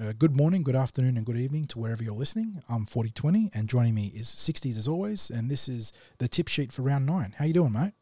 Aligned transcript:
Uh, 0.00 0.12
good 0.16 0.36
morning, 0.36 0.62
good 0.62 0.76
afternoon, 0.76 1.16
and 1.16 1.26
good 1.26 1.36
evening 1.36 1.64
to 1.64 1.76
wherever 1.76 2.04
you're 2.04 2.14
listening. 2.14 2.62
I'm 2.68 2.86
4020, 2.86 3.50
and 3.52 3.68
joining 3.68 3.96
me 3.96 4.12
is 4.14 4.28
60s 4.28 4.78
as 4.78 4.86
always, 4.86 5.28
and 5.28 5.50
this 5.50 5.68
is 5.68 5.92
the 6.18 6.28
tip 6.28 6.46
sheet 6.46 6.70
for 6.70 6.82
round 6.82 7.04
nine. 7.04 7.34
How 7.36 7.46
you 7.46 7.52
doing, 7.52 7.72
mate? 7.72 7.94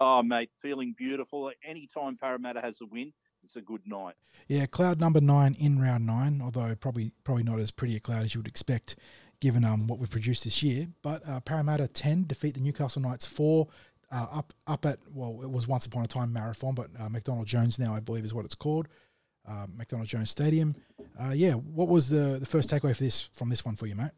Oh, 0.00 0.20
mate, 0.24 0.50
feeling 0.60 0.96
beautiful. 0.98 1.52
Anytime 1.64 2.16
Parramatta 2.16 2.60
has 2.60 2.74
a 2.82 2.86
win, 2.86 3.12
it's 3.44 3.54
a 3.54 3.60
good 3.60 3.82
night. 3.86 4.14
Yeah, 4.48 4.66
cloud 4.66 4.98
number 4.98 5.20
nine 5.20 5.54
in 5.60 5.80
round 5.80 6.06
nine, 6.06 6.40
although 6.42 6.74
probably 6.74 7.12
probably 7.22 7.44
not 7.44 7.60
as 7.60 7.70
pretty 7.70 7.94
a 7.94 8.00
cloud 8.00 8.24
as 8.24 8.34
you 8.34 8.40
would 8.40 8.48
expect 8.48 8.96
given 9.38 9.64
um, 9.64 9.86
what 9.86 10.00
we've 10.00 10.10
produced 10.10 10.42
this 10.42 10.60
year. 10.60 10.88
But 11.02 11.22
uh, 11.28 11.38
Parramatta 11.38 11.86
10 11.86 12.24
defeat 12.26 12.54
the 12.54 12.60
Newcastle 12.60 13.00
Knights 13.00 13.28
4 13.28 13.68
uh, 14.10 14.26
up 14.32 14.52
up 14.66 14.84
at, 14.84 14.98
well, 15.14 15.40
it 15.44 15.50
was 15.50 15.68
once 15.68 15.86
upon 15.86 16.02
a 16.04 16.08
time 16.08 16.32
Marathon, 16.32 16.74
but 16.74 16.88
uh, 16.98 17.08
McDonald 17.08 17.46
Jones 17.46 17.78
now, 17.78 17.94
I 17.94 18.00
believe, 18.00 18.24
is 18.24 18.34
what 18.34 18.44
it's 18.44 18.56
called. 18.56 18.88
Uh, 19.50 19.66
McDonald 19.76 20.06
Jones 20.06 20.30
Stadium. 20.30 20.76
Uh, 21.20 21.32
yeah, 21.34 21.54
what 21.54 21.88
was 21.88 22.08
the, 22.08 22.38
the 22.38 22.46
first 22.46 22.70
takeaway 22.70 22.94
for 22.94 23.02
this 23.02 23.28
from 23.34 23.48
this 23.48 23.64
one 23.64 23.74
for 23.74 23.86
you, 23.86 23.96
mate? 23.96 24.12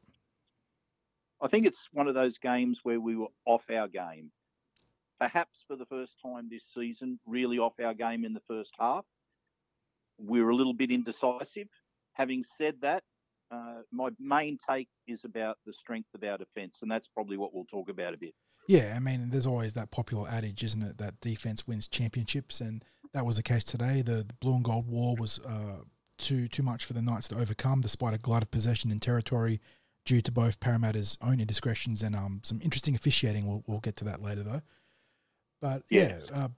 I 1.41 1.49
think 1.49 1.67
it's 1.67 1.89
one 1.93 2.07
of 2.07 2.15
those 2.15 2.37
games 2.37 2.81
where 2.83 3.01
we 3.01 3.17
were 3.17 3.29
off 3.47 3.65
our 3.71 3.89
game. 3.89 4.31
Perhaps 5.19 5.65
for 5.67 5.77
the 5.77 5.87
first 5.87 6.17
time 6.23 6.49
this 6.51 6.65
season, 6.75 7.19
really 7.27 7.59
off 7.59 7.73
our 7.83 7.95
game 7.95 8.25
in 8.25 8.35
the 8.35 8.43
first 8.47 8.73
half. 8.79 9.05
We 10.19 10.43
were 10.43 10.51
a 10.51 10.55
little 10.55 10.75
bit 10.75 10.91
indecisive. 10.91 11.69
Having 12.13 12.45
said 12.59 12.75
that, 12.83 13.03
uh, 13.51 13.83
my 13.91 14.11
main 14.21 14.59
take 14.69 14.89
is 15.09 15.25
about 15.25 15.59
the 15.65 15.73
strength 15.73 16.09
of 16.15 16.23
our 16.23 16.39
defence, 16.39 16.79
and 16.83 16.91
that's 16.91 17.09
probably 17.09 17.37
what 17.37 17.55
we'll 17.55 17.65
talk 17.65 17.89
about 17.89 18.15
a 18.15 18.19
bit. 18.19 18.35
Yeah, 18.69 18.95
I 18.97 19.01
mean, 19.01 19.31
there's 19.31 19.47
always 19.47 19.75
that 19.75 19.91
popular 19.91 20.29
adage, 20.29 20.63
isn't 20.63 20.83
it, 20.83 20.99
that 20.99 21.21
defense 21.21 21.67
wins 21.67 21.89
championships, 21.89 22.61
and 22.61 22.85
that 23.15 23.27
was 23.27 23.37
the 23.37 23.43
case 23.43 23.65
today. 23.65 24.03
The, 24.03 24.25
the 24.27 24.35
blue 24.41 24.55
and 24.55 24.65
gold 24.65 24.89
war 24.89 25.15
was 25.19 25.39
uh, 25.41 25.83
too 26.19 26.49
too 26.49 26.63
much 26.63 26.85
for 26.85 26.93
the 26.93 27.03
Knights 27.03 27.29
to 27.29 27.39
overcome, 27.39 27.81
despite 27.81 28.15
a 28.15 28.19
glut 28.19 28.43
of 28.43 28.51
possession 28.51 28.91
in 28.91 29.01
territory 29.01 29.61
due 30.05 30.21
to 30.21 30.33
both 30.33 30.61
Parramatta's 30.61 31.17
own 31.23 31.41
indiscretions 31.41 32.03
and 32.03 32.17
um, 32.17 32.41
some 32.43 32.61
interesting 32.63 32.95
officiating. 32.95 33.47
We'll, 33.47 33.63
we'll 33.67 33.81
get 33.81 33.97
to 33.97 34.05
that 34.07 34.21
later, 34.21 34.43
though. 34.43 34.63
But 35.61 35.85
yeah, 35.89 36.19
uh, 36.35 36.49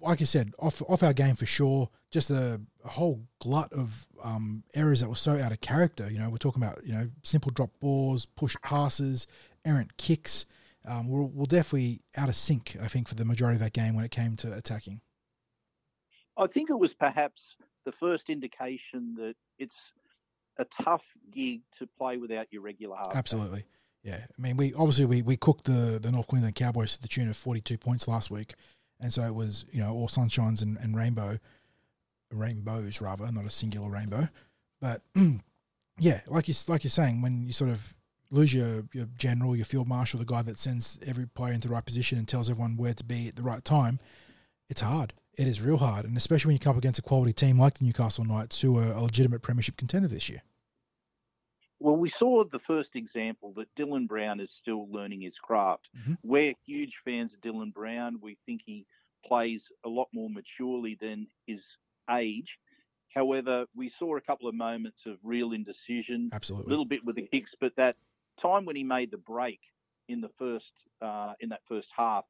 like 0.00 0.20
I 0.20 0.24
said, 0.24 0.52
off 0.58 0.82
off 0.88 1.02
our 1.02 1.12
game 1.12 1.36
for 1.36 1.46
sure. 1.46 1.90
Just 2.10 2.30
a, 2.30 2.60
a 2.84 2.88
whole 2.88 3.22
glut 3.38 3.72
of 3.72 4.08
um, 4.24 4.64
errors 4.74 5.00
that 5.00 5.08
were 5.08 5.14
so 5.14 5.38
out 5.38 5.52
of 5.52 5.60
character. 5.60 6.10
You 6.10 6.18
know, 6.18 6.28
we're 6.30 6.38
talking 6.38 6.62
about 6.62 6.84
you 6.84 6.92
know 6.92 7.08
simple 7.22 7.52
drop 7.52 7.70
balls, 7.78 8.26
push 8.26 8.56
passes, 8.62 9.26
errant 9.64 9.96
kicks 9.96 10.46
um, 10.86 11.08
we're, 11.08 11.24
we're 11.24 11.46
definitely 11.46 12.00
out 12.16 12.28
of 12.28 12.36
sync, 12.36 12.76
I 12.82 12.88
think, 12.88 13.08
for 13.08 13.14
the 13.14 13.24
majority 13.24 13.56
of 13.56 13.60
that 13.60 13.72
game 13.72 13.94
when 13.94 14.04
it 14.04 14.10
came 14.10 14.36
to 14.36 14.52
attacking. 14.52 15.00
I 16.40 16.46
think 16.46 16.70
it 16.70 16.78
was 16.78 16.94
perhaps 16.94 17.56
the 17.84 17.92
first 17.92 18.30
indication 18.30 19.14
that 19.16 19.34
it's 19.58 19.92
a 20.58 20.64
tough 20.64 21.04
gig 21.30 21.60
to 21.78 21.86
play 21.98 22.16
without 22.16 22.46
your 22.50 22.62
regular 22.62 22.96
half. 22.96 23.14
Absolutely. 23.14 23.64
Yeah. 24.02 24.24
I 24.26 24.42
mean, 24.42 24.56
we 24.56 24.72
obviously 24.74 25.04
we, 25.04 25.22
we 25.22 25.36
cooked 25.36 25.64
the, 25.64 25.98
the 26.00 26.10
North 26.10 26.26
Queensland 26.26 26.54
Cowboys 26.54 26.94
to 26.96 27.02
the 27.02 27.08
tune 27.08 27.28
of 27.28 27.36
42 27.36 27.78
points 27.78 28.08
last 28.08 28.30
week. 28.30 28.54
And 29.00 29.12
so 29.12 29.22
it 29.22 29.34
was, 29.34 29.64
you 29.70 29.80
know, 29.80 29.92
all 29.92 30.08
sunshines 30.08 30.62
and, 30.62 30.76
and 30.78 30.96
rainbow, 30.96 31.38
rainbows 32.32 33.00
rather, 33.00 33.30
not 33.30 33.44
a 33.44 33.50
singular 33.50 33.88
rainbow. 33.88 34.28
But 34.80 35.02
yeah, 35.98 36.20
like 36.26 36.48
you 36.48 36.54
like 36.68 36.84
you're 36.84 36.90
saying, 36.90 37.22
when 37.22 37.46
you 37.46 37.52
sort 37.52 37.70
of 37.70 37.94
lose 38.30 38.54
your, 38.54 38.84
your 38.92 39.06
general, 39.16 39.56
your 39.56 39.64
field 39.64 39.88
marshal, 39.88 40.18
the 40.18 40.26
guy 40.26 40.42
that 40.42 40.58
sends 40.58 40.98
every 41.06 41.26
player 41.26 41.52
into 41.52 41.68
the 41.68 41.74
right 41.74 41.84
position 41.84 42.16
and 42.16 42.28
tells 42.28 42.48
everyone 42.48 42.76
where 42.76 42.94
to 42.94 43.04
be 43.04 43.28
at 43.28 43.36
the 43.36 43.42
right 43.42 43.64
time, 43.64 43.98
it's 44.68 44.80
hard. 44.80 45.12
It 45.40 45.46
is 45.46 45.62
real 45.62 45.78
hard, 45.78 46.04
and 46.04 46.18
especially 46.18 46.50
when 46.50 46.56
you 46.56 46.58
come 46.58 46.72
up 46.72 46.76
against 46.76 46.98
a 46.98 47.02
quality 47.02 47.32
team 47.32 47.58
like 47.58 47.78
the 47.78 47.84
Newcastle 47.86 48.26
Knights, 48.26 48.60
who 48.60 48.76
are 48.76 48.92
a 48.92 49.00
legitimate 49.00 49.40
premiership 49.40 49.78
contender 49.78 50.06
this 50.06 50.28
year. 50.28 50.42
Well, 51.78 51.96
we 51.96 52.10
saw 52.10 52.44
the 52.44 52.58
first 52.58 52.94
example 52.94 53.54
that 53.56 53.74
Dylan 53.74 54.06
Brown 54.06 54.38
is 54.38 54.50
still 54.50 54.86
learning 54.90 55.22
his 55.22 55.38
craft. 55.38 55.88
Mm-hmm. 55.98 56.12
We're 56.22 56.52
huge 56.66 57.00
fans 57.06 57.32
of 57.32 57.40
Dylan 57.40 57.72
Brown. 57.72 58.18
We 58.20 58.36
think 58.44 58.60
he 58.66 58.84
plays 59.24 59.66
a 59.82 59.88
lot 59.88 60.08
more 60.12 60.28
maturely 60.28 60.98
than 61.00 61.26
his 61.46 61.64
age. 62.10 62.58
However, 63.14 63.64
we 63.74 63.88
saw 63.88 64.18
a 64.18 64.20
couple 64.20 64.46
of 64.46 64.54
moments 64.54 65.06
of 65.06 65.16
real 65.22 65.52
indecision, 65.52 66.28
Absolutely. 66.34 66.66
a 66.66 66.68
little 66.68 66.84
bit 66.84 67.02
with 67.02 67.16
the 67.16 67.22
kicks, 67.22 67.54
but 67.58 67.74
that 67.76 67.96
time 68.38 68.66
when 68.66 68.76
he 68.76 68.84
made 68.84 69.10
the 69.10 69.16
break 69.16 69.60
in 70.06 70.20
the 70.20 70.30
first 70.38 70.74
uh, 71.00 71.32
in 71.40 71.48
that 71.48 71.62
first 71.66 71.90
half 71.96 72.26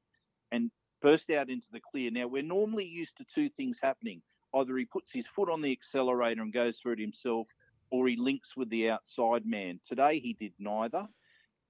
and 0.53 0.71
burst 1.01 1.31
out 1.31 1.51
into 1.51 1.67
the 1.73 1.81
clear. 1.81 2.11
Now 2.11 2.27
we're 2.27 2.43
normally 2.43 2.87
used 2.87 3.17
to 3.19 3.25
two 3.25 3.49
things 3.49 3.79
happening: 3.83 4.23
either 4.55 4.77
he 4.77 4.85
puts 4.85 5.13
his 5.13 5.27
foot 5.27 5.51
on 5.51 5.63
the 5.63 5.73
accelerator 5.73 6.43
and 6.43 6.53
goes 6.53 6.79
through 6.79 6.93
it 6.93 7.01
himself, 7.01 7.47
or 7.91 8.09
he 8.09 8.17
links 8.17 8.57
with 8.57 8.71
the 8.71 8.91
outside 8.91 9.47
man. 9.47 9.81
Today 9.87 10.19
he 10.21 10.33
did 10.33 10.53
neither, 10.59 11.07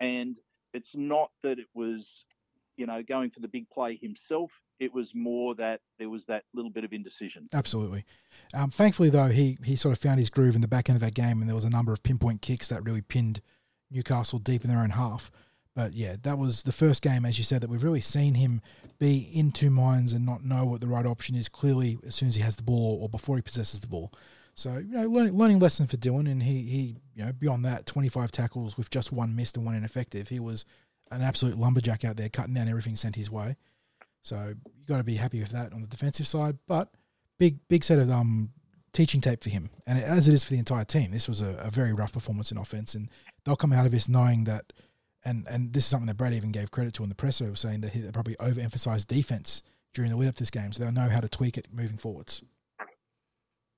and 0.00 0.36
it's 0.72 0.94
not 0.94 1.30
that 1.42 1.58
it 1.58 1.66
was, 1.74 2.24
you 2.76 2.86
know, 2.86 3.02
going 3.02 3.30
for 3.30 3.40
the 3.40 3.48
big 3.48 3.68
play 3.70 3.98
himself. 4.00 4.50
It 4.78 4.94
was 4.94 5.14
more 5.14 5.54
that 5.56 5.80
there 5.98 6.08
was 6.08 6.24
that 6.26 6.44
little 6.54 6.70
bit 6.70 6.84
of 6.84 6.92
indecision. 6.92 7.48
Absolutely. 7.52 8.04
Um, 8.54 8.70
thankfully, 8.70 9.10
though, 9.10 9.28
he 9.28 9.58
he 9.64 9.76
sort 9.76 9.92
of 9.92 9.98
found 9.98 10.18
his 10.18 10.30
groove 10.30 10.54
in 10.54 10.62
the 10.62 10.68
back 10.68 10.88
end 10.88 10.96
of 10.96 11.02
that 11.02 11.14
game, 11.14 11.40
and 11.40 11.48
there 11.48 11.54
was 11.56 11.64
a 11.64 11.70
number 11.70 11.92
of 11.92 12.02
pinpoint 12.02 12.40
kicks 12.40 12.68
that 12.68 12.84
really 12.84 13.02
pinned 13.02 13.42
Newcastle 13.90 14.38
deep 14.38 14.64
in 14.64 14.70
their 14.70 14.80
own 14.80 14.90
half. 14.90 15.30
But 15.80 15.94
yeah, 15.94 16.16
that 16.24 16.36
was 16.36 16.64
the 16.64 16.72
first 16.72 17.00
game, 17.00 17.24
as 17.24 17.38
you 17.38 17.44
said, 17.44 17.62
that 17.62 17.70
we've 17.70 17.82
really 17.82 18.02
seen 18.02 18.34
him 18.34 18.60
be 18.98 19.30
in 19.32 19.50
two 19.50 19.70
minds 19.70 20.12
and 20.12 20.26
not 20.26 20.44
know 20.44 20.66
what 20.66 20.82
the 20.82 20.86
right 20.86 21.06
option 21.06 21.34
is 21.34 21.48
clearly 21.48 21.98
as 22.06 22.14
soon 22.14 22.28
as 22.28 22.36
he 22.36 22.42
has 22.42 22.56
the 22.56 22.62
ball 22.62 22.98
or 23.00 23.08
before 23.08 23.36
he 23.36 23.40
possesses 23.40 23.80
the 23.80 23.86
ball. 23.86 24.12
So, 24.54 24.76
you 24.76 24.92
know, 24.92 25.06
learning, 25.06 25.38
learning 25.38 25.58
lesson 25.58 25.86
for 25.86 25.96
Dylan. 25.96 26.30
And 26.30 26.42
he, 26.42 26.64
he, 26.64 26.96
you 27.14 27.24
know, 27.24 27.32
beyond 27.32 27.64
that, 27.64 27.86
25 27.86 28.30
tackles 28.30 28.76
with 28.76 28.90
just 28.90 29.10
one 29.10 29.34
missed 29.34 29.56
and 29.56 29.64
one 29.64 29.74
ineffective. 29.74 30.28
He 30.28 30.38
was 30.38 30.66
an 31.10 31.22
absolute 31.22 31.56
lumberjack 31.56 32.04
out 32.04 32.18
there, 32.18 32.28
cutting 32.28 32.52
down 32.52 32.68
everything 32.68 32.94
sent 32.94 33.16
his 33.16 33.30
way. 33.30 33.56
So 34.22 34.52
you 34.76 34.86
got 34.86 34.98
to 34.98 35.04
be 35.04 35.14
happy 35.14 35.40
with 35.40 35.52
that 35.52 35.72
on 35.72 35.80
the 35.80 35.88
defensive 35.88 36.26
side. 36.26 36.58
But 36.68 36.92
big, 37.38 37.66
big 37.68 37.84
set 37.84 37.98
of 37.98 38.10
um, 38.10 38.50
teaching 38.92 39.22
tape 39.22 39.42
for 39.42 39.48
him, 39.48 39.70
and 39.86 39.98
as 39.98 40.28
it 40.28 40.34
is 40.34 40.44
for 40.44 40.52
the 40.52 40.58
entire 40.58 40.84
team. 40.84 41.10
This 41.10 41.26
was 41.26 41.40
a, 41.40 41.56
a 41.58 41.70
very 41.70 41.94
rough 41.94 42.12
performance 42.12 42.52
in 42.52 42.58
offense, 42.58 42.94
and 42.94 43.08
they'll 43.46 43.56
come 43.56 43.72
out 43.72 43.86
of 43.86 43.92
this 43.92 44.10
knowing 44.10 44.44
that. 44.44 44.74
And 45.24 45.46
and 45.48 45.72
this 45.72 45.84
is 45.84 45.88
something 45.90 46.06
that 46.06 46.16
Brad 46.16 46.32
even 46.32 46.52
gave 46.52 46.70
credit 46.70 46.94
to 46.94 47.02
in 47.02 47.08
the 47.08 47.14
presser, 47.14 47.50
was 47.50 47.60
saying 47.60 47.82
that 47.82 47.92
he 47.92 48.10
probably 48.12 48.36
overemphasized 48.36 49.06
defense 49.06 49.62
during 49.92 50.10
the 50.10 50.16
lead 50.16 50.28
up 50.28 50.36
to 50.36 50.42
this 50.42 50.50
game, 50.50 50.72
so 50.72 50.82
they'll 50.82 50.92
know 50.92 51.08
how 51.08 51.20
to 51.20 51.28
tweak 51.28 51.58
it 51.58 51.68
moving 51.72 51.98
forwards. 51.98 52.42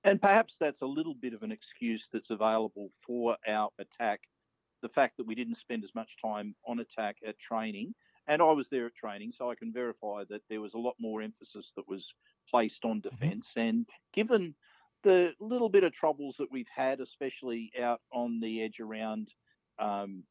And 0.05 0.21
perhaps 0.21 0.57
that's 0.59 0.83
a 0.83 0.87
little 0.87 1.15
bit 1.15 1.33
of 1.33 1.43
an 1.43 1.53
excuse 1.53 2.09
that's 2.13 2.31
available 2.31 2.91
for 3.07 3.37
our 3.49 3.71
attack. 3.79 4.21
The 4.83 4.89
fact 4.89 5.17
that 5.17 5.27
we 5.27 5.37
didn't 5.37 5.57
spend 5.57 5.85
as 5.85 5.95
much 5.95 6.17
time 6.21 6.55
on 6.67 6.81
attack 6.81 7.17
at 7.27 7.39
training, 7.39 7.95
and 8.27 8.43
I 8.43 8.53
was 8.53 8.69
there 8.69 8.87
at 8.87 8.95
training, 8.95 9.33
so 9.33 9.51
I 9.51 9.55
can 9.55 9.73
verify 9.73 10.25
that 10.29 10.43
there 10.49 10.61
was 10.61 10.75
a 10.75 10.79
lot 10.79 10.95
more 10.99 11.23
emphasis 11.23 11.73
that 11.77 11.89
was 11.89 12.13
placed 12.51 12.85
on 12.85 13.01
mm-hmm. 13.01 13.09
defense. 13.09 13.51
Mm-hmm. 13.51 13.69
And 13.69 13.87
given 14.13 14.55
the 15.03 15.33
little 15.41 15.69
bit 15.69 15.85
of 15.85 15.93
troubles 15.93 16.37
that 16.39 16.51
we've 16.51 16.67
had, 16.75 17.01
especially 17.01 17.73
out 17.81 18.01
on 18.13 18.41
the 18.41 18.63
edge 18.63 18.81
around 18.81 19.29
um, 19.79 20.25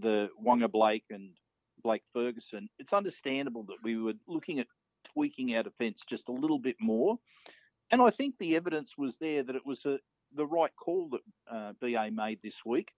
the 0.00 0.28
Waqa 0.44 0.70
Blake 0.70 1.04
and 1.10 1.30
Blake 1.82 2.02
Ferguson, 2.12 2.68
it's 2.78 2.92
understandable 2.92 3.64
that 3.64 3.76
we 3.82 3.96
were 3.96 4.14
looking 4.26 4.58
at 4.60 4.66
tweaking 5.12 5.54
our 5.54 5.62
defence 5.62 6.02
just 6.08 6.28
a 6.28 6.32
little 6.32 6.58
bit 6.58 6.76
more. 6.80 7.18
And 7.90 8.00
I 8.00 8.10
think 8.10 8.36
the 8.38 8.56
evidence 8.56 8.96
was 8.96 9.16
there 9.18 9.42
that 9.42 9.56
it 9.56 9.66
was 9.66 9.84
a, 9.84 9.98
the 10.34 10.46
right 10.46 10.74
call 10.76 11.10
that 11.10 11.20
uh, 11.50 11.72
BA 11.80 12.10
made 12.12 12.40
this 12.42 12.64
week. 12.64 12.90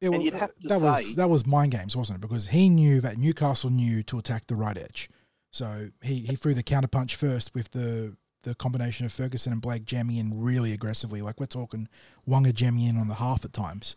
Yeah, 0.00 0.10
well, 0.10 0.22
that 0.22 0.52
say, 0.68 0.76
was 0.76 1.14
that 1.14 1.30
was 1.30 1.46
mind 1.46 1.72
games, 1.72 1.96
wasn't 1.96 2.18
it? 2.18 2.20
Because 2.20 2.48
he 2.48 2.68
knew 2.68 3.00
that 3.00 3.16
Newcastle 3.16 3.70
knew 3.70 4.02
to 4.02 4.18
attack 4.18 4.46
the 4.46 4.54
right 4.54 4.76
edge, 4.76 5.08
so 5.50 5.88
he, 6.02 6.18
he 6.18 6.36
threw 6.36 6.52
the 6.52 6.62
counter 6.62 6.86
punch 6.86 7.16
first 7.16 7.54
with 7.54 7.70
the 7.70 8.14
the 8.42 8.54
combination 8.54 9.06
of 9.06 9.12
Ferguson 9.12 9.52
and 9.52 9.62
Blake 9.62 9.86
jamming 9.86 10.18
in 10.18 10.38
really 10.38 10.74
aggressively. 10.74 11.22
Like 11.22 11.40
we're 11.40 11.46
talking 11.46 11.88
Waqa 12.28 12.52
jamming 12.52 12.84
in 12.84 12.98
on 12.98 13.08
the 13.08 13.14
half 13.14 13.42
at 13.46 13.54
times. 13.54 13.96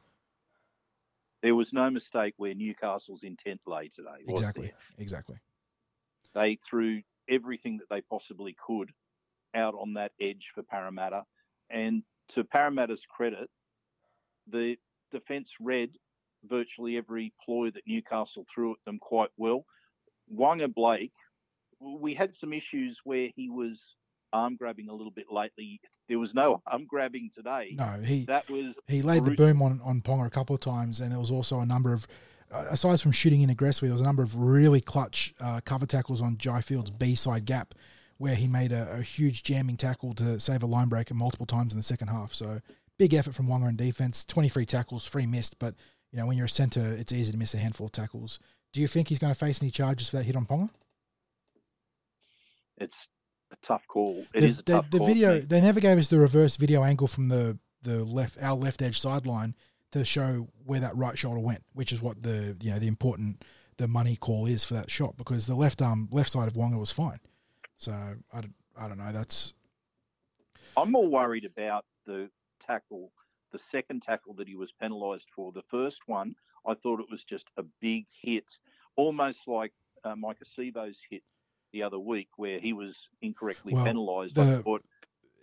There 1.42 1.56
was 1.56 1.72
no 1.72 1.90
mistake 1.90 2.34
where 2.38 2.54
Newcastle's 2.54 3.24
intent 3.24 3.62
lay 3.66 3.90
today. 3.90 4.24
Exactly. 4.28 4.74
Exactly. 4.98 5.38
They 6.34 6.60
threw 6.68 7.02
everything 7.30 7.78
that 7.78 7.90
they 7.90 8.02
possibly 8.02 8.56
could 8.66 8.92
out 9.56 9.74
on 9.76 9.94
that 9.94 10.12
edge 10.22 10.52
for 10.54 10.64
Parramatta. 10.64 11.24
And 11.70 12.04
to 12.30 12.44
Parramatta's 12.44 13.06
credit, 13.10 13.50
the 14.48 14.78
defence 15.12 15.54
read 15.60 15.92
virtually 16.44 16.98
every 16.98 17.34
ploy 17.44 17.72
that 17.72 17.88
Newcastle 17.88 18.46
threw 18.54 18.74
at 18.74 18.78
them 18.86 19.00
quite 19.00 19.32
well. 19.38 19.66
Waqa 20.34 20.74
Blake, 20.74 21.14
we 21.80 22.14
had 22.14 22.36
some 22.36 22.54
issues 22.54 23.00
where 23.04 23.30
he 23.36 23.50
was 23.50 23.96
arm 24.34 24.56
grabbing 24.56 24.90
a 24.90 24.94
little 24.94 25.12
bit 25.12 25.26
lately. 25.32 25.82
There 26.10 26.20
was 26.20 26.34
no 26.34 26.62
arm 26.66 26.86
grabbing 26.86 27.30
today. 27.34 27.76
No, 27.78 28.02
he 28.04 28.26
that 28.26 28.50
was 28.50 28.76
he 28.88 29.04
laid 29.04 29.24
brutal. 29.24 29.46
the 29.46 29.54
boom 29.54 29.62
on 29.62 29.80
on 29.84 30.02
Ponga 30.02 30.26
a 30.26 30.30
couple 30.32 30.56
of 30.56 30.62
times, 30.62 31.00
and 31.00 31.12
there 31.12 31.20
was 31.20 31.32
also 31.32 31.60
a 31.62 31.66
number 31.66 31.94
of. 31.94 32.06
Uh, 32.52 32.66
aside 32.72 33.00
from 33.00 33.12
shooting 33.12 33.42
in 33.42 33.50
aggressively, 33.52 33.90
there 33.90 33.94
was 33.94 34.02
a 34.02 34.06
number 34.06 34.24
of 34.24 34.36
really 34.36 34.82
clutch 34.82 35.36
uh, 35.40 35.62
cover 35.64 35.86
tackles 35.86 36.20
on 36.20 36.36
Jai 36.36 36.62
Field's 36.62 36.90
B 36.90 37.14
side 37.14 37.46
gap, 37.46 37.76
where 38.18 38.34
he 38.34 38.48
made 38.48 38.72
a, 38.72 38.92
a, 38.92 39.02
huge 39.04 39.44
jamming 39.44 39.78
tackle 39.78 40.16
to 40.16 40.40
save 40.40 40.64
a 40.64 40.66
line 40.66 40.90
breaker 40.90 41.14
multiple 41.14 41.46
times 41.46 41.74
in 41.74 41.78
the 41.78 41.84
second 41.84 42.08
half. 42.08 42.34
So 42.34 42.60
big 42.98 43.14
effort 43.14 43.36
from 43.36 43.46
Waqa 43.46 43.70
in 43.70 43.76
defense. 43.76 44.26
Twenty 44.26 44.50
three 44.50 44.66
tackles, 44.66 45.06
three 45.06 45.28
missed, 45.28 45.60
but 45.60 45.76
you 46.12 46.18
know 46.18 46.26
when 46.26 46.38
you're 46.38 46.48
a 46.48 46.50
centre, 46.50 46.96
it's 46.98 47.12
easy 47.12 47.32
to 47.32 47.38
miss 47.38 47.54
a 47.54 47.60
handful 47.60 47.86
of 47.86 47.92
tackles. 47.92 48.40
Do 48.74 48.82
you 48.82 48.88
think 48.88 49.10
he's 49.10 49.20
going 49.20 49.34
to 49.34 49.40
face 49.40 49.62
any 49.62 49.70
charges 49.70 50.10
for 50.10 50.18
that 50.18 50.26
hit 50.26 50.36
on 50.36 50.48
Ponga? 50.48 50.72
It's 52.78 53.10
a 53.52 53.56
tough 53.62 53.88
call. 53.88 54.26
It 54.34 54.42
the, 54.42 54.48
is 54.48 54.58
the, 54.58 54.64
tough 54.64 54.90
the 54.90 55.00
video. 55.00 55.40
They 55.40 55.62
never 55.62 55.80
gave 55.80 55.98
us 55.98 56.10
the 56.10 56.20
reverse 56.20 56.56
video 56.56 56.84
angle 56.84 57.08
from 57.08 57.30
the 57.30 57.58
the 57.82 58.04
left 58.04 58.42
our 58.42 58.56
left 58.56 58.82
edge 58.82 59.00
sideline 59.00 59.56
to 59.92 60.06
show 60.06 60.50
where 60.66 60.80
that 60.80 60.96
right 60.96 61.18
shoulder 61.18 61.40
went, 61.40 61.64
which 61.74 61.92
is 61.92 62.02
what 62.02 62.24
the 62.24 62.58
you 62.62 62.72
know 62.72 62.80
the 62.80 62.88
important 62.88 63.44
the 63.78 63.88
money 63.88 64.16
call 64.16 64.46
is 64.46 64.66
for 64.66 64.74
that 64.74 64.92
shot 64.92 65.18
because 65.18 65.48
the 65.48 65.56
left 65.56 65.82
arm 65.82 66.10
left 66.12 66.30
side 66.30 66.48
of 66.48 66.54
Waqa 66.54 66.78
was 66.78 66.92
fine. 66.92 67.20
So 67.78 67.92
I, 68.34 68.42
I 68.78 68.88
don't 68.88 68.98
know. 68.98 69.12
That's 69.12 69.54
I'm 70.78 70.92
more 70.92 71.08
worried 71.08 71.46
about 71.46 71.86
the 72.06 72.30
tackle, 72.60 73.12
the 73.52 73.60
second 73.60 74.04
tackle 74.04 74.34
that 74.36 74.48
he 74.48 74.56
was 74.56 74.72
penalised 74.72 75.28
for. 75.34 75.52
The 75.52 75.64
first 75.64 76.02
one, 76.08 76.36
I 76.66 76.74
thought 76.74 77.00
it 77.00 77.10
was 77.10 77.24
just 77.24 77.48
a 77.58 77.64
big 77.82 78.06
hit, 78.12 78.58
almost 78.96 79.48
like 79.48 79.74
uh, 80.04 80.16
Maika 80.16 80.44
Sivo's 80.46 81.00
hit 81.10 81.24
the 81.72 81.84
other 81.84 82.00
week, 82.00 82.30
where 82.38 82.60
he 82.60 82.74
was 82.74 83.08
incorrectly 83.22 83.74
well, 83.74 83.86
penalised. 83.86 84.38
I 84.38 84.62
thought 84.62 84.84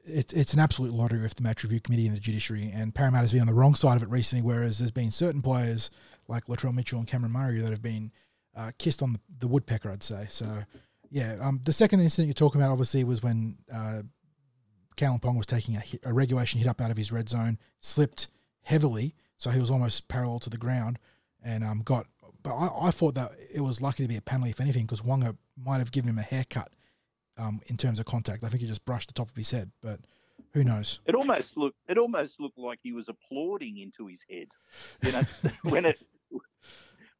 it's 0.04 0.32
it's 0.32 0.54
an 0.54 0.60
absolute 0.60 0.92
lottery 0.92 1.20
with 1.20 1.34
the 1.34 1.42
match 1.42 1.62
review 1.62 1.80
committee 1.80 2.06
and 2.06 2.16
the 2.16 2.20
judiciary, 2.20 2.70
and 2.74 2.94
Parramatta's 2.94 3.32
been 3.32 3.40
on 3.40 3.46
the 3.46 3.54
wrong 3.54 3.74
side 3.74 3.96
of 3.96 4.02
it 4.02 4.08
recently. 4.08 4.42
Whereas 4.42 4.78
there's 4.78 4.90
been 4.90 5.10
certain 5.10 5.42
players 5.42 5.90
like 6.28 6.46
Latrell 6.46 6.74
Mitchell 6.74 6.98
and 6.98 7.08
Cameron 7.08 7.32
Murray 7.32 7.60
that 7.60 7.70
have 7.70 7.82
been 7.82 8.12
uh, 8.56 8.72
kissed 8.78 9.02
on 9.02 9.12
the, 9.12 9.20
the, 9.40 9.48
woodpecker, 9.48 9.90
I'd 9.90 10.02
say. 10.02 10.26
So, 10.28 10.64
yeah, 11.10 11.36
um, 11.40 11.60
the 11.64 11.72
second 11.72 12.00
incident 12.00 12.28
you're 12.28 12.34
talking 12.34 12.60
about 12.60 12.72
obviously 12.72 13.04
was 13.04 13.22
when 13.22 13.58
uh, 13.72 14.02
Kalyn 14.96 15.20
Ponga 15.20 15.36
was 15.36 15.46
taking 15.46 15.76
a, 15.76 15.80
hit, 15.80 16.00
a 16.04 16.12
regulation 16.12 16.58
hit 16.58 16.68
up 16.68 16.80
out 16.80 16.90
of 16.90 16.96
his 16.96 17.12
red 17.12 17.28
zone, 17.28 17.58
slipped 17.80 18.28
heavily, 18.62 19.14
so 19.36 19.50
he 19.50 19.60
was 19.60 19.70
almost 19.70 20.08
parallel 20.08 20.40
to 20.40 20.50
the 20.50 20.58
ground, 20.58 20.98
and 21.44 21.62
um, 21.62 21.82
got. 21.84 22.06
But 22.46 22.54
I, 22.54 22.86
I 22.86 22.90
thought 22.92 23.16
that 23.16 23.32
it 23.52 23.60
was 23.60 23.80
lucky 23.80 24.04
to 24.04 24.08
be 24.08 24.16
a 24.16 24.20
penalty, 24.20 24.50
if 24.50 24.60
anything, 24.60 24.84
because 24.84 25.00
Waqa 25.00 25.36
might 25.60 25.78
have 25.78 25.90
given 25.90 26.08
him 26.08 26.18
a 26.18 26.22
haircut 26.22 26.70
um, 27.36 27.60
in 27.66 27.76
terms 27.76 27.98
of 27.98 28.06
contact. 28.06 28.44
I 28.44 28.48
think 28.48 28.60
he 28.60 28.68
just 28.68 28.84
brushed 28.84 29.08
the 29.08 29.14
top 29.14 29.28
of 29.28 29.34
his 29.34 29.50
head, 29.50 29.72
but 29.80 29.98
who 30.52 30.62
knows? 30.62 31.00
It 31.06 31.16
almost 31.16 31.56
looked 31.56 31.76
it 31.88 31.98
almost 31.98 32.38
looked 32.38 32.56
like 32.56 32.78
he 32.84 32.92
was 32.92 33.08
applauding 33.08 33.78
into 33.78 34.06
his 34.06 34.20
head. 34.30 34.46
You 35.02 35.10
know, 35.10 35.22
when 35.70 35.86
it 35.86 35.98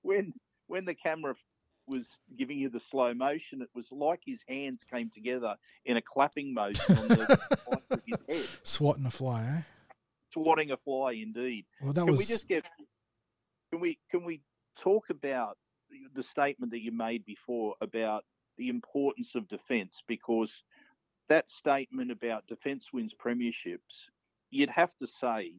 when 0.03 0.33
when 0.69 0.85
the 0.85 0.95
camera 0.95 1.35
was 1.89 2.07
giving 2.39 2.61
you 2.61 2.69
the 2.69 2.79
slow 2.79 3.13
motion, 3.13 3.63
it 3.63 3.71
was 3.75 3.87
like 3.91 4.21
his 4.25 4.45
hands 4.49 4.85
came 4.89 5.11
together 5.11 5.57
in 5.85 5.97
a 5.97 6.03
clapping 6.03 6.55
motion 6.55 6.99
on 6.99 7.09
the 7.09 7.27
top 7.69 7.83
of 7.91 8.01
his 8.07 8.23
head. 8.29 8.47
Swatting 8.63 9.07
a 9.07 9.11
fly, 9.11 9.43
eh? 9.43 9.63
Swatting 10.33 10.71
a 10.71 10.77
fly, 10.77 11.15
indeed. 11.15 11.65
Well, 11.83 11.93
that 11.93 12.03
can 12.03 12.13
was. 12.13 12.21
we 12.21 12.27
just 12.27 12.47
get? 12.47 12.65
Can 13.73 13.81
we 13.81 13.99
can 14.09 14.23
we 14.23 14.43
talk 14.77 15.11
about 15.11 15.57
the 16.15 16.23
statement 16.23 16.73
that 16.73 16.83
you 16.83 16.93
made 16.93 17.25
before 17.25 17.75
about 17.81 18.25
the 18.59 18.69
importance 18.69 19.35
of 19.35 19.49
defence 19.49 20.03
because 20.07 20.63
that 21.29 21.51
statement 21.51 22.11
about 22.11 22.47
defence 22.47 22.87
wins 22.93 23.15
premierships, 23.15 24.09
you'd 24.51 24.71
have 24.71 24.91
to 25.01 25.07
say 25.07 25.53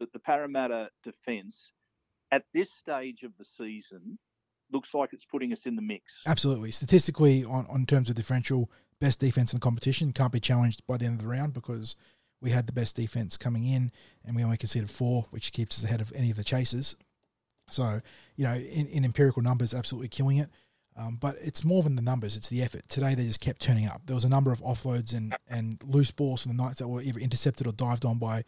that 0.00 0.12
the 0.12 0.18
Parramatta 0.18 0.90
defence 1.04 1.72
at 2.30 2.44
this 2.52 2.70
stage 2.72 3.22
of 3.22 3.32
the 3.38 3.44
season 3.44 4.18
looks 4.70 4.92
like 4.92 5.10
it's 5.12 5.24
putting 5.24 5.52
us 5.52 5.64
in 5.66 5.76
the 5.76 5.82
mix. 5.82 6.18
Absolutely. 6.26 6.70
Statistically, 6.70 7.44
on, 7.44 7.66
on 7.70 7.86
terms 7.86 8.10
of 8.10 8.16
differential, 8.16 8.70
best 9.00 9.20
defence 9.20 9.52
in 9.52 9.58
the 9.58 9.62
competition 9.62 10.12
can't 10.12 10.32
be 10.32 10.40
challenged 10.40 10.86
by 10.86 10.96
the 10.96 11.06
end 11.06 11.14
of 11.14 11.22
the 11.22 11.28
round 11.28 11.54
because 11.54 11.96
we 12.40 12.50
had 12.50 12.66
the 12.66 12.72
best 12.72 12.96
defence 12.96 13.36
coming 13.36 13.64
in 13.64 13.90
and 14.24 14.36
we 14.36 14.44
only 14.44 14.56
conceded 14.56 14.90
four, 14.90 15.26
which 15.30 15.52
keeps 15.52 15.78
us 15.78 15.84
ahead 15.84 16.00
of 16.00 16.12
any 16.14 16.30
of 16.30 16.36
the 16.36 16.44
chasers. 16.44 16.96
So, 17.70 18.00
you 18.36 18.44
know, 18.44 18.54
in, 18.54 18.86
in 18.88 19.04
empirical 19.04 19.42
numbers, 19.42 19.74
absolutely 19.74 20.08
killing 20.08 20.38
it. 20.38 20.50
Um, 20.96 21.16
but 21.20 21.36
it's 21.40 21.64
more 21.64 21.84
than 21.84 21.94
the 21.94 22.02
numbers; 22.02 22.36
it's 22.36 22.48
the 22.48 22.60
effort. 22.60 22.88
Today 22.88 23.14
they 23.14 23.24
just 23.24 23.40
kept 23.40 23.60
turning 23.60 23.86
up. 23.86 24.02
There 24.06 24.16
was 24.16 24.24
a 24.24 24.28
number 24.28 24.50
of 24.50 24.60
offloads 24.60 25.16
and, 25.16 25.32
and 25.48 25.80
loose 25.84 26.10
balls 26.10 26.42
from 26.42 26.56
the 26.56 26.60
Knights 26.60 26.80
that 26.80 26.88
were 26.88 27.00
either 27.00 27.20
intercepted 27.20 27.68
or 27.68 27.72
dived 27.72 28.04
on 28.04 28.18
by 28.18 28.44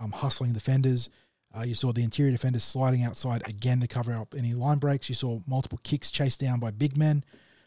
um, 0.00 0.10
hustling 0.10 0.52
defenders. 0.52 1.08
Uh, 1.56 1.62
you 1.62 1.74
saw 1.74 1.92
the 1.92 2.02
interior 2.02 2.32
defenders 2.32 2.64
sliding 2.64 3.04
outside 3.04 3.46
again 3.46 3.78
to 3.80 3.86
cover 3.86 4.14
up 4.14 4.34
any 4.36 4.52
line 4.52 4.78
breaks. 4.78 5.08
You 5.08 5.14
saw 5.14 5.40
multiple 5.46 5.78
kicks 5.84 6.10
chased 6.10 6.40
down 6.40 6.58
by 6.58 6.72
big 6.72 6.96
men. 6.96 7.22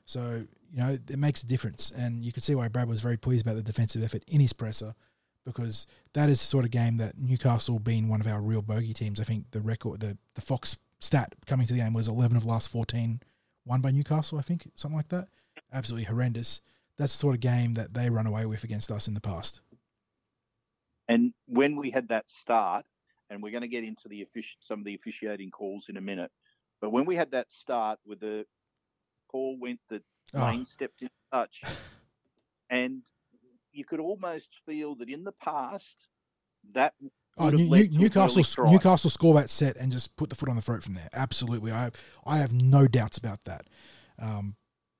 So 0.05 0.45
you 0.73 0.79
know 0.79 0.97
it 1.09 1.17
makes 1.17 1.41
a 1.41 1.47
difference, 1.47 1.91
and 1.91 2.25
you 2.25 2.33
could 2.33 2.43
see 2.43 2.55
why 2.55 2.67
Brad 2.67 2.89
was 2.89 2.99
very 2.99 3.17
pleased 3.17 3.45
about 3.45 3.55
the 3.55 3.63
defensive 3.63 4.03
effort 4.03 4.23
in 4.27 4.41
his 4.41 4.51
presser 4.51 4.95
because 5.45 5.85
that 6.13 6.27
is 6.27 6.39
the 6.39 6.47
sort 6.47 6.65
of 6.65 6.71
game 6.71 6.97
that 6.97 7.17
Newcastle, 7.17 7.79
being 7.79 8.09
one 8.09 8.19
of 8.19 8.27
our 8.27 8.41
real 8.41 8.61
bogey 8.61 8.93
teams, 8.93 9.19
I 9.19 9.23
think 9.23 9.51
the 9.51 9.61
record, 9.61 10.01
the 10.01 10.17
the 10.33 10.41
Fox 10.41 10.77
stat 11.05 11.33
coming 11.45 11.67
to 11.67 11.73
the 11.73 11.79
game 11.79 11.93
was 11.93 12.07
eleven 12.07 12.37
of 12.37 12.45
last 12.45 12.69
fourteen 12.69 13.21
won 13.65 13.81
by 13.81 13.91
Newcastle, 13.91 14.37
I 14.37 14.41
think, 14.41 14.69
something 14.75 14.97
like 14.97 15.09
that. 15.09 15.27
Absolutely 15.73 16.05
horrendous. 16.05 16.61
That's 16.97 17.13
the 17.13 17.19
sort 17.19 17.35
of 17.35 17.41
game 17.41 17.73
that 17.73 17.93
they 17.93 18.09
run 18.09 18.27
away 18.27 18.45
with 18.45 18.63
against 18.63 18.91
us 18.91 19.07
in 19.07 19.13
the 19.13 19.21
past. 19.21 19.61
And 21.07 21.33
when 21.47 21.75
we 21.75 21.91
had 21.91 22.07
that 22.09 22.29
start, 22.29 22.85
and 23.29 23.41
we're 23.41 23.51
going 23.51 23.61
to 23.61 23.67
get 23.67 23.83
into 23.83 24.07
the 24.07 24.27
some 24.61 24.79
of 24.79 24.85
the 24.85 24.95
officiating 24.95 25.51
calls 25.51 25.89
in 25.89 25.97
a 25.97 26.01
minute, 26.01 26.31
but 26.81 26.91
when 26.91 27.05
we 27.05 27.15
had 27.15 27.31
that 27.31 27.51
start 27.51 27.99
with 28.05 28.19
the 28.19 28.45
call 29.27 29.57
went 29.59 29.79
that 29.89 30.03
ah. 30.33 30.47
Lane 30.47 30.61
oh. 30.61 30.71
stepped 30.71 31.01
in 31.01 31.09
touch, 31.33 31.61
and 32.69 33.01
you 33.71 33.85
could 33.85 33.99
almost 33.99 34.49
feel 34.65 34.95
that 34.95 35.09
in 35.09 35.23
the 35.23 35.33
past 35.33 35.97
that 36.73 36.93
Oh, 37.37 37.49
New, 37.49 37.69
New, 37.69 37.87
Newcastle 37.89 38.43
Newcastle 38.69 39.09
score 39.09 39.33
that 39.33 39.49
set 39.49 39.75
and 39.75 39.91
just 39.91 40.15
put 40.15 40.29
the 40.29 40.35
foot 40.35 40.47
on 40.47 40.55
the 40.55 40.61
throat 40.61 40.83
from 40.83 40.93
there. 40.93 41.09
Absolutely, 41.13 41.71
I 41.71 41.83
have, 41.83 42.03
I 42.25 42.37
have 42.37 42.53
no 42.53 42.87
doubts 42.87 43.17
about 43.17 43.43
that. 43.43 43.67
Um, 44.17 44.55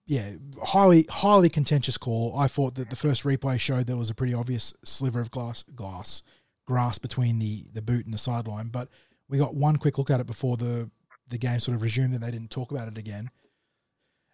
yeah, 0.05 0.33
highly 0.61 1.05
highly 1.09 1.49
contentious 1.49 1.97
call. 1.97 2.37
I 2.37 2.47
thought 2.47 2.75
that 2.75 2.89
the 2.89 2.95
first 2.95 3.23
replay 3.23 3.59
showed 3.59 3.87
there 3.87 3.95
was 3.95 4.09
a 4.09 4.15
pretty 4.15 4.33
obvious 4.33 4.73
sliver 4.83 5.21
of 5.21 5.31
glass 5.31 5.63
glass 5.63 6.23
grass 6.65 6.97
between 6.97 7.39
the 7.39 7.65
the 7.73 7.81
boot 7.81 8.05
and 8.05 8.13
the 8.13 8.19
sideline, 8.19 8.67
but 8.67 8.89
we 9.29 9.38
got 9.38 9.55
one 9.55 9.77
quick 9.77 9.97
look 9.97 10.09
at 10.09 10.19
it 10.19 10.27
before 10.27 10.57
the 10.57 10.91
the 11.27 11.38
game 11.38 11.59
sort 11.59 11.75
of 11.75 11.81
resumed 11.81 12.13
and 12.13 12.21
they 12.21 12.31
didn't 12.31 12.51
talk 12.51 12.71
about 12.71 12.88
it 12.88 12.97
again. 12.97 13.29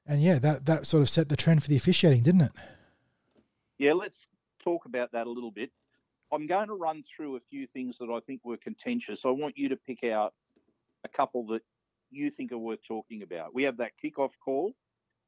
And 0.06 0.22
yeah, 0.22 0.40
that 0.40 0.66
that 0.66 0.88
sort 0.88 1.02
of 1.02 1.10
set 1.10 1.30
the 1.30 1.38
trend 1.38 1.64
for 1.64 1.70
the 1.70 1.78
officiating, 1.78 2.24
didn't 2.24 2.42
it? 2.42 2.52
Yeah, 3.78 3.94
let's 3.94 4.28
talk 4.64 4.86
about 4.86 5.12
that 5.14 5.28
a 5.28 5.30
little 5.30 5.52
bit. 5.52 5.72
I'm 6.32 6.48
going 6.48 6.68
to 6.68 6.74
run 6.74 7.04
through 7.04 7.36
a 7.36 7.40
few 7.50 7.68
things 7.68 7.98
that 8.00 8.10
I 8.10 8.20
think 8.22 8.42
were 8.44 8.58
contentious. 8.58 9.26
I 9.26 9.30
want 9.30 9.58
you 9.58 9.70
to 9.70 9.76
pick 9.76 10.04
out 10.04 10.34
a 11.04 11.10
couple 11.10 11.46
that 11.48 11.62
you 12.10 12.32
think 12.32 12.52
are 12.52 12.58
worth 12.58 12.80
talking 12.88 13.24
about. 13.24 13.54
We 13.54 13.64
have 13.64 13.78
that 13.78 13.92
kickoff 14.04 14.32
call. 14.44 14.74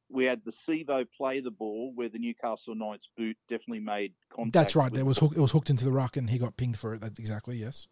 We 0.10 0.26
had 0.26 0.42
the 0.46 0.52
Sivo 0.52 1.06
play 1.18 1.40
the 1.40 1.52
ball 1.52 1.92
where 1.96 2.10
the 2.10 2.20
Newcastle 2.20 2.76
Knights 2.76 3.08
boot 3.18 3.38
definitely 3.50 3.80
made 3.80 4.14
contact. 4.30 4.54
That's 4.54 4.76
right. 4.76 4.94
There 4.94 5.06
was 5.06 5.18
hook, 5.18 5.34
it 5.36 5.40
was 5.40 5.52
hooked 5.52 5.70
into 5.70 5.86
the 5.86 5.92
ruck 5.92 6.18
and 6.18 6.30
he 6.30 6.38
got 6.38 6.56
pinged 6.56 6.78
for 6.78 6.94
it. 6.94 7.02
That's 7.02 7.20
exactly 7.20 7.58
yes. 7.58 7.88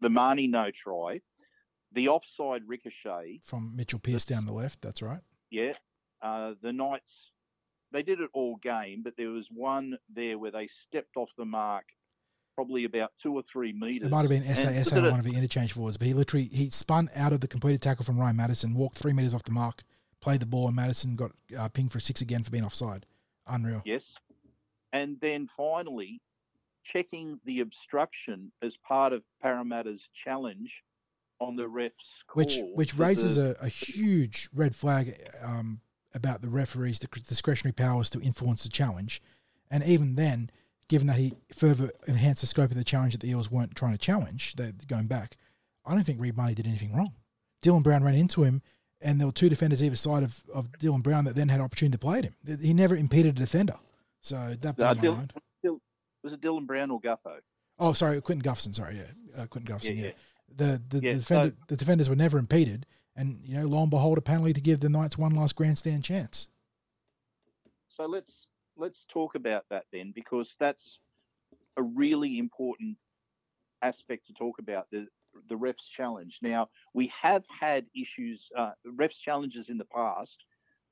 The 0.00 0.08
Mahoney 0.08 0.46
no 0.46 0.70
try, 0.70 1.20
the 1.92 2.08
offside 2.08 2.62
ricochet 2.66 3.40
from 3.42 3.74
Mitchell 3.76 3.98
Pearce 3.98 4.24
down 4.24 4.46
the 4.46 4.52
left. 4.52 4.80
That's 4.80 5.02
right. 5.02 5.20
Yeah, 5.50 5.72
uh, 6.22 6.54
the 6.62 6.72
Knights 6.72 7.32
they 7.92 8.02
did 8.02 8.20
it 8.20 8.30
all 8.32 8.56
game, 8.56 9.02
but 9.02 9.14
there 9.16 9.30
was 9.30 9.48
one 9.50 9.98
there 10.14 10.38
where 10.38 10.52
they 10.52 10.68
stepped 10.68 11.16
off 11.16 11.30
the 11.36 11.44
mark 11.44 11.84
probably 12.54 12.84
about 12.84 13.12
two 13.22 13.34
or 13.34 13.42
three 13.42 13.72
meters. 13.72 14.06
It 14.06 14.10
might 14.10 14.22
have 14.22 14.28
been 14.28 14.44
SAS 14.44 14.92
one 14.92 15.18
of 15.18 15.24
the 15.24 15.34
interchange 15.34 15.72
forwards, 15.72 15.96
but 15.96 16.06
he 16.06 16.14
literally 16.14 16.48
he 16.52 16.70
spun 16.70 17.08
out 17.14 17.32
of 17.32 17.40
the 17.40 17.48
completed 17.48 17.82
tackle 17.82 18.04
from 18.04 18.18
Ryan 18.18 18.36
Matterson, 18.36 18.74
walked 18.74 18.98
three 18.98 19.12
meters 19.12 19.34
off 19.34 19.42
the 19.42 19.52
mark, 19.52 19.82
played 20.20 20.40
the 20.40 20.46
ball, 20.46 20.66
and 20.66 20.76
Matterson 20.76 21.16
got 21.16 21.32
uh, 21.58 21.68
pinged 21.68 21.92
for 21.92 22.00
six 22.00 22.20
again 22.20 22.42
for 22.42 22.50
being 22.50 22.64
offside. 22.64 23.06
Unreal. 23.46 23.82
Yes, 23.84 24.14
and 24.92 25.16
then 25.20 25.48
finally 25.56 26.20
checking 26.84 27.38
the 27.44 27.60
obstruction 27.60 28.52
as 28.62 28.76
part 28.76 29.12
of 29.12 29.22
Parramatta's 29.42 30.08
challenge 30.12 30.82
on 31.40 31.56
the 31.56 31.68
ref's 31.68 32.24
call, 32.26 32.44
which 32.44 32.58
which 32.74 32.94
raises 32.96 33.36
the, 33.36 33.56
a, 33.60 33.66
a, 33.66 33.68
huge 33.68 34.48
red 34.54 34.74
flag 34.74 35.14
um, 35.42 35.80
about 36.14 36.42
the 36.42 36.50
referee's 36.50 36.98
discretionary 36.98 37.72
powers 37.72 38.10
to 38.10 38.20
influence 38.20 38.62
the 38.62 38.68
challenge, 38.68 39.22
and 39.70 39.82
even 39.84 40.16
then 40.16 40.50
given 40.90 41.06
that 41.06 41.16
he 41.18 41.32
further 41.54 41.92
enhanced 42.08 42.40
the 42.40 42.48
scope 42.48 42.72
of 42.72 42.76
the 42.76 42.82
challenge 42.82 43.12
that 43.12 43.20
the 43.20 43.30
Eels 43.30 43.48
weren't 43.48 43.76
trying 43.76 43.92
to 43.92 43.98
challenge, 43.98 44.56
they're 44.56 44.72
going 44.88 45.06
back, 45.06 45.36
I 45.86 45.94
don't 45.94 46.02
think 46.02 46.20
Reed 46.20 46.36
Mahoney 46.36 46.56
did 46.56 46.66
anything 46.66 46.92
wrong. 46.92 47.12
Dylan 47.62 47.84
Brown 47.84 48.02
ran 48.02 48.16
into 48.16 48.42
him, 48.42 48.60
and 49.00 49.20
there 49.20 49.28
were 49.28 49.32
two 49.32 49.48
defenders 49.48 49.84
either 49.84 49.94
side 49.94 50.24
of, 50.24 50.42
of 50.52 50.72
Dylan 50.72 51.04
Brown 51.04 51.24
that 51.26 51.36
then 51.36 51.48
had 51.48 51.60
opportunity 51.60 51.92
to 51.92 51.98
play 51.98 52.18
at 52.18 52.24
him. 52.24 52.34
He 52.60 52.74
never 52.74 52.96
impeded 52.96 53.36
a 53.36 53.38
defender. 53.38 53.76
So 54.20 54.56
that 54.60 54.76
blew 54.76 54.84
uh, 54.84 54.94
my 54.94 55.08
mind. 55.08 55.32
Was 56.24 56.32
it 56.32 56.40
Dylan 56.40 56.66
Brown 56.66 56.90
or 56.90 57.00
Gutho? 57.00 57.38
Oh, 57.78 57.92
sorry, 57.92 58.20
Clinton 58.20 58.52
Gutherson. 58.52 58.74
Sorry, 58.74 58.96
yeah, 58.96 59.42
uh, 59.42 59.46
Clinton 59.46 59.74
Gutherson. 59.74 59.96
Yeah, 59.96 60.02
yeah. 60.02 60.06
yeah. 60.08 60.12
the 60.56 60.82
the, 60.88 61.06
yeah, 61.06 61.12
the, 61.12 61.18
defender, 61.20 61.48
so, 61.48 61.54
the 61.68 61.76
defenders 61.76 62.10
were 62.10 62.16
never 62.16 62.36
impeded, 62.36 62.84
and 63.16 63.38
you 63.44 63.54
know, 63.54 63.66
lo 63.66 63.80
and 63.80 63.90
behold, 63.90 64.18
a 64.18 64.20
penalty 64.20 64.52
to 64.52 64.60
give 64.60 64.80
the 64.80 64.88
Knights 64.88 65.16
one 65.16 65.34
last 65.36 65.54
grandstand 65.54 66.02
chance. 66.02 66.48
So 67.88 68.06
let's 68.06 68.48
let's 68.80 69.04
talk 69.08 69.34
about 69.34 69.64
that 69.70 69.84
then, 69.92 70.12
because 70.14 70.56
that's 70.58 70.98
a 71.76 71.82
really 71.82 72.38
important 72.38 72.96
aspect 73.82 74.26
to 74.26 74.32
talk 74.32 74.58
about 74.58 74.86
the 74.90 75.06
the 75.48 75.54
refs 75.54 75.88
challenge. 75.96 76.38
Now 76.42 76.68
we 76.92 77.12
have 77.22 77.44
had 77.48 77.86
issues, 77.94 78.48
uh, 78.56 78.72
refs 78.84 79.16
challenges 79.16 79.68
in 79.68 79.78
the 79.78 79.84
past, 79.84 80.38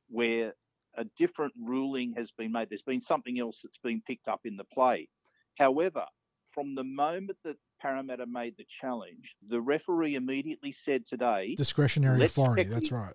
where 0.09 0.54
a 0.97 1.04
different 1.16 1.52
ruling 1.61 2.14
has 2.16 2.30
been 2.30 2.52
made. 2.52 2.68
There's 2.71 2.83
been 2.83 3.00
something 3.00 3.40
else 3.40 3.61
that's 3.62 3.78
been 3.83 4.00
picked 4.07 4.28
up 4.28 4.40
in 4.45 4.57
the 4.57 4.64
play. 4.64 5.09
However, 5.57 6.04
from 6.52 6.75
the 6.76 6.85
moment 6.85 7.38
that 7.45 7.57
Parramatta 7.80 8.26
made 8.26 8.57
the 8.57 8.66
challenge, 8.80 9.37
the 9.49 9.61
referee 9.61 10.14
immediately 10.14 10.73
said 10.73 11.04
today 11.07 11.54
discretionary 11.57 12.25
authority. 12.25 12.62
check 12.64 12.73
That's 12.73 12.88
the- 12.90 12.97
right. 12.97 13.14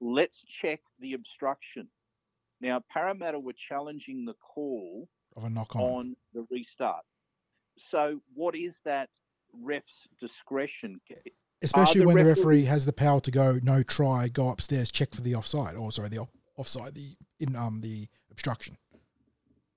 let's 0.00 0.44
check 0.44 0.80
the 1.00 1.14
obstruction. 1.14 1.88
Now, 2.62 2.80
Parramatta 2.88 3.38
were 3.40 3.52
challenging 3.52 4.24
the 4.24 4.34
call 4.34 5.08
Of 5.36 5.44
a 5.44 5.50
knock 5.50 5.74
on. 5.74 5.82
on 5.82 6.16
the 6.32 6.46
restart. 6.48 7.04
So, 7.76 8.20
what 8.34 8.54
is 8.54 8.78
that 8.84 9.10
ref's 9.52 10.06
discretion? 10.20 11.00
Especially 11.60 12.00
the 12.00 12.06
when 12.06 12.16
the 12.16 12.24
referee- 12.24 12.62
referee 12.62 12.64
has 12.66 12.86
the 12.86 12.92
power 12.92 13.20
to 13.20 13.30
go 13.30 13.58
no 13.62 13.82
try, 13.82 14.28
go 14.28 14.48
upstairs, 14.48 14.90
check 14.92 15.10
for 15.10 15.22
the 15.22 15.34
offside, 15.34 15.74
or 15.76 15.90
sorry, 15.90 16.08
the 16.08 16.18
off- 16.18 16.30
offside, 16.56 16.94
the 16.94 17.16
in 17.40 17.56
um 17.56 17.80
the 17.80 18.08
obstruction. 18.30 18.78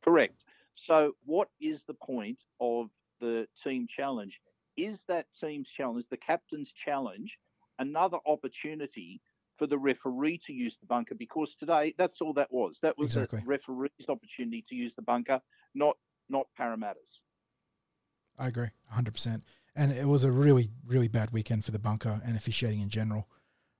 Correct. 0.03 0.43
So, 0.75 1.13
what 1.25 1.49
is 1.59 1.83
the 1.85 1.93
point 1.95 2.37
of 2.59 2.89
the 3.19 3.47
team 3.63 3.87
challenge? 3.87 4.39
Is 4.77 5.03
that 5.07 5.25
team's 5.39 5.69
challenge, 5.69 6.05
the 6.11 6.17
captain's 6.17 6.71
challenge, 6.71 7.39
another 7.79 8.17
opportunity 8.27 9.21
for 9.57 9.67
the 9.67 9.77
referee 9.77 10.39
to 10.45 10.53
use 10.53 10.77
the 10.79 10.85
bunker? 10.85 11.15
Because 11.15 11.55
today, 11.55 11.93
that's 11.97 12.21
all 12.21 12.33
that 12.33 12.51
was. 12.51 12.79
That 12.81 12.97
was 12.97 13.07
Exactly. 13.07 13.39
the 13.39 13.45
referee's 13.45 14.09
opportunity 14.09 14.63
to 14.69 14.75
use 14.75 14.93
the 14.93 15.01
bunker, 15.01 15.41
not 15.73 15.97
not 16.29 16.47
Parramatta's. 16.57 17.21
I 18.37 18.47
agree, 18.47 18.69
hundred 18.89 19.13
percent. 19.13 19.43
And 19.75 19.91
it 19.91 20.05
was 20.05 20.23
a 20.23 20.31
really, 20.31 20.69
really 20.85 21.07
bad 21.07 21.31
weekend 21.31 21.65
for 21.65 21.71
the 21.71 21.79
bunker 21.79 22.21
and 22.25 22.37
officiating 22.37 22.81
in 22.81 22.89
general, 22.89 23.27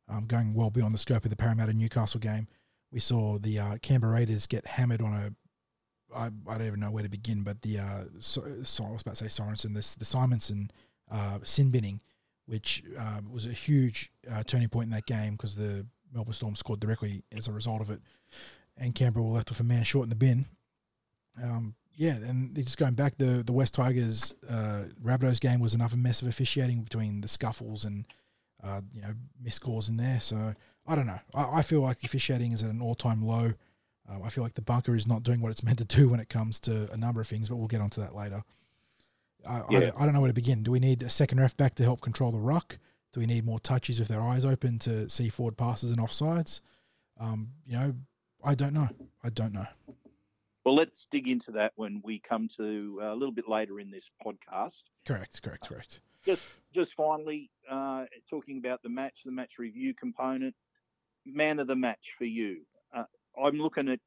um, 0.10 0.26
going 0.26 0.54
well 0.54 0.70
beyond 0.70 0.94
the 0.94 0.98
scope 1.00 1.24
of 1.24 1.30
the 1.30 1.38
Parramatta 1.38 1.74
Newcastle 1.74 2.20
game. 2.20 2.48
We 2.92 3.00
saw 3.00 3.38
the 3.38 3.60
uh, 3.60 3.78
Canberra 3.82 4.14
Raiders 4.14 4.48
get 4.48 4.66
hammered 4.66 5.02
on 5.02 5.14
a. 5.14 5.34
I, 6.16 6.28
I 6.48 6.58
don't 6.58 6.68
even 6.68 6.80
know 6.80 6.92
where 6.92 7.04
to 7.04 7.10
begin, 7.10 7.44
but 7.44 7.62
the 7.62 7.80
uh, 7.80 8.04
so, 8.20 8.44
so 8.64 8.86
I 8.86 8.92
was 8.92 9.02
about 9.02 9.16
to 9.16 9.30
say 9.30 9.44
Sorensen, 9.44 9.74
this 9.74 9.96
the 9.96 10.06
Simonsson 10.06 10.70
uh, 11.12 11.40
sin 11.44 11.72
binning, 11.72 12.00
which 12.46 12.84
uh, 13.00 13.22
was 13.30 13.46
a 13.46 13.52
huge 13.52 14.12
uh, 14.32 14.44
turning 14.44 14.70
point 14.70 14.86
in 14.86 14.92
that 14.92 15.06
game 15.06 15.34
because 15.34 15.56
the 15.56 15.86
Melbourne 16.14 16.34
Storm 16.34 16.56
scored 16.56 16.80
directly 16.80 17.24
as 17.36 17.48
a 17.48 17.52
result 17.52 17.82
of 17.82 17.90
it, 17.90 18.02
and 18.78 18.96
Canberra 18.96 19.26
were 19.26 19.32
left 19.32 19.50
with 19.50 19.60
a 19.60 19.64
man 19.64 19.84
short 19.84 20.06
in 20.06 20.10
the 20.10 20.16
bin. 20.16 20.46
Um, 21.42 21.76
yeah, 21.98 22.16
and 22.16 22.56
just 22.56 22.78
going 22.78 22.94
back, 22.94 23.18
the 23.18 23.44
the 23.46 23.54
West 23.54 23.74
Tigers 23.74 24.34
uh, 24.50 24.86
Rabbitohs 25.04 25.40
game 25.40 25.60
was 25.60 25.74
another 25.74 25.98
mess 25.98 26.22
of 26.22 26.28
officiating 26.28 26.84
between 26.84 27.22
the 27.22 27.28
scuffles 27.28 27.86
and 27.86 28.06
uh, 28.64 28.82
you 28.92 29.02
know 29.02 29.14
missed 29.42 29.62
calls 29.62 29.88
in 29.88 29.98
there. 29.98 30.20
So 30.20 30.54
I 30.88 30.96
don't 30.96 31.08
know. 31.08 31.20
I, 31.34 31.60
I 31.60 31.62
feel 31.62 31.82
like 31.82 32.00
the 32.00 32.06
officiating 32.06 32.52
is 32.52 32.64
at 32.64 32.72
an 32.72 32.82
all 32.82 32.96
time 32.96 33.22
low. 33.26 33.54
Um, 34.08 34.22
I 34.24 34.30
feel 34.30 34.44
like 34.44 34.54
the 34.54 34.62
bunker 34.62 34.96
is 34.96 35.08
not 35.08 35.24
doing 35.24 35.42
what 35.42 35.52
it's 35.52 35.64
meant 35.64 35.80
to 35.80 35.86
do 35.86 36.10
when 36.10 36.20
it 36.20 36.30
comes 36.30 36.60
to 36.62 36.92
a 36.92 36.98
number 36.98 37.22
of 37.22 37.28
things, 37.28 37.50
but 37.50 37.56
we'll 37.56 37.68
get 37.68 37.82
onto 37.82 38.02
that 38.02 38.14
later. 38.14 38.44
I, 39.48 39.60
I, 39.60 39.64
Yeah. 39.70 39.80
don't, 39.80 40.02
I 40.02 40.06
don't 40.06 40.14
know 40.14 40.22
where 40.22 40.30
to 40.30 40.34
begin. 40.34 40.64
Do 40.64 40.72
we 40.72 40.80
need 40.80 41.02
a 41.02 41.10
second 41.10 41.40
ref 41.40 41.56
back 41.56 41.76
to 41.76 41.84
help 41.84 42.02
control 42.02 42.32
the 42.32 42.40
ruck? 42.40 42.78
Do 43.14 43.20
we 43.20 43.26
need 43.26 43.46
more 43.46 43.60
touches 43.60 44.00
with 44.00 44.10
their 44.10 44.22
eyes 44.22 44.44
open 44.46 44.78
to 44.80 45.10
see 45.10 45.30
forward 45.30 45.58
passes 45.58 45.92
and 45.92 46.00
offsides? 46.00 46.62
Um, 47.20 47.50
you 47.66 47.74
know, 47.78 47.94
I 48.44 48.56
don't 48.56 48.74
know. 48.74 48.90
I 49.24 49.30
don't 49.30 49.54
know. 49.54 49.66
Well, 50.66 50.76
let's 50.76 51.08
dig 51.12 51.28
into 51.28 51.52
that 51.52 51.74
when 51.76 52.02
we 52.04 52.20
come 52.28 52.50
to 52.58 53.00
uh, 53.02 53.14
a 53.14 53.16
little 53.16 53.32
bit 53.34 53.48
later 53.48 53.80
in 53.80 53.92
this 53.92 54.06
podcast. 54.26 54.82
Correct, 55.06 55.42
correct, 55.42 55.70
correct. 55.70 56.00
Just, 56.26 56.44
just 56.74 56.96
finally, 56.96 57.52
uh, 57.70 58.06
talking 58.30 58.58
about 58.58 58.82
the 58.82 58.90
match, 58.90 59.14
the 59.24 59.32
match 59.32 59.54
review 59.60 59.94
component, 59.94 60.56
man 61.26 61.60
of 61.60 61.68
the 61.68 61.76
match 61.76 62.14
for 62.18 62.26
you. 62.26 62.62
Uh, 62.96 63.04
I'm 63.42 63.58
looking 63.60 63.90
at 63.90 64.00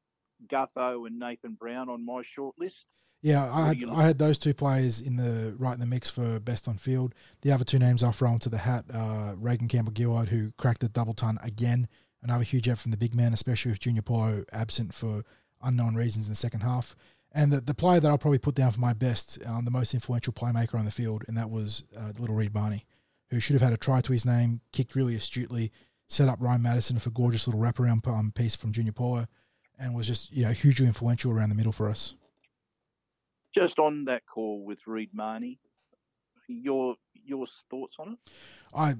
Gutho 0.47 1.07
and 1.07 1.19
Nathan 1.19 1.53
Brown 1.53 1.89
on 1.89 2.05
my 2.05 2.21
short 2.23 2.55
list. 2.57 2.85
Yeah, 3.21 3.51
I 3.51 3.67
had, 3.67 3.83
I 3.89 4.03
had 4.03 4.17
those 4.17 4.39
two 4.39 4.53
players 4.53 5.01
in 5.01 5.17
the 5.17 5.53
right 5.57 5.73
in 5.73 5.79
the 5.81 5.85
mix 5.85 6.09
for 6.09 6.39
best 6.39 6.69
on 6.69 6.77
field. 6.77 7.13
The 7.41 7.51
other 7.51 7.65
two 7.65 7.79
names 7.79 8.01
I'll 8.01 8.13
throw 8.13 8.31
into 8.31 8.49
the 8.49 8.59
hat: 8.59 8.85
uh, 8.93 9.33
Reagan 9.37 9.67
Campbell 9.67 9.93
Gillard, 9.95 10.29
who 10.29 10.53
cracked 10.57 10.81
the 10.81 10.89
double 10.89 11.13
ton 11.13 11.37
again. 11.43 11.87
Another 12.21 12.43
huge 12.43 12.67
effort 12.67 12.81
from 12.81 12.91
the 12.91 12.97
big 12.97 13.13
man, 13.13 13.33
especially 13.33 13.71
with 13.71 13.79
Junior 13.79 14.01
Paulo 14.01 14.43
absent 14.51 14.93
for 14.93 15.23
unknown 15.61 15.95
reasons 15.95 16.27
in 16.27 16.31
the 16.31 16.37
second 16.37 16.61
half. 16.61 16.95
And 17.31 17.51
the, 17.51 17.61
the 17.61 17.73
player 17.73 17.99
that 17.99 18.09
I'll 18.09 18.17
probably 18.17 18.39
put 18.39 18.55
down 18.55 18.71
for 18.71 18.79
my 18.79 18.93
best, 18.93 19.37
um, 19.45 19.65
the 19.65 19.71
most 19.71 19.93
influential 19.93 20.33
playmaker 20.33 20.75
on 20.75 20.85
the 20.85 20.91
field, 20.91 21.23
and 21.27 21.37
that 21.37 21.49
was 21.49 21.83
uh, 21.95 22.11
little 22.17 22.35
Reed 22.35 22.53
Mahoney, 22.53 22.85
who 23.29 23.39
should 23.39 23.53
have 23.53 23.61
had 23.61 23.73
a 23.73 23.77
try 23.77 24.01
to 24.01 24.11
his 24.11 24.25
name, 24.25 24.61
kicked 24.71 24.95
really 24.95 25.15
astutely, 25.15 25.71
set 26.07 26.27
up 26.27 26.39
Ryan 26.41 26.63
Matterson 26.63 26.97
for 26.99 27.09
a 27.09 27.13
gorgeous 27.13 27.47
little 27.47 27.61
wraparound 27.61 28.05
um, 28.07 28.31
piece 28.31 28.55
from 28.55 28.71
Junior 28.71 28.93
Paulo, 28.93 29.27
and 29.79 29.95
was 29.95 30.07
just 30.07 30.31
you 30.31 30.43
know 30.43 30.51
hugely 30.51 30.85
influential 30.85 31.31
around 31.31 31.49
the 31.49 31.55
middle 31.55 31.71
for 31.71 31.89
us. 31.89 32.15
Just 33.53 33.79
on 33.79 34.05
that 34.05 34.23
call 34.31 34.63
with 34.63 34.79
Reed 34.85 35.09
Mahoney, 35.13 35.59
your 36.47 36.95
your 37.13 37.47
thoughts 37.69 37.95
on 37.99 38.13
it? 38.13 38.31
I, 38.73 38.95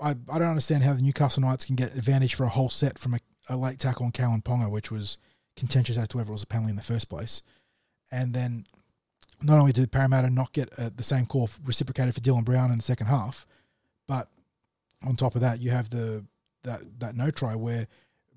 I 0.00 0.10
I 0.10 0.38
don't 0.38 0.48
understand 0.48 0.84
how 0.84 0.94
the 0.94 1.02
Newcastle 1.02 1.42
Knights 1.42 1.64
can 1.64 1.76
get 1.76 1.94
advantage 1.96 2.34
for 2.34 2.44
a 2.44 2.48
whole 2.48 2.70
set 2.70 2.98
from 2.98 3.14
a, 3.14 3.18
a 3.48 3.56
late 3.56 3.78
tackle 3.78 4.06
on 4.06 4.12
Kalyn 4.12 4.42
Ponga, 4.42 4.70
which 4.70 4.90
was 4.90 5.18
contentious 5.56 5.98
as 5.98 6.08
to 6.08 6.16
whether 6.16 6.30
it 6.30 6.32
was 6.32 6.42
a 6.42 6.46
penalty 6.46 6.70
in 6.70 6.76
the 6.76 6.82
first 6.82 7.08
place. 7.08 7.42
And 8.10 8.32
then 8.32 8.64
not 9.42 9.58
only 9.58 9.72
did 9.72 9.92
Parramatta 9.92 10.30
not 10.30 10.52
get 10.52 10.70
uh, 10.78 10.90
the 10.94 11.02
same 11.02 11.26
call 11.26 11.48
reciprocated 11.64 12.14
for 12.14 12.20
Dylan 12.20 12.44
Brown 12.44 12.70
in 12.70 12.78
the 12.78 12.82
second 12.84 13.06
half, 13.06 13.46
but 14.06 14.28
on 15.02 15.16
top 15.16 15.34
of 15.34 15.40
that, 15.40 15.60
you 15.60 15.70
have 15.70 15.90
the 15.90 16.24
that 16.64 17.00
that 17.00 17.14
no 17.14 17.30
try 17.30 17.54
where 17.54 17.88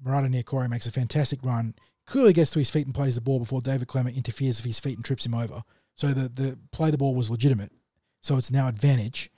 Marata 0.03 0.27
Niukore 0.27 0.69
makes 0.69 0.87
a 0.87 0.91
fantastic 0.91 1.39
run, 1.43 1.75
clearly 2.05 2.33
gets 2.33 2.51
to 2.51 2.59
his 2.59 2.69
feet 2.69 2.85
and 2.85 2.95
plays 2.95 3.15
the 3.15 3.21
ball 3.21 3.39
before 3.39 3.61
David 3.61 3.87
Klemmer 3.87 4.13
interferes 4.13 4.59
with 4.59 4.65
his 4.65 4.79
feet 4.79 4.97
and 4.97 5.05
trips 5.05 5.25
him 5.25 5.33
over. 5.33 5.63
So 5.95 6.07
the 6.07 6.29
the 6.29 6.59
play 6.71 6.91
the 6.91 6.97
ball 6.97 7.15
was 7.15 7.29
legitimate. 7.29 7.71
So 8.21 8.37
it's 8.37 8.51
now 8.51 8.67
advantage. 8.67 9.29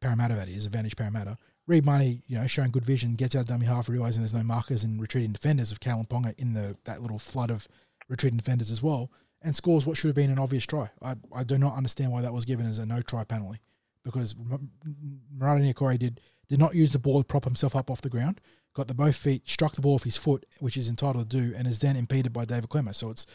Parramatta 0.00 0.34
that 0.34 0.48
is 0.48 0.66
advantage 0.66 0.96
Parramatta. 0.96 1.38
Reed 1.66 1.86
Mahoney, 1.86 2.22
you 2.26 2.38
know, 2.38 2.46
showing 2.46 2.70
good 2.70 2.84
vision, 2.84 3.14
gets 3.14 3.34
out 3.34 3.40
of 3.40 3.46
dummy 3.46 3.64
half, 3.66 3.88
realizing 3.88 4.20
there's 4.20 4.34
no 4.34 4.42
markers 4.42 4.84
and 4.84 5.00
retreating 5.00 5.32
defenders 5.32 5.72
of 5.72 5.80
Kalyn 5.80 6.06
Ponga 6.06 6.38
in 6.38 6.52
the 6.52 6.76
that 6.84 7.00
little 7.00 7.18
flood 7.18 7.50
of 7.50 7.66
retreating 8.08 8.36
defenders 8.36 8.70
as 8.70 8.82
well, 8.82 9.10
and 9.40 9.56
scores 9.56 9.86
what 9.86 9.96
should 9.96 10.08
have 10.08 10.16
been 10.16 10.30
an 10.30 10.38
obvious 10.38 10.66
try. 10.66 10.90
I, 11.00 11.14
I 11.34 11.42
do 11.42 11.56
not 11.56 11.74
understand 11.74 12.12
why 12.12 12.20
that 12.20 12.34
was 12.34 12.44
given 12.44 12.66
as 12.66 12.78
a 12.78 12.84
no 12.84 13.00
try 13.00 13.24
penalty, 13.24 13.60
because 14.02 14.34
Marata 14.34 15.62
Niukore 15.62 15.98
did 15.98 16.20
did 16.48 16.58
not 16.58 16.74
use 16.74 16.92
the 16.92 16.98
ball 16.98 17.22
to 17.22 17.24
prop 17.24 17.44
himself 17.44 17.74
up 17.74 17.90
off 17.90 18.02
the 18.02 18.10
ground, 18.10 18.42
got 18.74 18.88
the 18.88 18.94
both 18.94 19.16
feet, 19.16 19.48
struck 19.48 19.74
the 19.74 19.80
ball 19.80 19.94
off 19.94 20.04
his 20.04 20.16
foot, 20.16 20.44
which 20.58 20.76
is 20.76 20.88
entitled 20.88 21.30
to 21.30 21.40
do, 21.40 21.54
and 21.56 21.66
is 21.66 21.78
then 21.78 21.96
impeded 21.96 22.32
by 22.32 22.44
David 22.44 22.68
Klemmer. 22.68 22.94
So 22.94 23.10
it's 23.10 23.26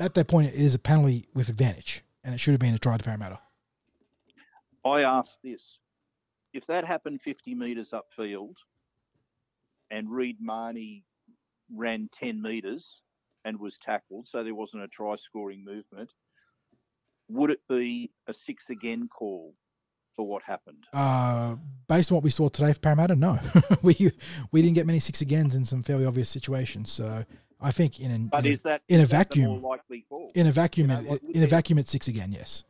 at 0.00 0.14
that 0.14 0.28
point 0.28 0.48
it 0.48 0.54
is 0.54 0.74
a 0.74 0.78
penalty 0.78 1.28
with 1.34 1.48
advantage, 1.48 2.02
and 2.24 2.34
it 2.34 2.38
should 2.38 2.52
have 2.52 2.60
been 2.60 2.74
a 2.74 2.78
try 2.78 2.96
to 2.96 3.04
Parramatta. 3.04 3.40
I 4.84 5.02
ask 5.02 5.32
this: 5.42 5.78
if 6.54 6.66
that 6.66 6.84
happened 6.84 7.20
50 7.22 7.54
metres 7.54 7.92
upfield, 7.92 8.54
and 9.90 10.10
Reed 10.10 10.38
Mahoney 10.40 11.04
ran 11.74 12.08
10 12.12 12.40
metres 12.40 13.02
and 13.44 13.58
was 13.58 13.78
tackled, 13.78 14.28
so 14.28 14.44
there 14.44 14.54
wasn't 14.54 14.82
a 14.82 14.88
try-scoring 14.88 15.64
movement, 15.64 16.10
would 17.28 17.50
it 17.50 17.60
be 17.68 18.10
a 18.26 18.34
six 18.34 18.70
again 18.70 19.08
call 19.08 19.54
for 20.20 20.26
what 20.26 20.42
happened? 20.42 20.84
Uh, 20.92 21.56
based 21.88 22.10
on 22.12 22.16
what 22.16 22.24
we 22.24 22.28
saw 22.30 22.48
today 22.50 22.72
for 22.74 22.80
Parramatta, 22.80 23.16
no, 23.16 23.38
we 23.82 24.12
we 24.52 24.60
didn't 24.60 24.74
get 24.74 24.86
many 24.86 25.00
six 25.00 25.22
agains 25.22 25.56
in 25.56 25.64
some 25.64 25.82
fairly 25.82 26.04
obvious 26.04 26.28
situations. 26.28 26.92
So 26.92 27.24
I 27.58 27.70
think 27.70 27.98
in 28.00 28.10
an, 28.10 28.26
But 28.26 28.44
in, 28.44 28.52
is 28.52 28.62
that 28.64 28.82
in 28.88 29.00
a 29.00 29.06
vacuum- 29.06 29.60
more 29.60 29.70
likely 29.76 30.04
call? 30.08 30.30
a, 30.34 30.38
in 30.38 30.46
a 30.46 30.52
vacuum, 30.52 30.90
you 30.90 30.96
know, 30.96 31.14
it- 31.14 31.22
in 31.34 31.42
a 31.42 31.46
vacuum, 31.46 31.78
it's 31.78 31.90
six 31.90 32.06
again, 32.06 32.32
yes. 32.32 32.64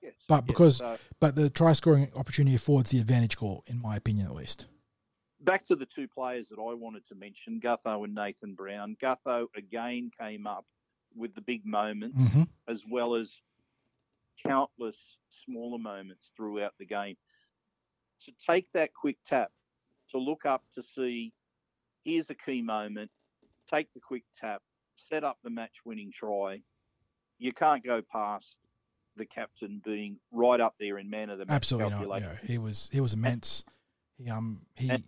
Yes, 0.00 0.12
but 0.28 0.42
yes. 0.42 0.46
because- 0.46 0.76
So 0.76 0.96
But 1.18 1.34
the 1.34 1.50
try 1.50 1.72
scoring 1.72 2.12
opportunity 2.14 2.54
affords 2.54 2.90
the 2.92 3.00
advantage 3.00 3.36
call, 3.36 3.64
in 3.66 3.82
my 3.82 3.96
opinion, 3.96 4.26
at 4.28 4.34
least. 4.36 4.66
back 5.40 5.64
to 5.66 5.74
the 5.76 5.86
two 5.86 6.06
players 6.06 6.46
that 6.50 6.58
I 6.60 6.74
wanted 6.74 7.02
to 7.08 7.14
mention, 7.16 7.60
Gutho 7.60 8.04
and 8.04 8.14
Nathan 8.14 8.54
Brown. 8.54 8.96
Gutho 9.02 9.46
again 9.56 10.10
came 10.20 10.46
up 10.46 10.64
with 11.16 11.34
the 11.34 11.40
big 11.40 11.64
moments 11.66 12.20
hmm 12.32 12.42
as 12.68 12.80
well 12.88 13.14
as 13.16 13.28
countless 14.46 14.96
smaller 15.44 15.78
moments 15.78 16.30
throughout 16.36 16.72
the 16.78 16.86
game. 16.86 17.16
To 18.24 18.32
take 18.46 18.66
that 18.74 18.90
quick 18.94 19.16
tap, 19.26 19.50
to 20.10 20.18
look 20.18 20.44
up 20.44 20.64
to 20.74 20.82
see, 20.82 21.32
here's 22.04 22.30
a 22.30 22.34
key 22.34 22.62
moment, 22.62 23.10
take 23.70 23.92
the 23.94 24.00
quick 24.00 24.24
tap, 24.38 24.62
set 24.96 25.22
up 25.24 25.38
the 25.44 25.50
match 25.50 25.74
winning 25.84 26.10
try. 26.12 26.60
You 27.38 27.52
can't 27.52 27.84
go 27.84 28.02
past 28.10 28.56
the 29.16 29.24
captain 29.26 29.80
being 29.84 30.16
right 30.32 30.60
up 30.60 30.74
there 30.80 30.98
in 30.98 31.08
man 31.10 31.30
of 31.30 31.38
the 31.38 31.46
match 31.46 31.54
Absolutely 31.56 31.90
not. 31.90 31.98
calculation. 31.98 32.38
Yeah, 32.42 32.46
he 32.48 32.58
was 32.58 32.88
he 32.92 33.00
was 33.00 33.14
immense. 33.14 33.62
He 34.16 34.28
um 34.30 34.62
he 34.74 34.88
And- 34.90 35.04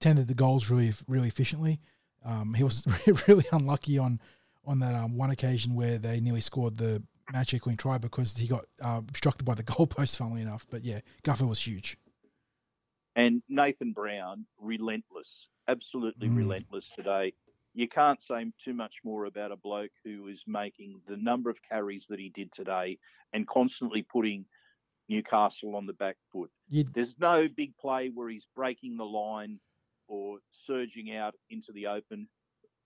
tended 0.00 0.28
the 0.28 0.34
goals 0.34 0.70
really 0.70 0.92
really 1.08 1.28
efficiently. 1.28 1.80
Um, 2.24 2.54
he 2.54 2.62
was 2.64 2.86
really 3.28 3.44
unlucky 3.52 3.98
on 3.98 4.20
on 4.64 4.78
that 4.78 4.94
um, 4.94 5.16
one 5.16 5.30
occasion 5.30 5.74
where 5.74 5.98
they 5.98 6.20
nearly 6.20 6.40
scored 6.40 6.76
the 6.78 7.02
match 7.32 7.54
equaling 7.54 7.76
try 7.76 7.98
because 7.98 8.36
he 8.36 8.46
got 8.46 8.64
uh, 8.82 8.98
obstructed 8.98 9.44
by 9.44 9.54
the 9.54 9.62
goalpost, 9.64 10.16
funnily 10.16 10.42
enough. 10.42 10.66
But 10.70 10.84
yeah, 10.84 11.00
Guffer 11.22 11.46
was 11.46 11.60
huge. 11.60 11.96
And 13.16 13.42
Nathan 13.48 13.92
Brown, 13.92 14.46
relentless, 14.60 15.48
absolutely 15.68 16.28
mm. 16.28 16.36
relentless 16.36 16.90
today. 16.90 17.32
You 17.74 17.88
can't 17.88 18.22
say 18.22 18.46
too 18.64 18.74
much 18.74 18.96
more 19.04 19.24
about 19.24 19.52
a 19.52 19.56
bloke 19.56 19.90
who 20.04 20.28
is 20.28 20.42
making 20.46 21.00
the 21.08 21.16
number 21.16 21.50
of 21.50 21.58
carries 21.68 22.06
that 22.08 22.18
he 22.18 22.28
did 22.28 22.52
today 22.52 22.98
and 23.32 23.46
constantly 23.46 24.02
putting 24.02 24.46
Newcastle 25.08 25.76
on 25.76 25.86
the 25.86 25.92
back 25.92 26.16
foot. 26.32 26.50
You'd... 26.68 26.94
There's 26.94 27.14
no 27.18 27.48
big 27.48 27.76
play 27.76 28.10
where 28.14 28.28
he's 28.28 28.46
breaking 28.54 28.96
the 28.96 29.04
line 29.04 29.58
or 30.08 30.38
surging 30.52 31.14
out 31.14 31.34
into 31.50 31.72
the 31.72 31.86
open. 31.86 32.28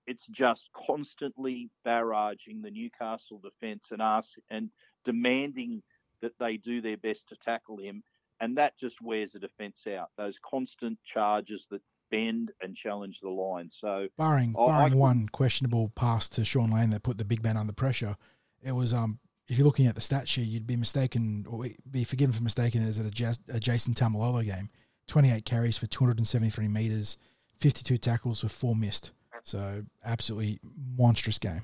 It's 0.08 0.26
just 0.26 0.70
constantly 0.74 1.70
barraging 1.86 2.62
the 2.62 2.70
Newcastle 2.70 3.40
defence 3.42 3.88
and 3.90 4.00
ask 4.00 4.30
and 4.50 4.70
demanding 5.04 5.82
that 6.22 6.32
they 6.40 6.56
do 6.56 6.80
their 6.80 6.96
best 6.96 7.28
to 7.28 7.36
tackle 7.36 7.78
him, 7.78 8.02
and 8.40 8.56
that 8.56 8.78
just 8.78 9.00
wears 9.02 9.32
the 9.32 9.38
defence 9.38 9.86
out. 9.86 10.08
Those 10.16 10.38
constant 10.42 10.98
charges 11.04 11.66
that 11.70 11.82
bend 12.10 12.52
and 12.62 12.74
challenge 12.74 13.20
the 13.20 13.28
line. 13.28 13.70
So 13.70 14.08
barring 14.16 14.54
I, 14.58 14.66
barring 14.66 14.92
I, 14.94 14.96
one 14.96 15.28
questionable 15.28 15.92
pass 15.94 16.28
to 16.30 16.44
Shaun 16.44 16.70
Lane 16.70 16.90
that 16.90 17.02
put 17.02 17.18
the 17.18 17.24
big 17.24 17.42
man 17.42 17.56
under 17.56 17.72
pressure, 17.72 18.16
it 18.62 18.72
was 18.72 18.92
um 18.92 19.18
if 19.46 19.56
you're 19.56 19.66
looking 19.66 19.86
at 19.86 19.94
the 19.94 20.00
stat 20.00 20.28
sheet, 20.28 20.48
you'd 20.48 20.66
be 20.66 20.76
mistaken 20.76 21.46
or 21.48 21.66
be 21.90 22.04
forgiven 22.04 22.34
for 22.34 22.42
mistaking 22.42 22.82
it 22.82 22.88
as 22.88 22.98
a 22.98 23.60
Jason 23.60 23.94
Taumalolo 23.94 24.44
game. 24.44 24.68
28 25.06 25.46
carries 25.46 25.78
for 25.78 25.86
273 25.86 26.68
meters, 26.68 27.16
52 27.58 27.96
tackles 27.96 28.42
with 28.42 28.52
four 28.52 28.76
missed. 28.76 29.10
So 29.48 29.84
absolutely 30.04 30.60
monstrous 30.98 31.38
game. 31.38 31.62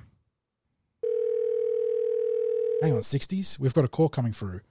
Hang 2.80 2.94
on, 2.94 3.00
60s. 3.00 3.58
We've 3.58 3.74
got 3.74 3.84
a 3.84 3.88
call 3.88 4.08
coming 4.08 4.32
through. 4.32 4.62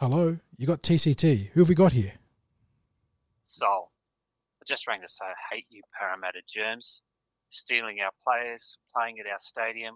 Hello, 0.00 0.38
you 0.56 0.66
got 0.66 0.82
TCT. 0.82 1.50
Who 1.52 1.60
have 1.60 1.68
we 1.68 1.76
got 1.76 1.92
here? 1.92 2.14
Sol. 3.44 3.92
I 4.60 4.64
just 4.66 4.88
rang 4.88 5.00
to 5.02 5.06
say 5.06 5.26
I 5.26 5.54
hate 5.54 5.66
you, 5.70 5.82
Parramatta 5.96 6.40
Germs, 6.52 7.02
stealing 7.50 8.00
our 8.00 8.10
players, 8.26 8.78
playing 8.92 9.20
at 9.20 9.30
our 9.30 9.38
stadium. 9.38 9.94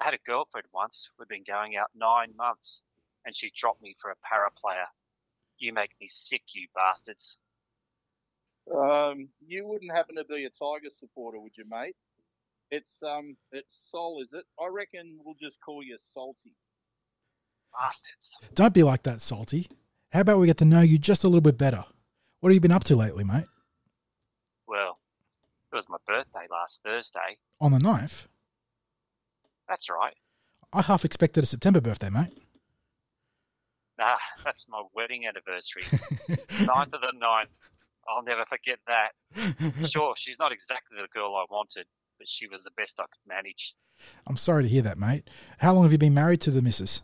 I 0.00 0.06
had 0.06 0.14
a 0.14 0.18
girlfriend 0.26 0.66
once. 0.74 1.10
We've 1.16 1.28
been 1.28 1.44
going 1.46 1.76
out 1.76 1.90
nine 1.94 2.34
months, 2.36 2.82
and 3.24 3.36
she 3.36 3.52
dropped 3.56 3.82
me 3.82 3.94
for 4.00 4.10
a 4.10 4.16
para 4.28 4.50
player. 4.60 4.86
You 5.58 5.72
make 5.74 5.92
me 6.00 6.08
sick, 6.08 6.42
you 6.54 6.66
bastards. 6.74 7.38
Um, 8.74 9.28
you 9.46 9.66
wouldn't 9.66 9.92
happen 9.92 10.16
to 10.16 10.24
be 10.24 10.44
a 10.44 10.50
Tiger 10.50 10.90
supporter, 10.90 11.40
would 11.40 11.56
you, 11.56 11.64
mate? 11.68 11.96
It's 12.70 13.02
um, 13.02 13.36
it's 13.50 13.88
Sol, 13.90 14.22
is 14.22 14.32
it? 14.32 14.44
I 14.60 14.68
reckon 14.70 15.18
we'll 15.24 15.34
just 15.40 15.58
call 15.60 15.82
you 15.82 15.96
Salty. 16.14 16.54
Bastards. 17.78 18.36
Don't 18.54 18.74
be 18.74 18.82
like 18.82 19.02
that, 19.04 19.20
Salty. 19.20 19.68
How 20.12 20.20
about 20.20 20.38
we 20.38 20.46
get 20.46 20.58
to 20.58 20.64
know 20.64 20.80
you 20.80 20.98
just 20.98 21.24
a 21.24 21.28
little 21.28 21.40
bit 21.40 21.58
better? 21.58 21.84
What 22.40 22.50
have 22.50 22.54
you 22.54 22.60
been 22.60 22.72
up 22.72 22.84
to 22.84 22.96
lately, 22.96 23.24
mate? 23.24 23.46
Well, 24.66 24.98
it 25.72 25.76
was 25.76 25.88
my 25.88 25.98
birthday 26.06 26.46
last 26.50 26.80
Thursday. 26.84 27.38
On 27.60 27.70
the 27.70 27.78
9th? 27.78 28.26
That's 29.68 29.88
right. 29.88 30.14
I 30.72 30.82
half 30.82 31.04
expected 31.04 31.44
a 31.44 31.46
September 31.46 31.80
birthday, 31.80 32.10
mate. 32.10 32.36
Nah, 33.98 34.16
that's 34.44 34.66
my 34.68 34.82
wedding 34.94 35.26
anniversary. 35.26 35.82
9th 36.64 36.94
of 36.94 37.00
the 37.02 37.12
9th. 37.22 37.46
I'll 38.10 38.22
never 38.24 38.44
forget 38.46 38.78
that. 38.86 39.10
Sure, 39.88 40.14
she's 40.16 40.38
not 40.38 40.52
exactly 40.52 40.98
the 41.00 41.08
girl 41.08 41.34
I 41.36 41.44
wanted, 41.50 41.86
but 42.18 42.28
she 42.28 42.46
was 42.48 42.64
the 42.64 42.70
best 42.76 42.98
I 43.00 43.04
could 43.04 43.26
manage. 43.26 43.74
I'm 44.26 44.36
sorry 44.36 44.64
to 44.64 44.68
hear 44.68 44.82
that, 44.82 44.98
mate. 44.98 45.28
How 45.58 45.72
long 45.74 45.84
have 45.84 45.92
you 45.92 45.98
been 45.98 46.14
married 46.14 46.40
to 46.42 46.50
the 46.50 46.62
missus? 46.62 47.02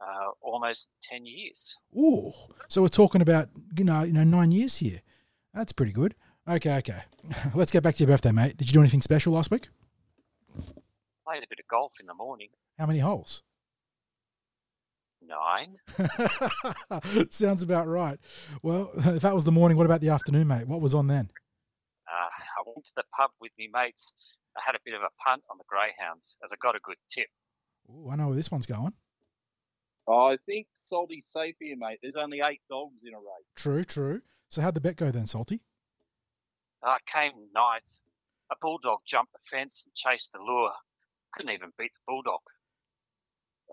Uh, 0.00 0.30
almost 0.40 0.90
10 1.02 1.24
years. 1.24 1.78
Ooh, 1.96 2.32
so 2.68 2.82
we're 2.82 2.88
talking 2.88 3.22
about, 3.22 3.48
you 3.76 3.84
know, 3.84 4.02
you 4.02 4.12
know, 4.12 4.24
nine 4.24 4.52
years 4.52 4.76
here. 4.78 5.00
That's 5.54 5.72
pretty 5.72 5.92
good. 5.92 6.14
Okay, 6.48 6.76
okay. 6.78 7.02
Let's 7.54 7.70
get 7.70 7.82
back 7.82 7.94
to 7.96 8.04
your 8.04 8.08
birthday, 8.08 8.32
mate. 8.32 8.56
Did 8.56 8.68
you 8.68 8.74
do 8.74 8.80
anything 8.80 9.02
special 9.02 9.32
last 9.32 9.50
week? 9.50 9.68
Played 11.26 11.42
a 11.42 11.48
bit 11.48 11.60
of 11.60 11.68
golf 11.70 11.94
in 12.00 12.06
the 12.06 12.14
morning. 12.14 12.48
How 12.78 12.86
many 12.86 12.98
holes? 12.98 13.42
Nine. 15.26 15.78
Sounds 17.30 17.62
about 17.62 17.86
right. 17.88 18.18
Well, 18.62 18.90
if 18.96 19.22
that 19.22 19.34
was 19.34 19.44
the 19.44 19.52
morning, 19.52 19.76
what 19.76 19.86
about 19.86 20.00
the 20.00 20.10
afternoon, 20.10 20.48
mate? 20.48 20.66
What 20.66 20.80
was 20.80 20.94
on 20.94 21.06
then? 21.06 21.30
Uh, 22.06 22.28
I 22.28 22.62
went 22.66 22.84
to 22.86 22.92
the 22.96 23.04
pub 23.16 23.30
with 23.40 23.52
me 23.58 23.68
mates. 23.72 24.14
I 24.56 24.60
had 24.64 24.74
a 24.74 24.78
bit 24.84 24.94
of 24.94 25.00
a 25.02 25.10
punt 25.24 25.42
on 25.50 25.58
the 25.58 25.64
greyhounds 25.66 26.36
as 26.44 26.52
I 26.52 26.56
got 26.60 26.76
a 26.76 26.80
good 26.80 26.96
tip. 27.10 27.28
Ooh, 27.90 28.10
I 28.10 28.16
know 28.16 28.28
where 28.28 28.36
this 28.36 28.50
one's 28.50 28.66
going. 28.66 28.92
I 30.08 30.38
think 30.46 30.66
Salty's 30.74 31.26
safe 31.26 31.56
here, 31.58 31.76
mate. 31.76 31.98
There's 32.02 32.16
only 32.16 32.40
eight 32.44 32.60
dogs 32.68 33.00
in 33.04 33.14
a 33.14 33.18
race. 33.18 33.46
True, 33.56 33.84
true. 33.84 34.22
So 34.48 34.60
how'd 34.62 34.74
the 34.74 34.80
bet 34.80 34.96
go 34.96 35.10
then, 35.10 35.26
Salty? 35.26 35.60
I 36.82 36.98
came 37.06 37.32
ninth. 37.54 38.00
A 38.52 38.56
bulldog 38.60 39.00
jumped 39.06 39.32
the 39.32 39.38
fence 39.50 39.86
and 39.86 39.94
chased 39.94 40.32
the 40.32 40.38
lure. 40.38 40.72
Couldn't 41.32 41.52
even 41.52 41.72
beat 41.78 41.92
the 41.94 42.00
bulldog. 42.06 42.40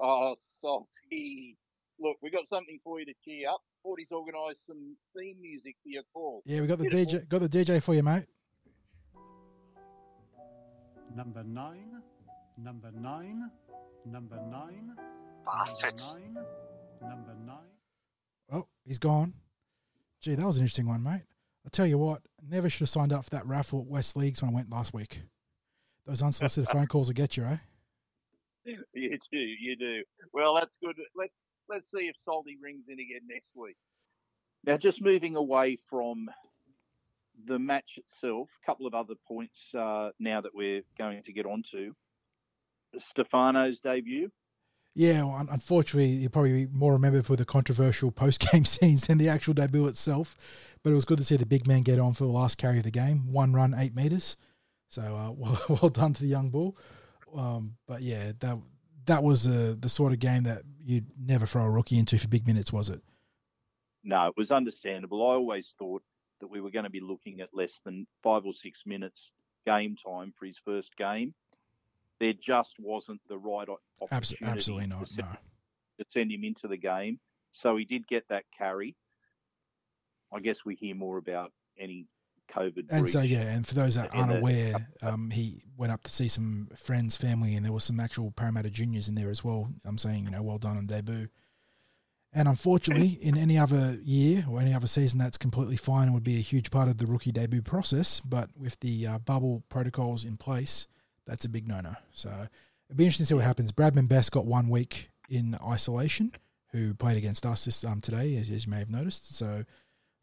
Oh, 0.02 0.36
salty. 0.60 1.58
Look, 2.00 2.18
we 2.22 2.32
got 2.32 2.48
something 2.48 2.80
for 2.84 3.00
you 3.00 3.06
to 3.06 3.14
cheer 3.24 3.50
up. 3.50 3.62
Forty's 3.84 4.08
organised 4.12 4.66
some 4.66 4.96
theme 5.18 5.36
music 5.42 5.76
for 5.84 5.90
your 5.90 6.04
call. 6.14 6.42
Yeah, 6.46 6.62
we 6.62 6.68
got 6.68 6.80
the 6.80 6.90
Beautiful. 6.90 7.20
DJ. 7.20 7.30
Got 7.30 7.42
the 7.42 7.50
DJ 7.50 7.84
for 7.84 7.94
you, 7.94 8.04
mate. 8.04 8.26
Number 11.16 11.44
nine. 11.44 12.02
Number 12.58 12.92
nine. 12.92 13.50
Number 14.06 14.40
nine. 14.50 14.96
Bastards. 15.46 16.16
Number 16.16 16.42
nine. 17.02 17.10
Number 17.10 17.36
nine. 17.46 17.58
Oh, 18.52 18.68
he's 18.86 19.00
gone. 19.00 19.34
Gee, 20.22 20.36
that 20.36 20.46
was 20.46 20.58
an 20.58 20.64
interesting 20.64 20.88
one, 20.88 21.04
mate. 21.04 21.24
I 21.66 21.70
tell 21.70 21.88
you 21.88 21.98
what, 21.98 22.22
never 22.48 22.70
should 22.70 22.82
have 22.82 22.90
signed 22.90 23.14
up 23.14 23.24
for 23.24 23.30
that 23.32 23.46
raffle 23.46 23.82
at 23.82 23.88
West 23.88 24.16
Leagues 24.16 24.42
when 24.42 24.52
I 24.52 24.54
went 24.54 24.70
last 24.72 24.94
week. 24.94 25.22
Those 26.06 26.22
unsolicited 26.22 26.70
phone 26.72 26.88
calls 26.88 27.08
will 27.08 27.14
get 27.14 27.38
you, 27.38 27.44
eh? 27.46 27.58
You 28.94 29.18
do, 29.32 29.38
you 29.40 29.76
do. 29.76 30.04
Well, 30.34 30.54
that's 30.54 30.78
good. 30.78 30.96
Let's 31.16 31.34
let's 31.68 31.90
see 31.90 32.08
if 32.08 32.16
Salty 32.22 32.58
rings 32.62 32.86
in 32.90 33.00
again 33.00 33.22
next 33.28 33.50
week. 33.56 33.76
Now, 34.64 34.78
just 34.78 35.02
moving 35.02 35.36
away 35.36 35.78
from 35.90 36.30
the 37.48 37.58
match 37.58 37.98
itself, 37.98 38.50
a 38.62 38.66
couple 38.66 38.86
of 38.86 38.94
other 38.94 39.16
points 39.28 39.74
uh, 39.74 40.10
now 40.20 40.42
that 40.42 40.54
we're 40.54 40.84
going 40.98 41.24
to 41.24 41.34
get 41.34 41.46
onto. 41.46 41.94
Stefano's 43.00 43.80
debut. 43.80 44.30
Yeah, 44.94 45.24
well, 45.24 45.48
unfortunately, 45.50 46.10
you 46.10 46.30
probably 46.30 46.66
be 46.66 46.72
more 46.72 46.94
remembered 46.94 47.26
for 47.26 47.38
the 47.38 47.46
controversial 47.46 48.12
post-game 48.12 48.66
scenes 48.66 49.08
than 49.08 49.18
the 49.18 49.30
actual 49.30 49.54
debut 49.54 49.88
itself. 49.88 50.36
But 50.84 50.92
it 50.92 50.96
was 50.96 51.06
good 51.06 51.18
to 51.20 51.24
see 51.24 51.38
the 51.38 51.46
big 51.46 51.66
man 51.66 51.84
get 51.84 52.00
on 52.00 52.14
for 52.14 52.26
the 52.26 52.32
last 52.32 52.58
carry 52.58 52.80
of 52.80 52.84
the 52.84 52.92
game. 52.92 53.32
One 53.32 53.54
run, 53.54 53.74
eight 53.76 53.96
meters. 53.96 54.36
So 54.90 55.02
uh, 55.02 55.32
well, 55.36 55.62
well 55.70 55.90
done 55.90 56.14
to 56.14 56.22
the 56.22 56.30
young 56.30 56.50
bull. 56.50 56.78
Um, 57.36 57.76
but 57.88 58.02
yeah, 58.02 58.32
that 58.40 58.58
that 59.06 59.24
was 59.24 59.48
uh, 59.48 59.76
the 59.80 59.90
sort 59.90 60.14
of 60.14 60.20
game 60.20 60.44
that 60.44 60.64
you'd 60.84 61.08
never 61.20 61.46
throw 61.46 61.64
a 61.64 61.70
rookie 61.70 61.98
into 61.98 62.18
for 62.18 62.28
big 62.28 62.46
minutes, 62.48 62.72
was 62.72 62.90
it? 62.90 63.02
No, 64.04 64.28
it 64.28 64.34
was 64.38 64.52
understandable. 64.52 65.22
I 65.22 65.36
always 65.36 65.74
thought 65.78 66.04
that 66.40 66.48
we 66.48 66.62
were 66.62 66.72
going 66.72 66.86
to 66.86 66.92
be 66.92 67.02
looking 67.02 67.40
at 67.42 67.50
less 67.54 67.80
than 67.86 68.08
five 68.24 68.46
or 68.46 68.54
six 68.54 68.84
minutes 68.86 69.32
game 69.66 69.96
time 69.96 70.34
for 70.38 70.46
his 70.46 70.58
first 70.64 70.96
game. 70.98 71.34
There 72.20 72.34
just 72.34 72.76
wasn't 72.80 73.22
the 73.28 73.38
right 73.38 73.68
opportunity. 74.02 74.38
Absolutely 74.44 74.88
not. 74.88 75.08
To 75.08 75.14
send, 75.14 75.28
no. 75.28 75.36
to 76.04 76.06
send 76.10 76.32
him 76.32 76.44
into 76.44 76.68
the 76.68 76.78
game, 76.78 77.20
so 77.52 77.78
he 77.78 77.86
did 77.86 78.08
get 78.08 78.28
that 78.30 78.44
carry. 78.56 78.96
I 80.34 80.40
guess 80.40 80.60
we 80.66 80.76
hear 80.76 80.96
more 80.96 81.18
about 81.18 81.52
any 81.80 82.06
COVID. 82.56 82.88
And 82.90 83.10
so 83.10 83.22
yeah, 83.22 83.54
and 83.56 83.66
for 83.66 83.76
those 83.76 83.96
that 83.96 84.14
aren't 84.14 84.38
aware, 84.38 84.90
um, 85.02 85.30
he 85.32 85.64
went 85.78 85.92
up 85.92 86.04
to 86.04 86.12
see 86.12 86.28
some 86.28 86.70
friends, 86.76 87.16
family, 87.16 87.56
and 87.56 87.66
there 87.66 87.74
was 87.74 87.84
some 87.84 88.00
actual 88.00 88.32
Parramatta 88.32 88.70
juniors 88.70 89.08
in 89.08 89.16
there 89.16 89.30
as 89.30 89.44
well. 89.44 89.70
I'm 89.86 89.98
saying, 89.98 90.26
you 90.26 90.32
know, 90.32 90.44
well 90.44 90.58
done 90.58 90.78
on 90.78 90.86
debut. 90.86 91.30
And 92.34 92.48
unfortunately, 92.48 93.10
in 93.22 93.38
any 93.38 93.58
other 93.58 93.98
year 94.04 94.46
or 94.50 94.62
any 94.62 94.74
other 94.74 94.88
season, 94.88 95.20
that's 95.20 95.38
completely 95.38 95.78
fine 95.78 96.06
and 96.06 96.14
would 96.14 96.24
be 96.24 96.38
a 96.38 96.42
huge 96.42 96.72
part 96.72 96.88
of 96.88 96.98
the 96.98 97.06
rookie 97.06 97.32
debut 97.32 97.62
process. 97.62 98.20
But 98.20 98.50
with 98.58 98.80
the 98.80 99.08
uh, 99.08 99.18
bubble 99.20 99.64
protocols 99.70 100.24
in 100.24 100.38
place, 100.38 100.88
that's 101.26 101.46
a 101.46 101.50
big 101.50 101.68
no-no. 101.68 101.96
So 102.12 102.30
it'd 102.30 102.98
be 102.98 103.06
interesting 103.06 103.26
to 103.26 103.28
see 103.28 103.36
what 103.36 103.44
happens. 103.44 103.72
Bradman 103.72 104.08
Best 104.08 104.32
got 104.32 104.46
one 104.46 104.70
week 104.70 105.10
in 105.30 105.58
isolation, 105.66 106.34
who 106.72 106.94
played 106.94 107.18
against 107.18 107.46
us 107.46 107.66
this 107.66 107.84
um, 107.84 108.02
today, 108.02 108.36
as, 108.38 108.50
as 108.50 108.66
you 108.66 108.72
may 108.72 108.80
have 108.80 108.90
noticed. 108.90 109.36
So 109.36 109.64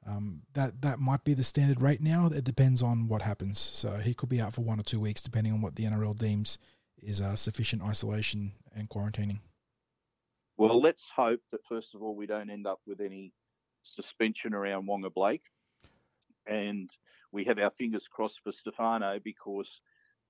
um, 0.08 0.42
that 0.54 0.80
that 0.82 0.98
might 0.98 1.24
be 1.24 1.34
the 1.34 1.44
standard 1.44 1.82
rate 1.82 2.00
now. 2.00 2.26
It 2.26 2.44
depends 2.44 2.82
on 2.82 3.08
what 3.08 3.22
happens. 3.22 3.58
So 3.58 3.96
he 3.96 4.14
could 4.14 4.28
be 4.28 4.40
out 4.40 4.54
for 4.54 4.62
one 4.62 4.80
or 4.80 4.82
two 4.82 5.00
weeks, 5.00 5.20
depending 5.22 5.52
on 5.52 5.60
what 5.60 5.76
the 5.76 5.84
NRL 5.84 6.16
deems 6.16 6.58
is 7.02 7.20
uh, 7.20 7.36
sufficient 7.36 7.82
isolation 7.82 8.52
and 8.74 8.88
quarantining. 8.88 9.40
Well, 10.56 10.80
let's 10.80 11.04
hope 11.14 11.40
that 11.52 11.60
first 11.68 11.94
of 11.94 12.02
all 12.02 12.16
we 12.16 12.26
don't 12.26 12.50
end 12.50 12.66
up 12.66 12.80
with 12.86 13.00
any 13.00 13.32
suspension 13.82 14.54
around 14.54 14.88
Waqa 14.88 15.12
Blake, 15.12 15.44
and 16.46 16.90
we 17.30 17.44
have 17.44 17.58
our 17.58 17.70
fingers 17.70 18.06
crossed 18.10 18.40
for 18.42 18.52
Stefano 18.52 19.20
because 19.22 19.80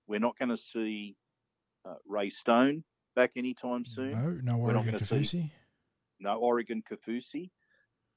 We're 0.07 0.19
not 0.21 0.39
going 0.39 0.49
to 0.49 0.59
see 0.59 1.17
uh, 1.85 1.95
Ray 2.07 2.31
Stone 2.31 2.83
back 3.15 3.33
anytime 3.37 3.85
soon. 3.85 4.11
No, 4.11 4.55
no 4.55 4.61
Oregon 4.61 4.95
Kaufusi. 4.95 5.51
No 6.19 6.37
Oregon 6.39 6.83
Kaufusi. 6.91 7.51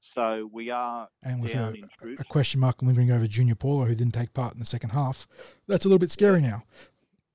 So 0.02 0.50
we 0.52 0.68
are 0.68 1.08
And 1.22 1.40
with 1.40 1.52
down 1.52 1.76
a, 2.02 2.20
a 2.20 2.24
question 2.24 2.58
mark 2.58 2.82
lingering 2.82 3.12
over 3.12 3.28
Junior 3.28 3.54
Paulo, 3.54 3.84
who 3.84 3.94
didn't 3.94 4.14
take 4.14 4.34
part 4.34 4.52
in 4.52 4.58
the 4.58 4.66
second 4.66 4.90
half. 4.90 5.28
That's 5.68 5.84
a 5.84 5.88
little 5.88 6.00
bit 6.00 6.10
scary 6.10 6.40
now. 6.40 6.64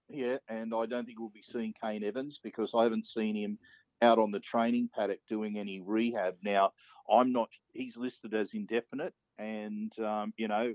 Yeah, 0.09 0.37
and 0.49 0.73
I 0.75 0.85
don't 0.85 1.05
think 1.05 1.17
we'll 1.17 1.29
be 1.29 1.41
seeing 1.41 1.73
Kane 1.81 2.03
Evans 2.03 2.39
because 2.43 2.71
I 2.75 2.83
haven't 2.83 3.07
seen 3.07 3.35
him 3.35 3.57
out 4.01 4.19
on 4.19 4.31
the 4.31 4.39
training 4.41 4.89
paddock 4.93 5.19
doing 5.29 5.57
any 5.57 5.79
rehab. 5.79 6.35
Now, 6.43 6.73
I'm 7.09 7.31
not. 7.31 7.49
He's 7.71 7.95
listed 7.95 8.33
as 8.33 8.53
indefinite, 8.53 9.13
and 9.37 9.97
um, 9.99 10.33
you 10.37 10.49
know, 10.49 10.73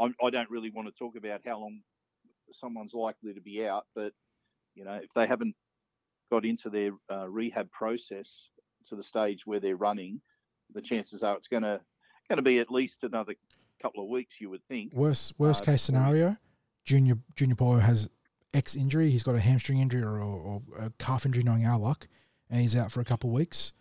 I'm, 0.00 0.14
I 0.24 0.30
don't 0.30 0.50
really 0.50 0.70
want 0.70 0.86
to 0.86 0.94
talk 0.96 1.16
about 1.16 1.40
how 1.44 1.58
long 1.58 1.80
someone's 2.52 2.94
likely 2.94 3.34
to 3.34 3.40
be 3.40 3.66
out, 3.66 3.86
but 3.94 4.12
you 4.76 4.84
know, 4.84 5.00
if 5.02 5.10
they 5.14 5.26
haven't 5.26 5.56
got 6.30 6.44
into 6.44 6.70
their 6.70 6.92
uh, 7.12 7.28
rehab 7.28 7.70
process 7.72 8.48
to 8.88 8.96
the 8.96 9.02
stage 9.02 9.46
where 9.46 9.60
they're 9.60 9.76
running, 9.76 10.20
the 10.74 10.82
chances 10.82 11.22
are 11.22 11.36
it's 11.36 11.48
going 11.48 11.62
to 11.62 11.80
going 12.28 12.36
to 12.36 12.42
be 12.42 12.58
at 12.58 12.70
least 12.70 13.02
another 13.02 13.34
couple 13.80 14.02
of 14.02 14.08
weeks. 14.10 14.34
You 14.40 14.50
would 14.50 14.66
think. 14.68 14.92
Worst 14.94 15.34
worst 15.38 15.62
Uh, 15.62 15.72
case 15.72 15.82
scenario, 15.82 16.36
Junior 16.84 17.18
Junior 17.36 17.56
Paulo 17.56 17.78
has 17.78 18.10
X 18.52 18.76
injury. 18.76 19.10
He's 19.10 19.22
got 19.22 19.34
a 19.34 19.40
hamstring 19.40 19.78
injury 19.80 20.02
or, 20.02 20.18
or 20.18 20.62
a 20.78 20.90
calf 20.98 21.26
injury, 21.26 21.42
knowing 21.42 21.64
our 21.66 21.78
luck, 21.78 22.08
and 22.50 22.60
he's 22.60 22.76
out 22.76 22.92
for 22.92 23.00
a 23.00 23.04
couple 23.04 23.30
of 23.30 23.34
weeks. 23.34 23.72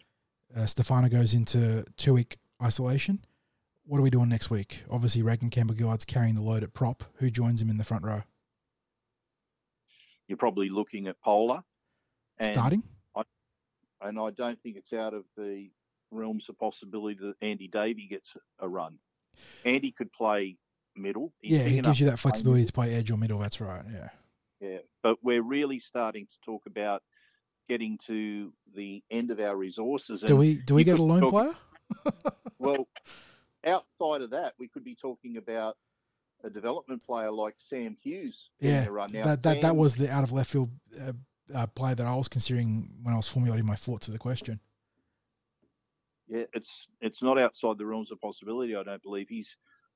Uh, 0.55 0.65
Stefano 0.65 1.09
goes 1.09 1.33
into 1.33 1.85
two 1.97 2.13
week 2.13 2.37
isolation. 2.61 3.25
What 3.85 3.97
are 3.97 4.01
we 4.01 4.09
doing 4.09 4.29
next 4.29 4.49
week? 4.49 4.83
Obviously, 4.89 5.21
Reagan 5.21 5.49
Campbell 5.49 5.75
Gillard's 5.75 6.05
carrying 6.05 6.35
the 6.35 6.41
load 6.41 6.63
at 6.63 6.73
prop. 6.73 7.03
Who 7.15 7.29
joins 7.29 7.61
him 7.61 7.69
in 7.69 7.77
the 7.77 7.83
front 7.83 8.05
row? 8.05 8.21
You're 10.27 10.37
probably 10.37 10.69
looking 10.69 11.07
at 11.07 11.19
Polar. 11.21 11.63
Starting? 12.41 12.83
and 14.01 14.19
I 14.19 14.31
don't 14.31 14.61
think 14.61 14.75
it's 14.75 14.91
out 14.91 15.13
of 15.13 15.23
the 15.37 15.69
realms 16.13 16.49
of 16.49 16.57
possibility 16.57 17.17
that 17.21 17.35
Andy 17.41 17.67
Davey 17.67 18.07
gets 18.09 18.33
a 18.59 18.67
run. 18.67 18.99
Andy 19.65 19.91
could 19.91 20.11
play 20.11 20.57
middle. 20.95 21.33
He's 21.41 21.57
yeah, 21.57 21.63
he 21.63 21.81
gives 21.81 21.99
you 21.99 22.09
that 22.09 22.19
flexibility 22.19 22.65
to 22.65 22.73
play 22.73 22.93
edge 22.93 23.09
or 23.11 23.17
middle. 23.17 23.39
That's 23.39 23.59
right. 23.59 23.83
Yeah. 23.91 24.09
Yeah, 24.59 24.77
but 25.01 25.17
we're 25.21 25.41
really 25.41 25.79
starting 25.79 26.25
to 26.25 26.39
talk 26.45 26.65
about 26.67 27.03
getting 27.67 27.97
to 28.07 28.53
the 28.73 29.03
end 29.11 29.29
of 29.29 29.39
our 29.39 29.55
resources. 29.55 30.21
Do 30.21 30.37
we 30.37 30.55
do 30.55 30.75
we 30.75 30.83
get 30.85 30.99
a 30.99 31.03
lone 31.03 31.21
talk- 31.21 31.31
player? 31.31 31.53
Well, 32.59 32.87
outside 33.65 34.21
of 34.21 34.29
that, 34.29 34.53
we 34.57 34.69
could 34.69 34.85
be 34.85 34.95
talking 34.95 35.35
about 35.35 35.75
a 36.45 36.49
development 36.49 37.05
player 37.05 37.29
like 37.29 37.55
Sam 37.57 37.97
Hughes. 38.01 38.37
Yeah. 38.61 38.85
Now, 38.85 39.23
that 39.23 39.43
that, 39.43 39.61
that 39.61 39.75
was 39.75 39.95
the 39.95 40.09
out 40.09 40.23
of 40.23 40.31
left 40.31 40.51
field 40.51 40.69
uh, 40.97 41.11
uh, 41.53 41.67
play 41.67 41.93
that 41.93 42.05
I 42.05 42.15
was 42.15 42.29
considering 42.29 42.89
when 43.03 43.13
I 43.13 43.17
was 43.17 43.27
formulating 43.27 43.65
my 43.65 43.75
thoughts 43.75 44.07
of 44.07 44.13
the 44.13 44.19
question. 44.19 44.61
Yeah, 46.27 46.43
it's 46.53 46.87
it's 47.01 47.21
not 47.21 47.37
outside 47.37 47.77
the 47.77 47.85
realms 47.85 48.11
of 48.11 48.19
possibility. 48.21 48.75
I 48.75 48.83
don't 48.83 49.03
believe 49.03 49.27
he's 49.29 49.55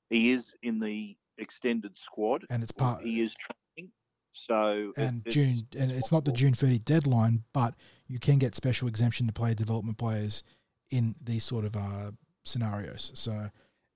he 0.10 0.32
is 0.32 0.54
in 0.64 0.80
the 0.80 1.16
extended 1.38 1.98
squad. 1.98 2.46
And 2.50 2.64
it's 2.64 2.72
part 2.72 3.04
he 3.04 3.22
is 3.22 3.34
training. 3.36 3.92
So 4.34 4.94
it- 4.96 5.02
and 5.02 5.22
it's- 5.26 5.34
June 5.34 5.68
and 5.80 5.92
it's 5.92 6.12
not 6.12 6.26
the 6.26 6.32
June 6.32 6.54
30 6.54 6.80
deadline, 6.80 7.44
but 7.54 7.76
you 8.08 8.20
can 8.20 8.38
get 8.40 8.56
special 8.56 8.88
exemption 8.88 9.28
to 9.28 9.34
play 9.34 9.54
development 9.54 9.98
players 9.98 10.44
in 10.90 11.16
these 11.22 11.44
sort 11.44 11.66
of 11.66 11.76
uh, 11.76 12.12
scenarios. 12.46 13.12
So 13.16 13.50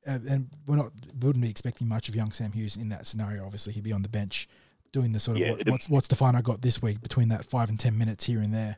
uh, 0.08 0.20
and 0.28 0.50
we're 0.66 0.78
not 0.78 0.92
wouldn't 1.20 1.44
be 1.44 1.50
expecting 1.50 1.88
much 1.88 2.10
of 2.10 2.16
young 2.16 2.32
Sam 2.32 2.54
Hughes 2.54 2.76
in 2.76 2.90
that 2.90 3.06
scenario. 3.08 3.46
Obviously, 3.46 3.74
he'd 3.74 3.84
be 3.84 3.92
on 3.92 4.02
the 4.02 4.10
bench 4.10 4.48
doing 4.92 5.12
the 5.14 5.20
sort 5.20 5.38
of 5.38 5.44
Yeah, 5.44 5.52
what, 5.52 5.68
what's 5.70 5.90
what's 5.90 6.06
Stefano 6.06 6.42
got 6.42 6.62
this 6.62 6.82
week 6.82 7.02
between 7.02 7.30
that 7.30 7.46
five 7.46 7.70
and 7.70 7.80
ten 7.80 7.98
minutes 7.98 8.26
here 8.26 8.40
and 8.40 8.54
there. 8.54 8.78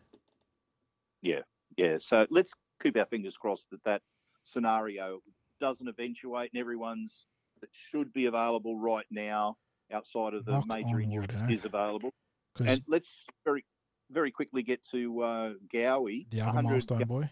Yeah, 1.22 1.40
yeah, 1.78 1.98
so 2.00 2.28
let's 2.30 2.52
keep 2.84 2.98
our 2.98 3.06
fingers 3.06 3.38
crossed 3.38 3.70
that 3.72 3.84
that 3.86 4.02
scenario 4.46 5.20
doesn't 5.60 5.88
eventuate 5.88 6.52
and 6.54 6.60
everyone's 6.60 7.26
that 7.62 7.70
should 7.72 8.12
be 8.12 8.26
available 8.26 8.78
right 8.78 9.06
now 9.10 9.56
outside 9.94 10.34
of 10.34 10.44
the 10.46 10.52
Knock 10.52 10.68
major 10.68 11.00
injuries 11.00 11.30
eh? 11.34 11.54
is 11.54 11.66
available. 11.66 12.14
And 12.60 12.82
let's 12.88 13.26
very 13.46 13.66
very 14.12 14.32
quickly 14.32 14.62
get 14.64 14.84
to 14.92 15.24
uh, 15.24 15.54
Gowie. 15.74 16.28
the 16.30 16.42
other 16.42 16.48
100 16.48 16.70
milestone 16.70 16.98
ga- 17.00 17.06
boy. 17.06 17.30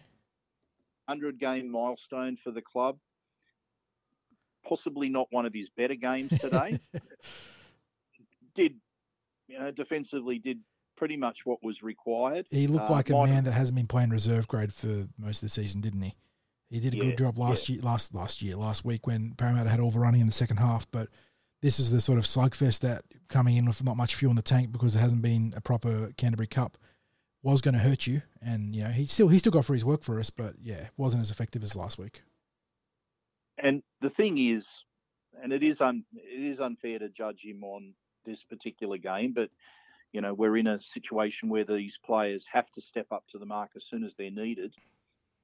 100 1.06 1.38
game 1.38 1.70
milestone 1.70 2.36
for 2.42 2.50
the 2.50 2.62
club. 2.62 2.96
Possibly 4.66 5.08
not 5.08 5.26
one 5.30 5.44
of 5.44 5.52
his 5.52 5.68
better 5.76 5.94
games 5.94 6.30
today. 6.38 6.80
did 8.54 8.74
you 9.48 9.58
know 9.58 9.70
defensively 9.70 10.38
did 10.38 10.58
pretty 11.02 11.16
much 11.16 11.38
what 11.44 11.60
was 11.64 11.82
required. 11.82 12.46
He 12.48 12.68
looked 12.68 12.88
Uh, 12.88 12.92
like 12.92 13.10
a 13.10 13.24
man 13.24 13.42
that 13.42 13.50
hasn't 13.54 13.74
been 13.74 13.88
playing 13.88 14.10
reserve 14.10 14.46
grade 14.46 14.72
for 14.72 15.08
most 15.18 15.38
of 15.38 15.40
the 15.40 15.48
season, 15.48 15.80
didn't 15.80 16.00
he? 16.02 16.14
He 16.70 16.78
did 16.78 16.94
a 16.94 16.96
Yeah, 16.96 17.02
good 17.06 17.18
job 17.18 17.38
last 17.38 17.68
year, 17.68 17.80
last 17.82 18.14
last 18.14 18.40
year, 18.40 18.54
last 18.54 18.84
week 18.84 19.04
when 19.04 19.34
Parramatta 19.34 19.68
had 19.68 19.80
all 19.80 19.90
the 19.90 19.98
running 19.98 20.20
in 20.20 20.28
the 20.28 20.32
second 20.32 20.58
half. 20.58 20.88
But 20.92 21.08
this 21.60 21.80
is 21.80 21.90
the 21.90 22.00
sort 22.00 22.18
of 22.18 22.24
slugfest 22.24 22.78
that 22.82 23.02
coming 23.26 23.56
in 23.56 23.66
with 23.66 23.82
not 23.82 23.96
much 23.96 24.14
fuel 24.14 24.30
in 24.30 24.36
the 24.36 24.42
tank 24.42 24.70
because 24.70 24.94
there 24.94 25.02
hasn't 25.02 25.22
been 25.22 25.52
a 25.56 25.60
proper 25.60 26.12
Canterbury 26.16 26.46
Cup 26.46 26.78
was 27.42 27.60
going 27.60 27.74
to 27.74 27.80
hurt 27.80 28.06
you. 28.06 28.22
And 28.40 28.76
you 28.76 28.84
know 28.84 28.90
he 28.90 29.06
still 29.06 29.26
he 29.26 29.40
still 29.40 29.50
got 29.50 29.64
for 29.64 29.74
his 29.74 29.84
work 29.84 30.04
for 30.04 30.20
us, 30.20 30.30
but 30.30 30.54
yeah, 30.62 30.90
wasn't 30.96 31.22
as 31.22 31.32
effective 31.32 31.64
as 31.64 31.74
last 31.74 31.98
week. 31.98 32.22
and 33.58 33.82
the 34.00 34.10
thing 34.10 34.38
is, 34.38 34.68
and 35.42 35.52
it 35.52 35.64
is 35.64 35.80
un, 35.80 36.04
it 36.14 36.42
is 36.42 36.60
unfair 36.60 37.00
to 37.00 37.08
judge 37.08 37.40
him 37.42 37.64
on 37.64 37.94
this 38.24 38.44
particular 38.44 38.98
game, 38.98 39.32
but 39.32 39.50
you 40.12 40.20
know 40.20 40.34
we're 40.34 40.56
in 40.56 40.66
a 40.66 40.80
situation 40.80 41.48
where 41.48 41.64
these 41.64 41.98
players 42.04 42.46
have 42.52 42.70
to 42.72 42.80
step 42.80 43.06
up 43.10 43.24
to 43.32 43.38
the 43.38 43.46
mark 43.46 43.70
as 43.76 43.84
soon 43.84 44.04
as 44.04 44.14
they're 44.14 44.30
needed. 44.30 44.74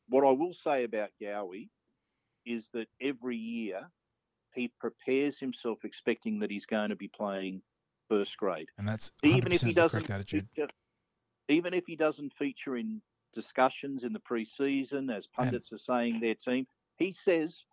What 0.08 0.24
I 0.24 0.30
will 0.30 0.54
say 0.54 0.84
about 0.84 1.10
Gowie 1.20 1.68
is 2.46 2.68
that 2.72 2.88
every 3.00 3.36
year 3.36 3.90
he 4.54 4.72
prepares 4.80 5.38
himself 5.38 5.84
expecting 5.84 6.38
that 6.40 6.50
he's 6.50 6.66
going 6.66 6.90
to 6.90 6.96
be 6.96 7.08
playing 7.08 7.62
first 8.08 8.36
grade, 8.38 8.68
And 8.78 8.88
that's 8.88 9.12
even 9.22 9.52
if 9.52 9.60
he 9.60 9.72
doesn't 9.74 10.00
correct 10.00 10.10
attitude. 10.10 10.48
feature, 10.54 10.68
even 11.48 11.74
if 11.74 11.84
he 11.86 11.94
doesn't 11.94 12.32
feature 12.32 12.76
in 12.76 13.02
discussions 13.34 14.04
in 14.04 14.12
the 14.12 14.20
preseason 14.20 15.14
as 15.14 15.26
pundits 15.26 15.72
are 15.72 15.78
saying 15.78 16.20
their 16.20 16.34
team, 16.34 16.66
he 16.96 17.12
says, 17.12 17.64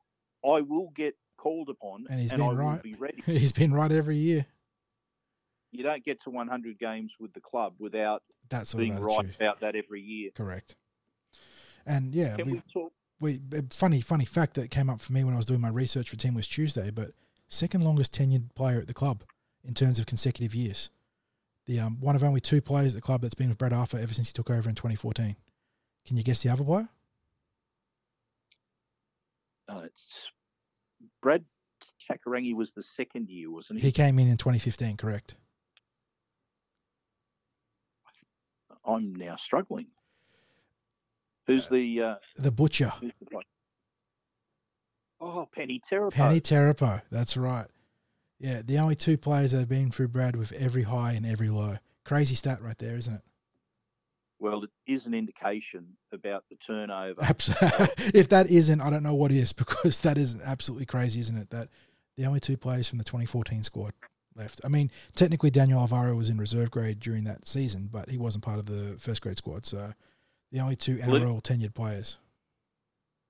"I 0.43 0.61
will 0.61 0.91
get 0.95 1.15
called 1.37 1.69
upon 1.69 2.07
And 2.09 2.19
he's 2.19 2.33
I 2.33 2.37
been 2.37 2.45
will 2.47 2.55
right. 2.55 2.83
be 2.83 2.95
ready." 2.95 3.21
He's 3.25 3.53
been 3.53 3.73
right 3.73 3.91
every 3.91 4.17
year. 4.17 4.45
You 5.77 5.83
don't 5.83 6.03
get 6.03 6.21
to 6.23 6.29
100 6.29 6.79
games 6.79 7.11
with 7.19 7.33
the 7.33 7.41
club 7.41 7.73
without 7.79 8.23
That 8.49 8.67
sort 8.67 8.81
being 8.81 8.95
right 8.99 9.27
about 9.35 9.59
that 9.61 9.75
every 9.75 10.01
year. 10.01 10.31
Correct. 10.35 10.75
And 11.85 12.13
yeah, 12.13 12.35
Can 12.35 12.45
we, 12.45 12.53
we 12.53 12.63
talk? 12.73 12.93
we 13.19 13.39
funny 13.69 14.01
funny 14.01 14.25
fact 14.25 14.55
that 14.55 14.71
came 14.71 14.89
up 14.89 15.01
for 15.01 15.13
me 15.13 15.23
when 15.23 15.33
I 15.33 15.37
was 15.37 15.45
doing 15.45 15.61
my 15.61 15.69
research 15.69 16.09
for 16.09 16.15
Team 16.15 16.33
West 16.35 16.51
Tuesday, 16.51 16.91
but 16.91 17.11
second 17.47 17.83
longest 17.83 18.13
tenured 18.13 18.53
player 18.55 18.79
at 18.79 18.87
the 18.87 18.93
club 18.93 19.23
in 19.63 19.73
terms 19.73 19.99
of 19.99 20.05
consecutive 20.05 20.55
years. 20.55 20.89
The 21.65 21.79
um, 21.79 21.99
one 21.99 22.15
of 22.15 22.23
only 22.23 22.41
two 22.41 22.61
players 22.61 22.93
at 22.93 22.95
the 22.95 23.05
club 23.05 23.21
that's 23.21 23.33
been 23.33 23.49
with 23.49 23.57
Brad 23.57 23.73
Arthur 23.73 23.97
ever 23.97 24.13
since 24.13 24.29
he 24.29 24.33
took 24.33 24.49
over 24.49 24.69
in 24.69 24.75
2014. 24.75 25.35
Can 26.05 26.17
you 26.17 26.23
guess 26.23 26.43
the 26.43 26.49
other 26.49 26.63
player? 26.63 26.89
Uh, 29.67 29.81
it's 29.85 30.29
Brad 31.21 31.43
Takairangi 32.09 32.55
was 32.55 32.71
the 32.73 32.83
second 32.83 33.29
year, 33.29 33.51
wasn't 33.51 33.79
he? 33.79 33.87
He 33.87 33.91
came 33.91 34.19
in 34.19 34.27
in 34.27 34.37
2015, 34.37 34.97
correct? 34.97 35.35
I'm 38.87 39.15
now 39.15 39.35
struggling. 39.35 39.87
Who's 41.47 41.67
the 41.69 42.01
uh, 42.01 42.15
The 42.37 42.51
butcher, 42.51 42.93
the? 43.01 43.11
Oh, 45.21 45.47
Peni 45.57 45.79
Terepo. 45.79 46.11
Peni 46.11 46.41
Terepo. 46.41 47.01
That's 47.11 47.37
right. 47.37 47.67
Yeah, 48.39 48.61
the 48.63 48.77
only 48.79 48.95
two 48.95 49.17
players 49.17 49.51
that 49.51 49.59
have 49.59 49.69
been 49.69 49.91
through 49.91 50.09
Brad 50.09 50.35
with 50.35 50.51
every 50.53 50.83
high 50.83 51.13
and 51.13 51.25
every 51.25 51.49
low. 51.49 51.77
Crazy 52.03 52.35
stat 52.35 52.61
right 52.61 52.77
there, 52.77 52.97
isn't 52.97 53.13
it? 53.13 53.21
Well, 54.39 54.63
it 54.63 54.69
is 54.85 55.05
an 55.05 55.13
indication 55.13 55.97
about 56.11 56.43
the 56.49 56.57
turnover. 56.57 57.21
If 58.13 58.29
that 58.29 58.47
isn't, 58.49 58.81
I 58.81 58.89
don't 58.89 59.03
know 59.03 59.15
what 59.15 59.31
is 59.31 59.53
because 59.53 60.01
that 60.01 60.17
is 60.17 60.41
absolutely 60.43 60.85
crazy, 60.85 61.19
isn't 61.21 61.37
it? 61.37 61.49
That 61.51 61.69
the 62.17 62.25
only 62.25 62.39
two 62.39 62.57
players 62.57 62.87
from 62.87 62.97
the 62.97 63.03
2014 63.03 63.63
squad 63.63 63.93
left. 64.35 64.61
I 64.63 64.67
mean, 64.67 64.91
technically 65.15 65.49
Daniel 65.49 65.79
Alvaro 65.79 66.15
was 66.15 66.29
in 66.29 66.37
reserve 66.37 66.71
grade 66.71 66.99
during 66.99 67.23
that 67.25 67.47
season, 67.47 67.89
but 67.91 68.09
he 68.09 68.17
wasn't 68.17 68.43
part 68.43 68.59
of 68.59 68.65
the 68.65 68.97
first 68.99 69.21
grade 69.21 69.37
squad. 69.37 69.65
So 69.65 69.93
the 70.51 70.59
only 70.59 70.75
two 70.75 70.97
NRL 70.97 71.41
tenured 71.41 71.73
players. 71.73 72.17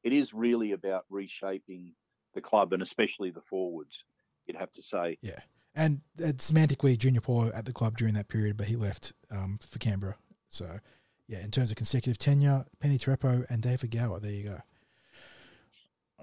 it 0.03 0.13
is 0.13 0.33
really 0.33 0.71
about 0.71 1.05
reshaping 1.09 1.93
the 2.33 2.41
club 2.41 2.73
and 2.73 2.81
especially 2.81 3.31
the 3.31 3.41
forwards. 3.41 4.03
You'd 4.45 4.57
have 4.57 4.71
to 4.73 4.81
say. 4.81 5.17
Yeah. 5.21 5.39
And 5.75 6.01
uh, 6.19 6.27
semantically, 6.33 6.97
Junior 6.97 7.21
Paulo 7.21 7.51
at 7.53 7.65
the 7.65 7.73
club 7.73 7.97
during 7.97 8.13
that 8.13 8.27
period, 8.27 8.57
but 8.57 8.67
he 8.67 8.75
left 8.75 9.13
um, 9.31 9.59
for 9.67 9.79
Canberra. 9.79 10.15
So, 10.47 10.79
yeah, 11.27 11.43
in 11.43 11.51
terms 11.51 11.71
of 11.71 11.77
consecutive 11.77 12.17
tenure, 12.17 12.65
Peni 12.81 12.97
Terepo 12.97 13.45
and 13.49 13.61
David 13.61 13.91
Gower. 13.91 14.19
There 14.19 14.31
you 14.31 14.43
go. 14.43 14.59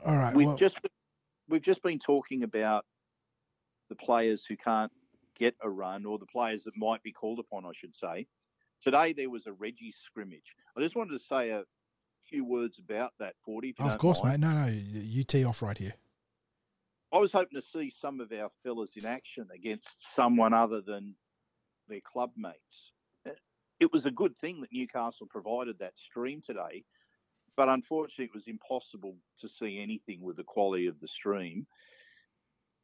All 0.05 0.17
right. 0.17 0.35
We've 0.35 0.47
well, 0.47 0.57
just 0.57 0.79
we've 1.49 1.63
just 1.63 1.83
been 1.83 1.99
talking 1.99 2.45
about 2.45 2.87
the 3.93 4.05
players 4.05 4.45
who 4.49 4.57
can't 4.57 4.91
get 5.39 5.55
a 5.63 5.69
run 5.69 6.07
or 6.07 6.19
the 6.19 6.27
players 6.27 6.65
that 6.65 6.77
might 6.77 7.03
be 7.03 7.13
called 7.13 7.39
upon, 7.39 7.67
I 7.67 7.73
should 7.79 7.95
say. 7.95 8.27
Today 8.83 9.13
there 9.13 9.29
was 9.29 9.47
a 9.47 9.53
Reggie 9.53 9.95
scrimmage. 10.07 10.57
I 10.77 10.81
just 10.81 10.97
wanted 10.97 11.19
to 11.19 11.25
say 11.25 11.51
a 11.51 11.65
few 12.29 12.45
words 12.45 12.79
about 12.79 13.13
that, 13.21 13.35
40. 13.45 13.75
of 13.81 13.99
course, 13.99 14.23
mind. 14.23 14.41
mate. 14.41 14.49
No, 14.49 14.65
no, 14.65 14.69
you 14.69 15.25
tee 15.25 15.45
off 15.45 15.61
right 15.61 15.77
here. 15.77 15.93
I 17.13 17.19
was 17.19 17.33
hoping 17.33 17.61
to 17.61 17.67
see 17.67 17.91
some 17.91 18.21
of 18.21 18.33
our 18.33 18.51
fellas 18.63 18.93
in 18.97 19.05
action 19.05 19.47
against 19.55 19.95
someone 20.15 20.55
other 20.55 20.81
than 20.81 21.15
their 21.89 22.01
club 22.01 22.31
mates. 22.37 22.93
It 23.79 23.93
was 23.93 24.07
a 24.07 24.11
good 24.11 24.35
thing 24.39 24.63
that 24.63 24.73
Newcastle 24.73 25.27
provided 25.29 25.79
that 25.81 25.93
stream 25.99 26.41
today, 26.47 26.85
but 27.57 27.69
unfortunately, 27.69 28.27
it 28.27 28.35
was 28.35 28.47
impossible 28.47 29.17
to 29.41 29.49
see 29.49 29.83
anything 29.83 30.23
with 30.23 30.37
the 30.37 30.45
quality 30.45 30.87
of 30.87 30.99
the 31.01 31.09
stream. 31.09 31.67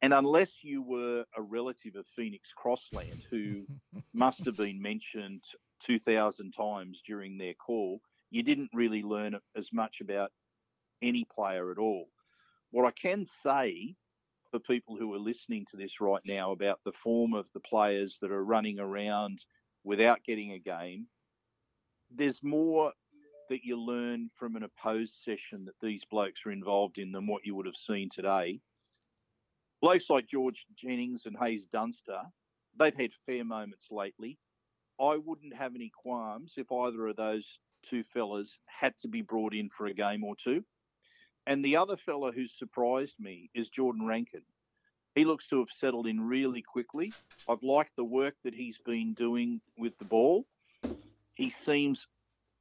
And 0.01 0.13
unless 0.13 0.63
you 0.63 0.81
were 0.81 1.25
a 1.35 1.41
relative 1.41 1.95
of 1.95 2.05
Phoenix 2.15 2.49
Crossland, 2.55 3.23
who 3.29 3.65
must 4.13 4.45
have 4.45 4.55
been 4.55 4.81
mentioned 4.81 5.43
2,000 5.81 6.51
times 6.51 7.01
during 7.05 7.37
their 7.37 7.53
call, 7.53 8.01
you 8.31 8.43
didn't 8.43 8.69
really 8.73 9.01
learn 9.01 9.37
as 9.57 9.73
much 9.73 10.01
about 10.01 10.31
any 11.01 11.25
player 11.25 11.71
at 11.71 11.77
all. 11.77 12.07
What 12.71 12.85
I 12.85 12.91
can 12.91 13.25
say 13.25 13.95
for 14.51 14.59
people 14.59 14.95
who 14.95 15.13
are 15.13 15.19
listening 15.19 15.65
to 15.71 15.77
this 15.77 15.99
right 16.01 16.21
now 16.25 16.51
about 16.51 16.79
the 16.85 16.91
form 16.91 17.33
of 17.33 17.45
the 17.53 17.59
players 17.59 18.17
that 18.21 18.31
are 18.31 18.43
running 18.43 18.79
around 18.79 19.43
without 19.83 20.23
getting 20.23 20.51
a 20.53 20.59
game, 20.59 21.07
there's 22.11 22.41
more 22.43 22.91
that 23.49 23.63
you 23.63 23.79
learn 23.79 24.29
from 24.35 24.55
an 24.55 24.63
opposed 24.63 25.15
session 25.23 25.65
that 25.65 25.75
these 25.81 26.05
blokes 26.05 26.41
are 26.45 26.51
involved 26.51 26.99
in 26.99 27.11
than 27.11 27.27
what 27.27 27.45
you 27.45 27.55
would 27.55 27.65
have 27.65 27.75
seen 27.75 28.09
today. 28.09 28.59
Blokes 29.81 30.09
like 30.09 30.27
George 30.27 30.65
Jennings 30.75 31.25
and 31.25 31.37
Haze 31.37 31.65
Dunster, 31.67 32.21
they've 32.77 32.95
had 32.95 33.11
fair 33.25 33.45
moments 33.45 33.87
lately. 33.89 34.37
I 34.99 35.15
wouldn't 35.15 35.55
have 35.55 35.75
any 35.75 35.89
qualms 35.89 36.53
if 36.57 36.71
either 36.71 37.07
of 37.07 37.15
those 37.15 37.59
two 37.83 38.03
fellas 38.03 38.59
had 38.65 38.93
to 39.01 39.07
be 39.07 39.21
brought 39.21 39.53
in 39.53 39.69
for 39.69 39.85
a 39.85 39.93
game 39.93 40.23
or 40.23 40.35
two. 40.35 40.65
And 41.47 41.63
the 41.63 41.77
other 41.77 41.95
fella 41.95 42.31
who's 42.31 42.57
surprised 42.57 43.15
me 43.19 43.49
is 43.55 43.69
Jordan 43.69 44.05
Rankin. 44.05 44.41
He 45.15 45.25
looks 45.25 45.47
to 45.47 45.59
have 45.59 45.71
settled 45.71 46.07
in 46.07 46.21
really 46.21 46.61
quickly. 46.61 47.13
I've 47.47 47.63
liked 47.63 47.95
the 47.95 48.03
work 48.03 48.35
that 48.43 48.53
he's 48.53 48.77
been 48.85 49.13
doing 49.13 49.61
with 49.77 49.97
the 49.97 50.05
ball. 50.05 50.45
He 51.35 51.49
seems, 51.49 52.05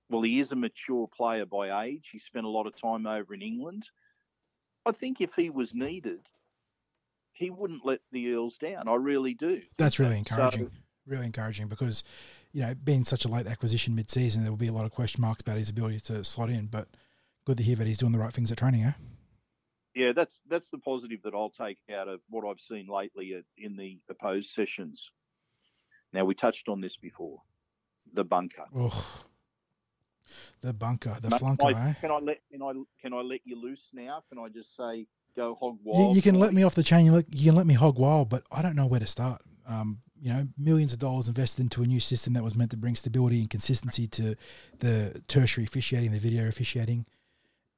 well, 0.09 0.23
he 0.23 0.41
is 0.41 0.53
a 0.53 0.57
mature 0.57 1.09
player 1.09 1.45
by 1.45 1.85
age. 1.85 2.09
He 2.13 2.21
spent 2.21 2.47
a 2.47 2.51
lot 2.51 2.67
of 2.67 2.81
time 2.81 3.07
over 3.07 3.35
in 3.35 3.43
England. 3.43 3.85
I 4.87 4.93
think 4.93 5.21
if 5.21 5.35
he 5.35 5.51
was 5.51 5.75
needed, 5.75 6.21
he 7.39 7.51
wouldn't 7.51 7.87
let 7.87 8.01
the 8.11 8.21
Eels 8.21 8.59
down. 8.59 8.89
I 8.89 8.97
really 8.97 9.35
do. 9.35 9.63
That's 9.77 9.99
really 9.99 10.19
encouraging. 10.19 10.67
So, 10.67 10.71
really 11.07 11.27
encouraging 11.27 11.69
because, 11.69 12.05
you 12.53 12.61
know, 12.61 12.75
being 12.75 13.05
such 13.05 13.25
a 13.25 13.29
late 13.29 13.47
acquisition 13.47 13.95
mid-season, 13.95 14.43
there 14.43 14.51
will 14.51 14.59
be 14.59 14.67
a 14.67 14.73
lot 14.73 14.85
of 14.85 14.91
question 14.91 15.23
marks 15.23 15.41
about 15.41 15.57
his 15.57 15.71
ability 15.71 16.01
to 16.01 16.25
slot 16.25 16.51
in. 16.51 16.67
But 16.67 16.89
good 17.45 17.57
to 17.59 17.63
hear 17.63 17.77
that 17.77 17.87
he's 17.87 17.99
doing 17.99 18.13
the 18.13 18.19
right 18.19 18.33
things 18.33 18.51
at 18.51 18.59
training, 18.59 18.83
eh? 18.83 18.93
Yeah, 19.95 20.13
that's 20.13 20.41
that's 20.49 20.69
the 20.69 20.79
positive 20.79 21.23
that 21.25 21.35
I'll 21.35 21.51
take 21.51 21.79
out 21.93 22.09
of 22.09 22.21
what 22.29 22.49
I've 22.49 22.61
seen 22.61 22.87
lately 22.87 23.35
in 23.57 23.77
the 23.77 23.99
opposed 24.09 24.51
sessions. 24.51 25.11
Now 26.13 26.25
we 26.25 26.35
touched 26.35 26.69
on 26.69 26.81
this 26.81 26.97
before, 26.97 27.41
the 28.13 28.25
bunker. 28.25 28.65
Oh, 28.77 29.23
the 30.61 30.73
bunker, 30.73 31.17
the 31.21 31.31
Mate, 31.31 31.41
flunker. 31.41 31.75
I, 31.75 31.91
eh? 31.91 31.93
Can 32.01 32.11
I 32.11 32.19
let 32.19 32.39
can 32.51 32.63
I 32.63 32.73
can 33.01 33.13
I 33.13 33.21
let 33.23 33.41
you 33.45 33.61
loose 33.61 33.89
now? 33.93 34.23
Can 34.29 34.39
I 34.39 34.49
just 34.49 34.77
say 34.77 35.07
go 35.39 35.55
hog 35.55 35.79
wild? 35.83 36.11
You, 36.11 36.17
you 36.17 36.23
can 36.23 36.39
let 36.39 36.53
me 36.53 36.63
off 36.63 36.75
the 36.75 36.83
chain. 36.83 37.07
You, 37.07 37.13
let, 37.13 37.35
you 37.35 37.47
can 37.47 37.55
let 37.55 37.67
me 37.67 37.75
hog 37.75 37.99
wild, 37.99 38.29
but 38.29 38.43
I 38.51 38.63
don't 38.63 38.77
know 38.77 38.87
where 38.87 39.01
to 39.01 39.07
start. 39.07 39.41
Um, 39.67 39.99
you 40.21 40.33
know, 40.33 40.49
millions 40.59 40.93
of 40.93 40.99
dollars 40.99 41.29
invested 41.29 41.63
into 41.63 41.83
a 41.83 41.87
new 41.87 42.01
system 42.01 42.33
that 42.33 42.43
was 42.43 42.57
meant 42.57 42.71
to 42.73 42.77
bring 42.77 42.97
stability 42.97 43.41
and 43.41 43.49
consistency 43.49 44.07
to 44.09 44.35
the 44.81 45.23
tertiary 45.29 45.65
officiating, 45.65 46.13
the 46.13 46.19
video 46.19 46.49
officiating 46.49 47.07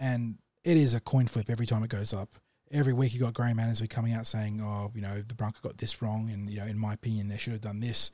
and 0.01 0.39
it 0.65 0.77
is 0.77 0.95
a 0.95 1.01
coin 1.01 1.27
flip 1.27 1.49
every 1.49 1.67
time 1.67 1.85
it 1.85 1.91
goes 1.91 2.13
up. 2.13 2.35
Every 2.73 2.93
week 2.93 3.13
you 3.13 3.21
got 3.21 3.35
Graham 3.35 3.59
Annesley 3.59 3.89
coming 3.89 4.13
out 4.13 4.27
saying, 4.27 4.61
"Oh, 4.61 4.91
you 4.95 5.03
know, 5.03 5.21
the 5.21 5.35
Bronco 5.35 5.61
got 5.63 5.79
this 5.79 6.01
wrong, 6.01 6.31
and 6.31 6.49
you 6.51 6.59
know, 6.61 6.67
in 6.67 6.79
my 6.79 6.95
opinion, 6.95 7.29
they 7.29 7.37
should 7.37 7.53
have 7.53 7.63
done 7.63 7.81
this." 7.81 8.11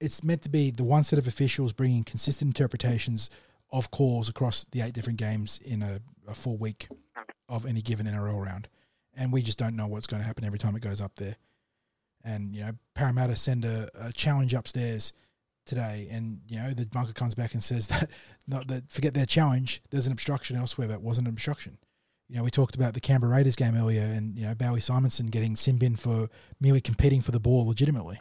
It's 0.00 0.22
meant 0.22 0.42
to 0.42 0.48
be 0.48 0.70
the 0.70 0.84
one 0.84 1.04
set 1.04 1.18
of 1.18 1.26
officials 1.26 1.72
bringing 1.72 2.04
consistent 2.04 2.48
interpretations 2.48 3.30
of 3.70 3.90
calls 3.90 4.28
across 4.28 4.64
the 4.70 4.82
eight 4.82 4.92
different 4.92 5.18
games 5.18 5.60
in 5.64 5.82
a, 5.82 6.00
a 6.28 6.34
full 6.34 6.56
week 6.56 6.88
of 7.48 7.66
any 7.66 7.82
given 7.82 8.06
NRL 8.06 8.42
round, 8.42 8.68
and 9.16 9.32
we 9.32 9.42
just 9.42 9.58
don't 9.58 9.76
know 9.76 9.86
what's 9.86 10.06
going 10.06 10.22
to 10.22 10.26
happen 10.26 10.44
every 10.44 10.58
time 10.58 10.76
it 10.76 10.82
goes 10.82 11.00
up 11.00 11.16
there. 11.16 11.36
And 12.24 12.54
you 12.54 12.62
know, 12.62 12.72
Parramatta 12.94 13.36
send 13.36 13.64
a, 13.64 13.88
a 13.94 14.12
challenge 14.12 14.54
upstairs 14.54 15.12
today, 15.66 16.08
and 16.10 16.40
you 16.48 16.58
know 16.58 16.70
the 16.70 16.86
bunker 16.86 17.12
comes 17.12 17.34
back 17.34 17.54
and 17.54 17.62
says 17.62 17.88
that 17.88 18.10
not 18.46 18.68
that 18.68 18.90
forget 18.90 19.14
their 19.14 19.26
challenge. 19.26 19.82
There's 19.90 20.06
an 20.06 20.12
obstruction 20.12 20.56
elsewhere 20.56 20.88
that 20.88 21.02
wasn't 21.02 21.28
an 21.28 21.32
obstruction. 21.34 21.78
You 22.28 22.36
know, 22.36 22.44
we 22.44 22.50
talked 22.50 22.74
about 22.74 22.94
the 22.94 23.00
Canberra 23.00 23.34
Raiders 23.34 23.56
game 23.56 23.76
earlier, 23.76 24.02
and 24.02 24.36
you 24.36 24.46
know 24.46 24.54
Bailey 24.54 24.80
Simonsson 24.80 25.30
getting 25.30 25.56
sin 25.56 25.76
bin 25.76 25.96
for 25.96 26.28
merely 26.60 26.80
competing 26.80 27.20
for 27.20 27.32
the 27.32 27.40
ball 27.40 27.66
legitimately. 27.66 28.18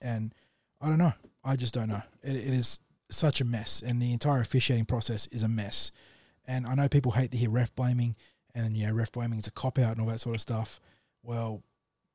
And 0.00 0.32
I 0.80 0.88
don't 0.88 0.98
know. 0.98 1.12
I 1.44 1.56
just 1.56 1.74
don't 1.74 1.88
know. 1.88 2.02
It, 2.22 2.36
it 2.36 2.54
is 2.54 2.80
such 3.10 3.40
a 3.40 3.44
mess, 3.44 3.82
and 3.84 4.00
the 4.00 4.12
entire 4.12 4.40
officiating 4.40 4.84
process 4.84 5.26
is 5.28 5.42
a 5.42 5.48
mess. 5.48 5.90
And 6.46 6.66
I 6.66 6.74
know 6.74 6.88
people 6.88 7.12
hate 7.12 7.30
to 7.32 7.36
hear 7.36 7.50
ref 7.50 7.74
blaming, 7.74 8.16
and 8.54 8.76
you 8.76 8.86
know 8.86 8.92
ref 8.92 9.12
blaming 9.12 9.38
is 9.38 9.46
a 9.46 9.52
cop 9.52 9.78
out 9.78 9.92
and 9.92 10.00
all 10.00 10.08
that 10.08 10.20
sort 10.20 10.34
of 10.34 10.40
stuff. 10.40 10.80
Well, 11.22 11.62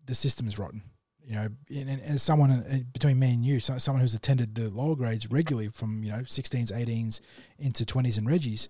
the 0.05 0.15
system 0.15 0.47
is 0.47 0.59
rotten 0.59 0.83
you 1.27 1.35
know, 1.35 1.47
and, 1.69 1.89
and 1.89 2.01
as 2.03 2.21
someone 2.21 2.51
uh, 2.51 2.79
between 2.93 3.17
me 3.17 3.33
and 3.33 3.43
you, 3.43 3.59
so 3.59 3.77
someone 3.77 4.01
who's 4.01 4.13
attended 4.13 4.55
the 4.55 4.69
lower 4.69 4.95
grades 4.95 5.29
regularly 5.29 5.69
from 5.69 6.03
you 6.03 6.11
know 6.11 6.19
16s, 6.19 6.71
18s 6.71 7.19
into 7.57 7.83
20s 7.83 8.17
and 8.17 8.27
Reggies, 8.27 8.67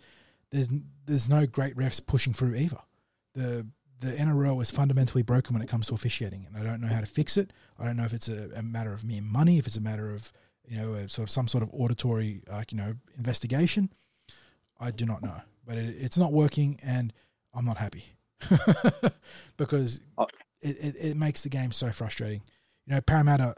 there's 0.51 0.69
there's 1.05 1.29
no 1.29 1.45
great 1.45 1.75
refs 1.75 2.05
pushing 2.05 2.33
through 2.33 2.55
either. 2.55 2.79
The 3.33 3.67
the 3.99 4.11
NRL 4.11 4.61
is 4.61 4.71
fundamentally 4.71 5.21
broken 5.21 5.53
when 5.53 5.61
it 5.61 5.69
comes 5.69 5.87
to 5.87 5.95
officiating, 5.95 6.47
and 6.47 6.57
I 6.57 6.63
don't 6.63 6.81
know 6.81 6.87
how 6.87 7.01
to 7.01 7.05
fix 7.05 7.35
it. 7.35 7.51
I 7.77 7.85
don't 7.85 7.97
know 7.97 8.05
if 8.05 8.13
it's 8.13 8.29
a, 8.29 8.49
a 8.55 8.63
matter 8.63 8.93
of 8.93 9.03
mere 9.03 9.21
money, 9.21 9.57
if 9.57 9.67
it's 9.67 9.77
a 9.77 9.81
matter 9.81 10.13
of 10.13 10.31
you 10.65 10.77
know 10.77 10.93
a, 10.93 11.09
sort 11.09 11.27
of 11.27 11.31
some 11.31 11.49
sort 11.49 11.63
of 11.63 11.69
auditory 11.73 12.41
like 12.49 12.71
you 12.71 12.77
know 12.77 12.93
investigation. 13.17 13.91
I 14.79 14.91
do 14.91 15.05
not 15.05 15.21
know, 15.21 15.41
but 15.65 15.77
it, 15.77 15.95
it's 15.97 16.17
not 16.17 16.33
working, 16.33 16.79
and 16.83 17.13
I'm 17.53 17.65
not 17.65 17.77
happy 17.77 18.17
because 19.57 20.01
uh, 20.17 20.25
it, 20.61 20.77
it, 20.77 20.95
it, 21.11 21.17
makes 21.17 21.43
the 21.43 21.49
game 21.49 21.71
so 21.71 21.91
frustrating. 21.91 22.41
You 22.85 22.95
know, 22.95 23.01
Parramatta 23.01 23.55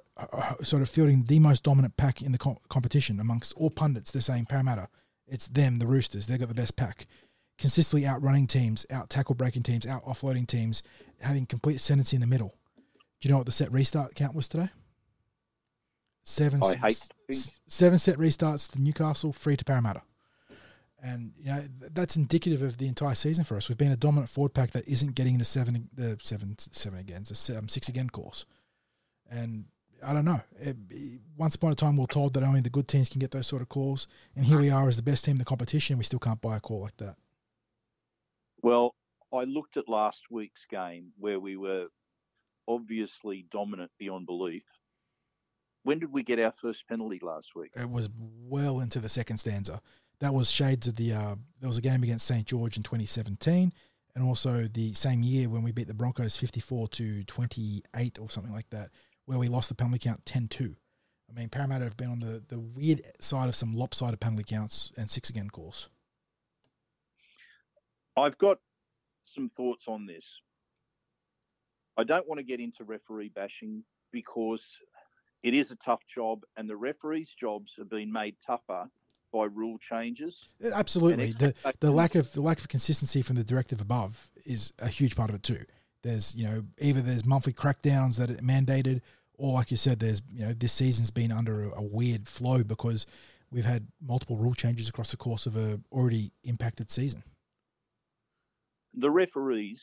sort 0.63 0.82
of 0.82 0.89
fielding 0.89 1.23
the 1.23 1.39
most 1.39 1.63
dominant 1.63 1.97
pack 1.97 2.21
in 2.21 2.32
the 2.32 2.38
co- 2.38 2.62
competition 2.69 3.19
amongst 3.19 3.53
all 3.56 3.69
pundits. 3.69 4.12
They're 4.12 4.21
saying 4.21 4.45
Parramatta, 4.45 4.88
it's 5.27 5.47
them, 5.47 5.80
the 5.80 5.88
Roosters. 5.88 6.27
They've 6.27 6.39
got 6.39 6.49
the 6.49 6.56
best 6.56 6.75
pack. 6.75 7.08
Consistently 7.58 8.08
outrunning 8.08 8.45
teams, 8.45 8.86
out 8.91 9.10
tackle 9.10 9.36
breaking 9.36 9.63
teams, 9.63 9.88
out 9.88 10.06
offloading 10.06 10.47
teams, 10.47 10.84
having 11.21 11.45
complete 11.45 11.77
ascendancy 11.77 12.15
in 12.15 12.21
the 12.21 12.27
middle. 12.27 12.56
Do 13.19 13.27
you 13.27 13.32
know 13.32 13.38
what 13.38 13.47
the 13.47 13.51
set 13.51 13.71
restart 13.71 14.13
count 14.13 14.36
was 14.36 14.47
today? 14.47 14.69
Seven. 16.23 16.62
I 16.63 16.75
hate 16.75 17.10
seven 17.67 17.97
set 17.97 18.17
restarts 18.17 18.71
to 18.71 18.82
Newcastle, 18.82 19.34
three 19.34 19.58
to 19.58 19.65
Parramatta 19.65 20.03
and 21.01 21.33
you 21.38 21.45
know 21.45 21.62
that's 21.93 22.15
indicative 22.15 22.62
of 22.62 22.77
the 22.77 22.88
entire 22.88 23.15
season 23.15 23.43
for 23.43 23.57
us. 23.57 23.69
We've 23.69 23.77
been 23.77 23.91
a 23.91 23.97
dominant 23.97 24.29
forward 24.29 24.53
pack 24.53 24.71
that 24.71 24.88
isn't 24.88 25.15
getting 25.15 25.38
the 25.38 25.45
seven, 25.45 25.89
the 25.93 26.17
seven, 26.21 26.55
seven 26.57 26.99
again, 26.99 27.23
the 27.27 27.36
seven, 27.36 27.69
six 27.69 27.88
again 27.88 28.10
course, 28.10 28.45
and 29.29 29.65
I 30.05 30.13
don't 30.13 30.25
know. 30.25 30.41
It, 30.60 30.77
once 31.38 31.55
upon 31.55 31.71
a 31.71 31.75
time, 31.75 31.97
we 31.97 32.03
are 32.03 32.07
told 32.07 32.33
that 32.33 32.43
only 32.43 32.62
the 32.62 32.69
good 32.69 32.88
teams 32.88 33.10
can 33.10 33.19
get 33.19 33.31
those 33.31 33.47
sort 33.47 33.62
of 33.62 33.69
calls, 33.69 34.07
and 34.36 34.45
here 34.45 34.60
we 34.60 34.69
are 34.69 34.88
as 34.88 34.97
the 34.97 35.03
best 35.03 35.25
team 35.25 35.33
in 35.33 35.39
the 35.39 35.45
competition. 35.45 35.97
We 35.97 36.03
still 36.03 36.19
can't 36.19 36.41
buy 36.41 36.57
a 36.57 36.60
call 36.60 36.81
like 36.81 36.97
that. 36.97 37.15
Well, 38.63 38.95
I 39.33 39.43
looked 39.43 39.77
at 39.77 39.88
last 39.88 40.25
week's 40.31 40.65
game 40.69 41.12
where 41.19 41.39
we 41.39 41.57
were 41.57 41.88
obviously 42.67 43.45
dominant 43.51 43.91
beyond 43.99 44.25
belief. 44.25 44.63
When 45.83 45.99
did 45.99 46.12
we 46.12 46.23
get 46.23 46.39
our 46.39 46.53
first 46.62 46.83
penalty 46.89 47.19
last 47.21 47.49
week? 47.55 47.71
It 47.75 47.89
was 47.89 48.10
well 48.17 48.79
into 48.81 48.99
the 48.99 49.10
second 49.10 49.38
stanza 49.38 49.81
that 50.19 50.34
was 50.34 50.49
shades 50.49 50.88
of 50.88 50.95
the 50.95 51.13
uh, 51.13 51.36
there 51.60 51.67
was 51.67 51.77
a 51.77 51.82
game 51.82 52.03
against 52.03 52.25
St 52.25 52.45
George 52.45 52.77
in 52.77 52.84
2017, 52.84 53.73
and 54.15 54.23
also 54.23 54.67
the 54.67 54.93
same 54.93 55.23
year 55.23 55.49
when 55.49 55.63
we 55.63 55.71
beat 55.71 55.88
the 55.88 55.93
Broncos 55.93 56.38
54 56.38 56.88
to 56.89 57.23
28 57.23 58.19
or 58.19 58.30
something 58.30 58.53
like 58.53 58.69
that, 58.71 58.89
where 59.25 59.38
we 59.38 59.47
lost 59.47 59.69
the 59.69 59.75
penalty 59.75 59.99
count 59.99 60.25
10-2. 60.25 60.75
I 61.30 61.39
mean, 61.39 61.49
Parramatta 61.49 61.84
have 61.84 61.97
been 61.97 62.10
on 62.10 62.19
the, 62.19 62.41
the 62.47 62.60
weird 62.60 63.01
side 63.19 63.49
of 63.49 63.56
some 63.56 63.73
lopsided 63.73 64.19
penalty 64.19 64.45
counts 64.47 64.91
and 64.97 65.10
six 65.10 65.30
again 65.30 65.49
calls. 65.49 65.89
I've 68.15 68.38
got 68.38 68.60
some 69.25 69.51
thoughts 69.56 69.88
on 69.88 70.06
this. 70.06 70.25
I 71.97 72.03
don't 72.03 72.27
want 72.27 72.39
to 72.39 72.43
get 72.43 72.60
into 72.60 72.84
referee 72.84 73.30
bashing 73.30 73.84
because 74.12 74.65
it 75.43 75.53
is 75.53 75.71
a 75.71 75.75
tough 75.75 76.01
job, 76.08 76.43
and 76.56 76.69
the 76.69 76.75
referees' 76.75 77.36
jobs 77.39 77.73
have 77.77 77.89
been 77.89 78.12
made 78.12 78.36
tougher 78.45 78.89
by 79.38 79.45
rule 79.45 79.78
changes. 79.78 80.47
Absolutely, 80.73 81.32
the 81.32 81.54
the 81.80 81.91
lack 81.91 82.15
of 82.15 82.34
the 82.34 82.41
lack 82.41 82.60
of 82.60 82.67
consistency 82.67 83.21
from 83.21 83.36
the 83.36 83.43
directive 83.43 83.82
above 83.82 84.32
is 84.45 84.73
a 84.80 84.88
huge 84.88 85.15
part 85.15 85.30
of 85.30 85.36
it 85.36 85.43
too. 85.43 85.63
There's 86.04 86.36
you 86.36 86.45
know 86.45 86.63
either 86.80 87.02
there's 87.02 87.26
monthly 87.26 87.54
crackdowns 87.54 88.17
that 88.17 88.32
are 88.32 88.36
mandated, 88.36 89.02
or 89.38 89.54
like 89.54 89.69
you 89.69 89.78
said, 89.78 90.00
there's 90.00 90.21
you 90.32 90.45
know 90.45 90.54
this 90.54 90.73
season's 90.73 91.12
been 91.12 91.32
under 91.32 91.65
a, 91.65 91.80
a 91.80 91.82
weird 91.84 92.28
flow 92.28 92.63
because 92.63 93.06
we've 93.52 93.65
had 93.65 93.88
multiple 94.02 94.38
rule 94.38 94.54
changes 94.54 94.89
across 94.89 95.12
the 95.12 95.17
course 95.17 95.45
of 95.45 95.56
a 95.56 95.80
already 95.91 96.32
impacted 96.43 96.89
season. 96.89 97.23
The 98.95 99.12
referees, 99.12 99.82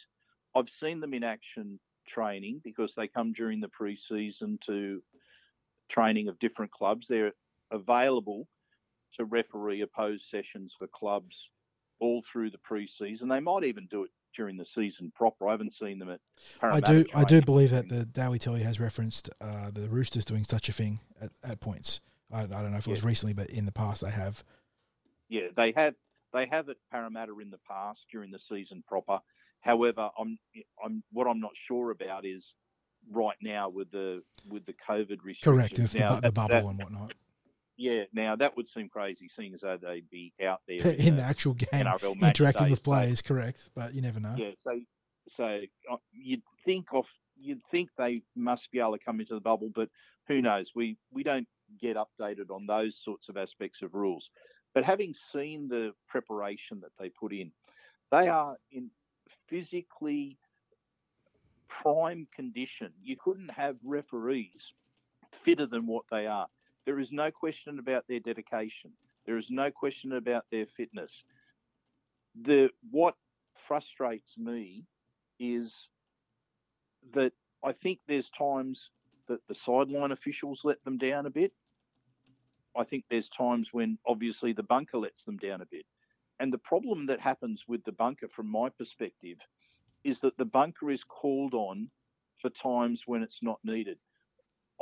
I've 0.57 0.69
seen 0.69 1.01
them 1.01 1.15
in 1.15 1.23
action 1.23 1.79
training 2.07 2.61
because 2.65 2.95
they 2.95 3.07
come 3.07 3.33
during 3.33 3.61
the 3.61 3.69
pre-season 3.69 4.59
to 4.67 5.01
training 5.89 6.29
of 6.29 6.39
different 6.41 6.73
clubs. 6.73 7.07
They're 7.07 7.33
available 7.71 8.49
to 9.19 9.25
referee 9.25 9.81
opposed 9.83 10.25
sessions 10.31 10.75
for 10.79 10.87
clubs 10.89 11.49
all 12.01 12.23
through 12.31 12.51
the 12.51 12.59
pre-season. 12.59 13.29
They 13.29 13.41
might 13.41 13.65
even 13.65 13.87
do 13.91 14.05
it 14.05 14.11
during 14.37 14.57
the 14.57 14.65
season 14.67 15.13
proper. 15.15 15.49
I 15.49 15.53
haven't 15.53 15.75
seen 15.75 15.99
them 15.99 16.11
at. 16.11 16.21
Parramatta 16.61 16.87
I 16.91 16.93
do. 17.03 17.05
I 17.15 17.25
do 17.25 17.41
believe 17.43 17.71
that 17.71 17.89
the 17.89 18.05
Daily 18.05 18.39
Telly 18.39 18.63
has 18.63 18.81
referenced 18.81 19.31
uh, 19.41 19.71
the 19.73 19.89
Roosters 19.89 20.25
doing 20.25 20.45
such 20.45 20.69
a 20.69 20.73
thing 20.73 21.01
at, 21.21 21.31
at 21.45 21.61
points. 21.61 22.01
I, 22.33 22.43
I 22.43 22.47
don't 22.47 22.73
know 22.73 22.79
if 22.79 22.87
it 22.87 22.91
was 22.91 23.03
Yeah. 23.03 23.09
recently, 23.09 23.33
but 23.35 23.49
in 23.51 23.65
the 23.65 23.73
past 23.73 24.03
they 24.03 24.11
have. 24.11 24.43
Yeah, 25.29 25.49
they 25.57 25.73
have. 25.77 25.95
They 26.33 26.47
have 26.47 26.69
at 26.69 26.77
Parramatta 26.91 27.39
in 27.41 27.51
the 27.51 27.61
past 27.69 28.07
during 28.11 28.33
the 28.33 28.41
season 28.41 28.83
proper. 28.89 29.21
However, 29.61 30.11
I'm. 30.19 30.37
I'm. 30.85 31.05
What 31.13 31.29
I'm 31.29 31.39
not 31.41 31.53
sure 31.55 31.93
about 31.93 32.27
is 32.27 32.55
right 33.13 33.37
now 33.41 33.69
with 33.69 33.93
the 33.93 34.23
with 34.49 34.67
the 34.67 34.75
COVID 34.89 35.23
restrictions. 35.23 35.45
Correct. 35.45 35.77
The, 35.93 35.99
Now, 36.01 36.09
bu- 36.09 36.15
the 36.17 36.21
that- 36.23 36.35
bubble 36.35 36.49
that- 36.49 36.65
and 36.67 36.79
whatnot. 36.83 37.15
Yeah. 37.77 38.05
Now 38.13 38.37
that 38.37 38.57
would 38.57 38.69
seem 38.69 38.89
crazy, 38.89 39.29
seeing 39.29 39.55
as 39.55 39.61
though 39.61 39.79
they'd 39.81 40.09
be 40.11 40.33
out 40.45 40.61
there 40.69 40.79
in 40.79 41.15
a 41.15 41.17
the 41.17 41.23
actual 41.23 41.55
game, 41.55 41.87
interacting 42.21 42.71
with 42.71 42.81
so- 42.81 42.85
players, 42.85 43.23
correct? 43.23 43.69
But 43.75 43.95
you 43.95 44.03
never 44.03 44.21
know. 44.21 44.35
Yeah, 44.37 44.53
so 44.59 44.81
so 45.29 45.61
uh, 45.91 45.97
you'd 46.13 46.43
think 46.65 46.87
of 46.93 47.07
you'd 47.37 47.63
think 47.71 47.91
they 47.97 48.23
must 48.37 48.71
be 48.71 48.81
able 48.81 48.97
to 48.97 49.05
come 49.05 49.21
into 49.21 49.35
the 49.35 49.41
bubble, 49.41 49.71
but 49.75 49.89
who 50.29 50.41
knows? 50.41 50.73
We 50.75 50.97
we 51.13 51.23
don't 51.23 51.49
get 51.81 51.97
updated 51.97 52.51
on 52.51 52.67
those 52.67 52.97
sorts 53.03 53.29
of 53.29 53.37
aspects 53.37 53.83
of 53.83 53.95
rules. 53.95 54.31
But 54.75 54.85
having 54.85 55.15
seen 55.33 55.69
the 55.69 55.93
preparation 56.09 56.81
that 56.81 56.91
they 56.99 57.09
put 57.09 57.33
in, 57.33 57.53
they 58.11 58.29
are 58.29 58.57
in 58.73 58.91
physically 59.49 60.37
prime 61.69 62.27
condition. 62.35 62.93
You 63.03 63.17
couldn't 63.17 63.51
have 63.51 63.77
referees 63.85 64.73
fitter 65.45 65.67
than 65.67 65.87
what 65.87 66.05
they 66.11 66.27
are. 66.27 66.49
There 66.87 67.01
is 67.01 67.13
no 67.13 67.31
question 67.31 67.79
about 67.79 68.05
their 68.09 68.21
dedication. 68.21 68.93
There 69.27 69.39
is 69.39 69.51
no 69.51 69.71
question 69.71 70.13
about 70.13 70.45
their 70.51 70.67
fitness. 70.67 71.25
The 72.43 72.71
what 72.91 73.15
frustrates 73.67 74.37
me 74.37 74.85
is 75.39 75.73
that 77.15 77.33
I 77.65 77.73
think 77.73 78.01
there's 78.07 78.31
times 78.31 78.91
that 79.29 79.41
the 79.49 79.55
sideline 79.55 80.13
officials 80.13 80.63
let 80.65 80.83
them 80.85 80.99
down 80.99 81.27
a 81.27 81.31
bit. 81.31 81.53
I 82.77 82.85
think 82.85 83.05
there's 83.09 83.29
times 83.29 83.69
when 83.73 83.99
obviously 84.07 84.53
the 84.53 84.63
bunker 84.63 84.99
lets 84.99 85.25
them 85.25 85.39
down 85.39 85.63
a 85.63 85.67
bit. 85.67 85.87
And 86.41 86.53
the 86.53 86.59
problem 86.59 87.07
that 87.07 87.21
happens 87.21 87.65
with 87.69 87.85
the 87.85 87.93
bunker, 87.93 88.29
from 88.29 88.49
my 88.49 88.69
perspective, 88.69 89.39
is 90.03 90.21
that 90.21 90.37
the 90.37 90.45
bunker 90.45 90.91
is 90.91 91.05
called 91.05 91.55
on 91.55 91.89
for 92.41 92.51
times 92.51 93.05
when 93.07 93.23
it's 93.23 93.43
not 93.43 93.61
needed. 93.65 93.99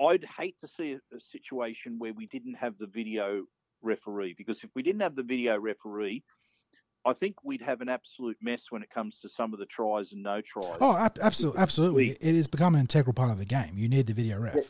I'd 0.01 0.25
hate 0.39 0.57
to 0.61 0.69
see 0.69 0.93
a, 0.93 1.17
a 1.17 1.21
situation 1.21 1.99
where 1.99 2.13
we 2.13 2.27
didn't 2.27 2.55
have 2.55 2.75
the 2.79 2.87
video 2.87 3.45
referee 3.83 4.35
because 4.37 4.63
if 4.65 4.71
we 4.75 4.83
didn't 4.83 5.01
have 5.03 5.17
the 5.17 5.23
video 5.23 5.59
referee, 5.59 6.23
I 7.05 7.13
think 7.13 7.37
we'd 7.43 7.63
have 7.63 7.81
an 7.81 7.89
absolute 7.89 8.37
mess 8.41 8.65
when 8.71 8.83
it 8.83 8.91
comes 8.91 9.19
to 9.21 9.29
some 9.29 9.53
of 9.53 9.59
the 9.59 9.67
tries 9.67 10.13
and 10.13 10.23
no 10.23 10.41
tries. 10.41 10.79
Oh, 10.81 10.97
ab- 10.97 11.19
absolutely, 11.21 11.61
absolutely. 11.61 12.09
It 12.21 12.35
has 12.37 12.47
become 12.47 12.75
an 12.75 12.81
integral 12.81 13.13
part 13.13 13.31
of 13.31 13.39
the 13.39 13.45
game. 13.45 13.73
You 13.75 13.89
need 13.89 14.07
the 14.07 14.15
video 14.15 14.39
ref. 14.39 14.55
Yeah. 14.55 14.63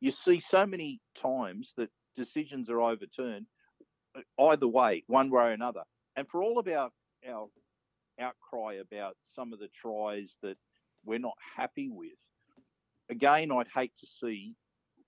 You 0.00 0.12
see 0.12 0.40
so 0.40 0.66
many 0.66 1.00
times 1.16 1.72
that 1.76 1.90
decisions 2.16 2.70
are 2.70 2.80
overturned 2.80 3.46
uh, 4.16 4.50
either 4.50 4.68
way, 4.68 5.04
one 5.08 5.30
way 5.30 5.42
or 5.42 5.50
another. 5.50 5.82
And 6.16 6.28
for 6.28 6.42
all 6.42 6.58
of 6.58 6.68
our, 6.68 6.90
our 7.28 7.48
outcry 8.20 8.74
about 8.74 9.16
some 9.34 9.52
of 9.52 9.58
the 9.58 9.68
tries 9.68 10.36
that 10.42 10.56
we're 11.04 11.18
not 11.18 11.36
happy 11.56 11.88
with, 11.88 12.12
again, 13.12 13.52
I'd 13.52 13.68
hate 13.72 13.92
to 14.00 14.06
see 14.20 14.56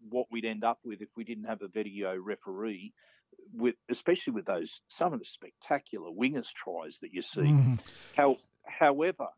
what 0.09 0.27
we'd 0.31 0.45
end 0.45 0.63
up 0.63 0.79
with 0.85 1.01
if 1.01 1.09
we 1.17 1.25
didn't 1.25 1.45
have 1.45 1.63
a 1.63 1.69
video 1.69 2.17
referee 2.17 2.93
with 3.53 3.75
especially 3.91 4.33
with 4.33 4.45
those 4.45 4.81
some 4.89 5.13
of 5.13 5.19
the 5.19 5.25
spectacular 5.25 6.11
wingers 6.11 6.53
tries 6.53 6.99
that 7.01 7.13
you 7.13 7.23
see. 7.23 7.41
Mhm. 7.41 7.81
How, 8.15 8.37
however, 8.65 9.29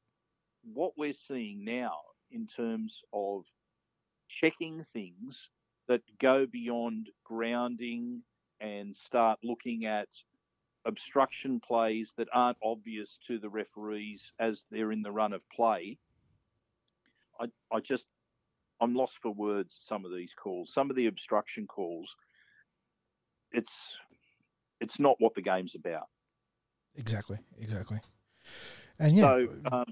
what 0.74 0.92
we're 0.98 1.12
seeing 1.12 1.64
now 1.64 1.96
in 2.30 2.46
terms 2.46 3.02
of 3.12 3.44
checking 4.28 4.84
things 4.84 5.48
that 5.86 6.02
go 6.18 6.46
beyond 6.46 7.10
grounding 7.24 8.22
and 8.60 8.96
start 8.96 9.38
looking 9.42 9.86
at 9.86 10.08
obstruction 10.84 11.60
plays 11.60 12.12
that 12.16 12.28
aren't 12.32 12.58
obvious 12.62 13.18
to 13.26 13.38
the 13.38 13.48
referees 13.48 14.32
as 14.38 14.64
they're 14.70 14.92
in 14.92 15.02
the 15.02 15.12
run 15.12 15.32
of 15.32 15.42
play. 15.50 15.98
I, 17.40 17.46
I 17.72 17.80
just, 17.80 18.06
I'm 18.80 18.94
lost 18.94 19.18
for 19.22 19.32
words. 19.32 19.74
Some 19.86 20.04
of 20.04 20.12
these 20.12 20.32
calls, 20.34 20.72
some 20.72 20.90
of 20.90 20.96
the 20.96 21.06
obstruction 21.06 21.66
calls, 21.66 22.14
it's, 23.52 23.72
it's 24.80 24.98
not 24.98 25.16
what 25.18 25.34
the 25.34 25.42
game's 25.42 25.74
about. 25.74 26.08
Exactly, 26.96 27.38
exactly. 27.58 28.00
And 28.98 29.16
yeah, 29.16 29.22
So, 29.22 29.48
um, 29.72 29.84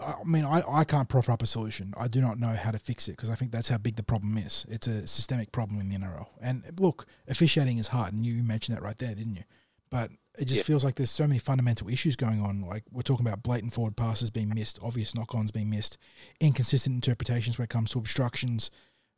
I 0.00 0.14
mean, 0.24 0.44
I, 0.44 0.62
I 0.68 0.84
can't 0.84 1.08
proffer 1.08 1.32
up 1.32 1.42
a 1.42 1.46
solution. 1.46 1.92
I 1.96 2.08
do 2.08 2.20
not 2.20 2.38
know 2.38 2.54
how 2.54 2.70
to 2.70 2.78
fix 2.78 3.08
it 3.08 3.12
because 3.12 3.30
I 3.30 3.34
think 3.34 3.50
that's 3.52 3.68
how 3.68 3.78
big 3.78 3.96
the 3.96 4.02
problem 4.02 4.38
is. 4.38 4.64
It's 4.68 4.86
a 4.86 5.06
systemic 5.06 5.52
problem 5.52 5.80
in 5.80 5.88
the 5.88 5.96
NRL. 5.96 6.26
And 6.40 6.64
look, 6.78 7.06
officiating 7.28 7.78
is 7.78 7.88
hard, 7.88 8.12
and 8.12 8.24
you 8.24 8.42
mentioned 8.42 8.76
that 8.76 8.82
right 8.82 8.98
there, 8.98 9.14
didn't 9.14 9.36
you? 9.36 9.44
But 9.90 10.10
it 10.38 10.44
just 10.46 10.58
Yeah. 10.58 10.64
feels 10.64 10.84
like 10.84 10.94
there's 10.94 11.10
so 11.10 11.26
many 11.26 11.38
fundamental 11.38 11.88
issues 11.88 12.16
going 12.16 12.40
on. 12.40 12.62
Like 12.62 12.84
we're 12.90 13.02
talking 13.02 13.26
about 13.26 13.42
blatant 13.42 13.72
forward 13.74 13.96
passes 13.96 14.30
being 14.30 14.48
missed, 14.54 14.78
obvious 14.82 15.14
knock-ons 15.14 15.50
being 15.50 15.68
missed, 15.68 15.98
inconsistent 16.40 16.94
interpretations 16.94 17.58
when 17.58 17.64
it 17.64 17.70
comes 17.70 17.90
to 17.90 17.98
obstructions. 17.98 18.70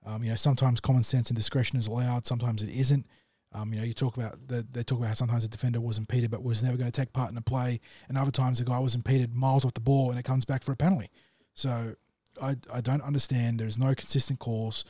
Um, 0.04 0.24
you 0.24 0.30
know, 0.30 0.36
sometimes 0.36 0.80
common 0.80 1.02
sense 1.04 1.30
and 1.30 1.36
discretion 1.36 1.78
is 1.78 1.86
allowed, 1.86 2.26
sometimes 2.26 2.62
it 2.62 2.70
isn't. 2.70 3.06
Um, 3.54 3.72
you 3.72 3.80
know, 3.80 3.84
you 3.86 3.92
talk 3.92 4.16
about 4.16 4.48
the, 4.48 4.66
they 4.72 4.82
talk 4.82 4.98
about 4.98 5.08
how 5.08 5.14
sometimes 5.14 5.42
the 5.42 5.48
defender 5.50 5.80
was 5.80 5.98
impeded 5.98 6.30
but 6.30 6.42
was 6.42 6.62
never 6.62 6.78
going 6.78 6.90
to 6.90 7.00
take 7.00 7.12
part 7.12 7.30
in 7.30 7.36
a 7.36 7.42
play, 7.42 7.80
and 8.08 8.16
other 8.16 8.30
times 8.30 8.58
the 8.58 8.64
guy 8.64 8.78
was 8.78 8.94
impeded 8.94 9.34
miles 9.34 9.64
off 9.64 9.74
the 9.74 9.80
ball 9.80 10.10
and 10.10 10.18
it 10.18 10.24
comes 10.24 10.44
back 10.46 10.62
for 10.62 10.72
a 10.72 10.76
penalty. 10.76 11.10
So 11.54 11.94
I 12.40 12.56
I 12.72 12.80
don't 12.80 13.02
understand. 13.02 13.60
There's 13.60 13.78
no 13.78 13.94
consistent 13.94 14.38
calls, 14.38 14.84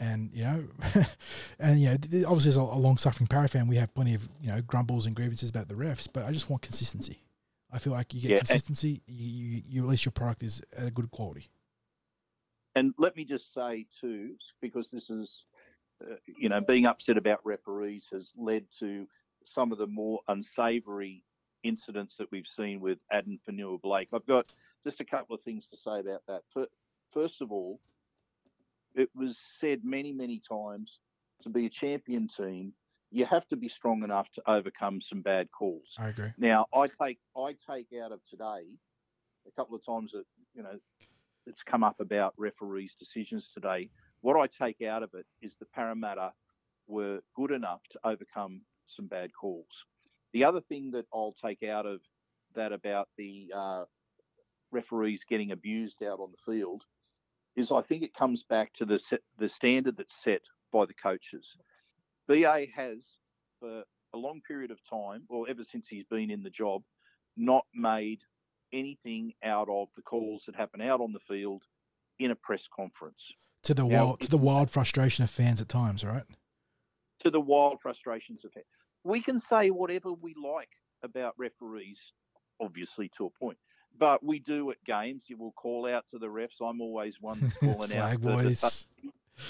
and 0.00 0.30
you 0.32 0.42
know, 0.44 0.64
and 1.60 1.78
you 1.80 1.88
know, 1.90 1.94
obviously 2.26 2.48
as 2.48 2.56
a, 2.56 2.60
a 2.62 2.80
long 2.80 2.96
suffering 2.96 3.26
Parra 3.28 3.48
fan, 3.48 3.68
we 3.68 3.76
have 3.76 3.94
plenty 3.94 4.14
of 4.14 4.28
you 4.40 4.48
know 4.50 4.60
grumbles 4.62 5.06
and 5.06 5.14
grievances 5.14 5.50
about 5.50 5.68
the 5.68 5.74
refs, 5.74 6.08
but 6.12 6.24
I 6.24 6.32
just 6.32 6.50
want 6.50 6.62
consistency. 6.62 7.22
I 7.72 7.78
feel 7.78 7.92
like 7.92 8.12
you 8.14 8.20
get 8.20 8.30
Yeah, 8.30 8.38
and- 8.38 8.48
consistency, 8.48 9.02
you, 9.06 9.28
you, 9.28 9.62
you 9.68 9.82
at 9.84 9.88
least 9.88 10.04
your 10.04 10.12
product 10.12 10.42
is 10.42 10.60
at 10.76 10.88
a 10.88 10.90
good 10.90 11.10
quality. 11.12 11.50
and 12.74 12.94
let 12.98 13.14
me 13.16 13.24
just 13.24 13.52
say 13.54 13.86
too, 14.00 14.34
because 14.60 14.90
this 14.90 15.10
is, 15.10 15.44
uh, 16.02 16.14
you 16.26 16.48
know, 16.48 16.60
being 16.60 16.86
upset 16.86 17.16
about 17.16 17.40
referees 17.44 18.06
has 18.12 18.30
led 18.36 18.64
to 18.80 19.06
some 19.44 19.70
of 19.72 19.78
the 19.78 19.86
more 19.86 20.20
unsavoury 20.28 21.22
incidents 21.62 22.16
that 22.16 22.30
we've 22.32 22.46
seen 22.46 22.80
with 22.80 22.98
Addin 23.12 23.38
Fonua 23.48 23.80
Blake. 23.80 24.08
I've 24.12 24.26
got 24.26 24.52
just 24.84 25.00
a 25.00 25.04
couple 25.04 25.34
of 25.36 25.42
things 25.42 25.66
to 25.68 25.76
say 25.76 26.00
about 26.00 26.22
that. 26.26 26.42
First 27.12 27.40
of 27.42 27.52
all, 27.52 27.80
it 28.94 29.08
was 29.14 29.38
said 29.58 29.80
many, 29.84 30.12
many 30.12 30.40
times 30.40 31.00
to 31.42 31.48
be 31.48 31.66
a 31.66 31.70
champion 31.70 32.28
team, 32.28 32.72
you 33.10 33.24
have 33.26 33.46
to 33.48 33.56
be 33.56 33.68
strong 33.68 34.02
enough 34.02 34.30
to 34.32 34.42
overcome 34.50 35.00
some 35.00 35.20
bad 35.22 35.50
calls. 35.50 35.94
I 35.98 36.08
agree. 36.08 36.30
Now, 36.38 36.66
I 36.74 36.88
take 37.02 37.18
I 37.36 37.54
take 37.68 37.88
out 38.02 38.12
of 38.12 38.20
today 38.28 38.66
a 39.46 39.50
couple 39.56 39.74
of 39.74 39.84
times 39.84 40.12
that 40.12 40.24
you 40.54 40.62
know 40.62 40.78
it's 41.46 41.62
come 41.62 41.82
up 41.82 42.00
about 42.00 42.34
referees' 42.36 42.94
decisions 42.98 43.50
today. 43.52 43.90
What 44.20 44.36
I 44.36 44.46
take 44.46 44.82
out 44.82 45.02
of 45.02 45.10
it 45.14 45.26
is 45.42 45.56
the 45.56 45.66
Parramatta 45.66 46.32
were 46.86 47.20
good 47.34 47.50
enough 47.50 47.80
to 47.92 48.00
overcome 48.04 48.62
some 48.86 49.06
bad 49.06 49.30
calls. 49.32 49.86
The 50.32 50.44
other 50.44 50.60
thing 50.60 50.90
that 50.92 51.06
I'll 51.12 51.34
take 51.42 51.62
out 51.62 51.86
of 51.86 52.00
that 52.54 52.72
about 52.72 53.08
the 53.16 53.50
uh, 53.54 53.84
referees 54.70 55.24
getting 55.24 55.52
abused 55.52 56.02
out 56.02 56.20
on 56.20 56.30
the 56.32 56.52
field 56.52 56.84
is 57.56 57.70
I 57.70 57.82
think 57.82 58.02
it 58.02 58.14
comes 58.14 58.44
back 58.48 58.72
to 58.74 58.84
the 58.84 58.98
set, 58.98 59.20
the 59.38 59.48
standard 59.48 59.96
that's 59.96 60.22
set 60.22 60.42
by 60.72 60.86
the 60.86 60.94
coaches. 60.94 61.56
BA 62.28 62.66
has 62.74 62.98
for 63.58 63.82
a 64.14 64.16
long 64.16 64.40
period 64.46 64.70
of 64.70 64.78
time, 64.88 65.24
or 65.28 65.48
ever 65.48 65.64
since 65.64 65.88
he's 65.88 66.04
been 66.04 66.30
in 66.30 66.42
the 66.42 66.50
job, 66.50 66.82
not 67.36 67.64
made 67.74 68.20
anything 68.72 69.32
out 69.44 69.68
of 69.68 69.88
the 69.96 70.02
calls 70.02 70.44
that 70.46 70.54
happen 70.54 70.80
out 70.80 71.00
on 71.00 71.12
the 71.12 71.20
field 71.20 71.62
in 72.18 72.30
a 72.30 72.34
press 72.34 72.68
conference. 72.74 73.32
To 73.64 73.74
the 73.74 73.84
Now, 73.84 74.06
wild, 74.06 74.20
to 74.20 74.30
the 74.30 74.38
wild 74.38 74.70
frustration 74.70 75.24
of 75.24 75.30
fans 75.30 75.60
at 75.60 75.68
times, 75.68 76.04
right? 76.04 76.24
To 77.20 77.30
the 77.30 77.40
wild 77.40 77.80
frustrations 77.80 78.44
of 78.44 78.52
it. 78.56 78.66
We 79.04 79.22
can 79.22 79.40
say 79.40 79.70
whatever 79.70 80.12
we 80.12 80.34
like 80.42 80.70
about 81.02 81.34
referees, 81.36 81.98
obviously 82.60 83.10
to 83.16 83.26
a 83.26 83.30
point. 83.30 83.58
But 83.98 84.24
we 84.24 84.38
do 84.38 84.70
at 84.70 84.82
games. 84.84 85.24
You 85.28 85.36
will 85.36 85.52
call 85.52 85.86
out 85.86 86.04
to 86.12 86.18
the 86.18 86.26
refs. 86.28 86.60
I'm 86.62 86.80
always 86.80 87.14
one 87.20 87.38
that's 87.40 87.54
calling 87.60 87.92
out. 87.96 88.18
Flag 88.18 88.20
the- 88.22 88.28
the- 88.36 88.36
boys. 88.44 88.86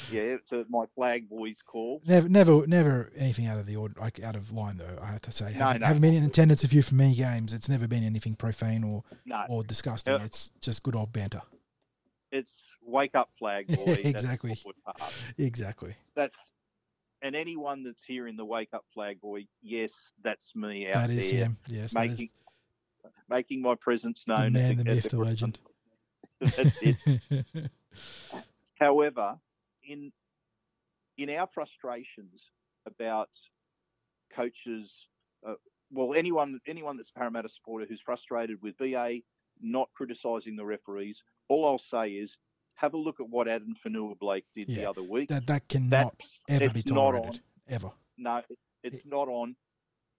Yeah, 0.08 0.36
to 0.50 0.64
my 0.68 0.84
flag 0.94 1.28
boys 1.28 1.56
call. 1.66 2.00
Never, 2.06 2.28
never, 2.28 2.64
never 2.64 3.10
anything 3.16 3.46
out 3.48 3.58
of 3.58 3.66
the 3.66 3.74
order, 3.74 3.94
like 4.00 4.22
out 4.22 4.36
of 4.36 4.52
line 4.52 4.76
though. 4.76 4.96
I 5.02 5.06
have 5.06 5.22
to 5.22 5.32
say, 5.32 5.52
No, 5.58 5.64
haven't, 5.64 5.80
no. 5.80 5.86
haven't 5.88 6.02
been 6.02 6.14
in 6.14 6.22
attendance 6.22 6.62
a 6.62 6.68
few 6.68 6.80
for 6.82 6.94
many 6.94 7.16
games. 7.16 7.52
It's 7.52 7.68
never 7.68 7.88
been 7.88 8.04
anything 8.04 8.36
profane 8.36 8.84
or 8.84 9.02
No, 9.26 9.44
or 9.48 9.64
disgusting. 9.64 10.14
Yeah. 10.14 10.24
It's 10.24 10.52
just 10.60 10.84
good 10.84 10.94
old 10.94 11.12
banter. 11.12 11.42
it's 12.30 12.52
wake 12.84 13.16
up 13.16 13.30
flag 13.36 13.66
boys. 13.76 13.84
That's 13.96 13.98
Exactly. 14.08 14.56
pass. 14.86 15.12
Exactly. 15.36 15.96
That's 16.14 16.36
and 17.20 17.34
anyone 17.34 17.82
that's 17.82 18.04
here 18.06 18.28
in 18.28 18.36
the 18.36 18.44
wake 18.44 18.72
up 18.72 18.84
flag 18.94 19.20
boy, 19.20 19.46
yes, 19.60 19.90
that's 20.22 20.54
me 20.54 20.86
out 20.86 20.94
That 20.94 21.10
is 21.10 21.32
there 21.32 21.40
him. 21.46 21.56
Yes, 21.66 21.94
that 21.94 22.04
is 22.06 22.10
making 22.12 22.30
making 23.28 23.62
my 23.62 23.74
presence 23.74 24.24
the 24.26 24.34
known. 24.34 24.52
man, 24.52 24.76
the 24.76 24.80
at 24.90 24.96
myth, 24.96 25.08
the 25.10 25.18
legend. 25.18 25.58
that's 26.40 26.78
it. 26.82 27.70
However, 28.78 29.38
in 29.82 30.12
in 31.18 31.30
our 31.30 31.46
frustrations 31.52 32.50
about 32.86 33.28
coaches, 34.34 35.06
uh, 35.46 35.54
well, 35.92 36.14
anyone 36.14 36.60
anyone 36.66 36.96
that's 36.96 37.10
a 37.10 37.18
Parramatta 37.18 37.48
supporter 37.48 37.86
who's 37.88 38.00
frustrated 38.00 38.62
with 38.62 38.76
BA 38.78 39.18
not 39.60 39.90
criticising 39.94 40.56
the 40.56 40.64
referees, 40.64 41.22
all 41.48 41.66
I'll 41.66 41.78
say 41.78 42.12
is 42.12 42.36
have 42.76 42.94
a 42.94 42.96
look 42.96 43.20
at 43.20 43.28
what 43.28 43.46
Addin 43.46 43.74
Fonua 43.84 44.18
Blake 44.18 44.46
did 44.56 44.68
the 44.68 44.88
other 44.88 45.02
week. 45.02 45.28
that 45.28 45.46
that 45.48 45.68
cannot 45.68 46.14
That's 46.18 46.40
ever 46.62 46.72
be 46.72 46.80
it's 46.80 46.88
not 46.90 46.94
tolerated. 47.12 47.28
on. 47.34 47.40
Ever. 47.68 47.90
No, 48.16 48.38
it- 48.48 48.58
it's 48.82 49.04
not 49.04 49.28
on. 49.28 49.54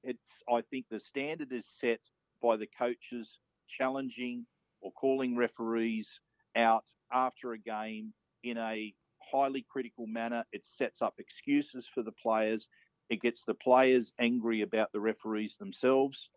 It's 0.03 0.43
I 0.47 0.61
think 0.61 0.85
the 0.91 0.99
standard 0.99 1.51
is 1.51 1.65
set 1.65 1.99
by 2.41 2.57
the 2.57 2.67
coaches 2.77 3.39
challenging 3.67 4.45
or 4.81 4.91
calling 4.91 5.35
referees 5.35 6.09
out 6.55 6.83
after 7.11 7.53
a 7.53 7.57
game 7.57 8.13
in 8.43 8.57
a 8.57 8.93
highly 9.31 9.65
critical 9.69 10.07
manner. 10.07 10.43
It 10.51 10.65
sets 10.65 11.01
up 11.01 11.15
excuses 11.19 11.87
for 11.93 12.03
the 12.03 12.11
players. 12.11 12.67
It 13.09 13.21
gets 13.21 13.43
the 13.45 13.53
players 13.53 14.11
angry 14.19 14.61
about 14.61 14.91
the 14.91 14.99
referees 14.99 15.55
themselves. 15.57 16.29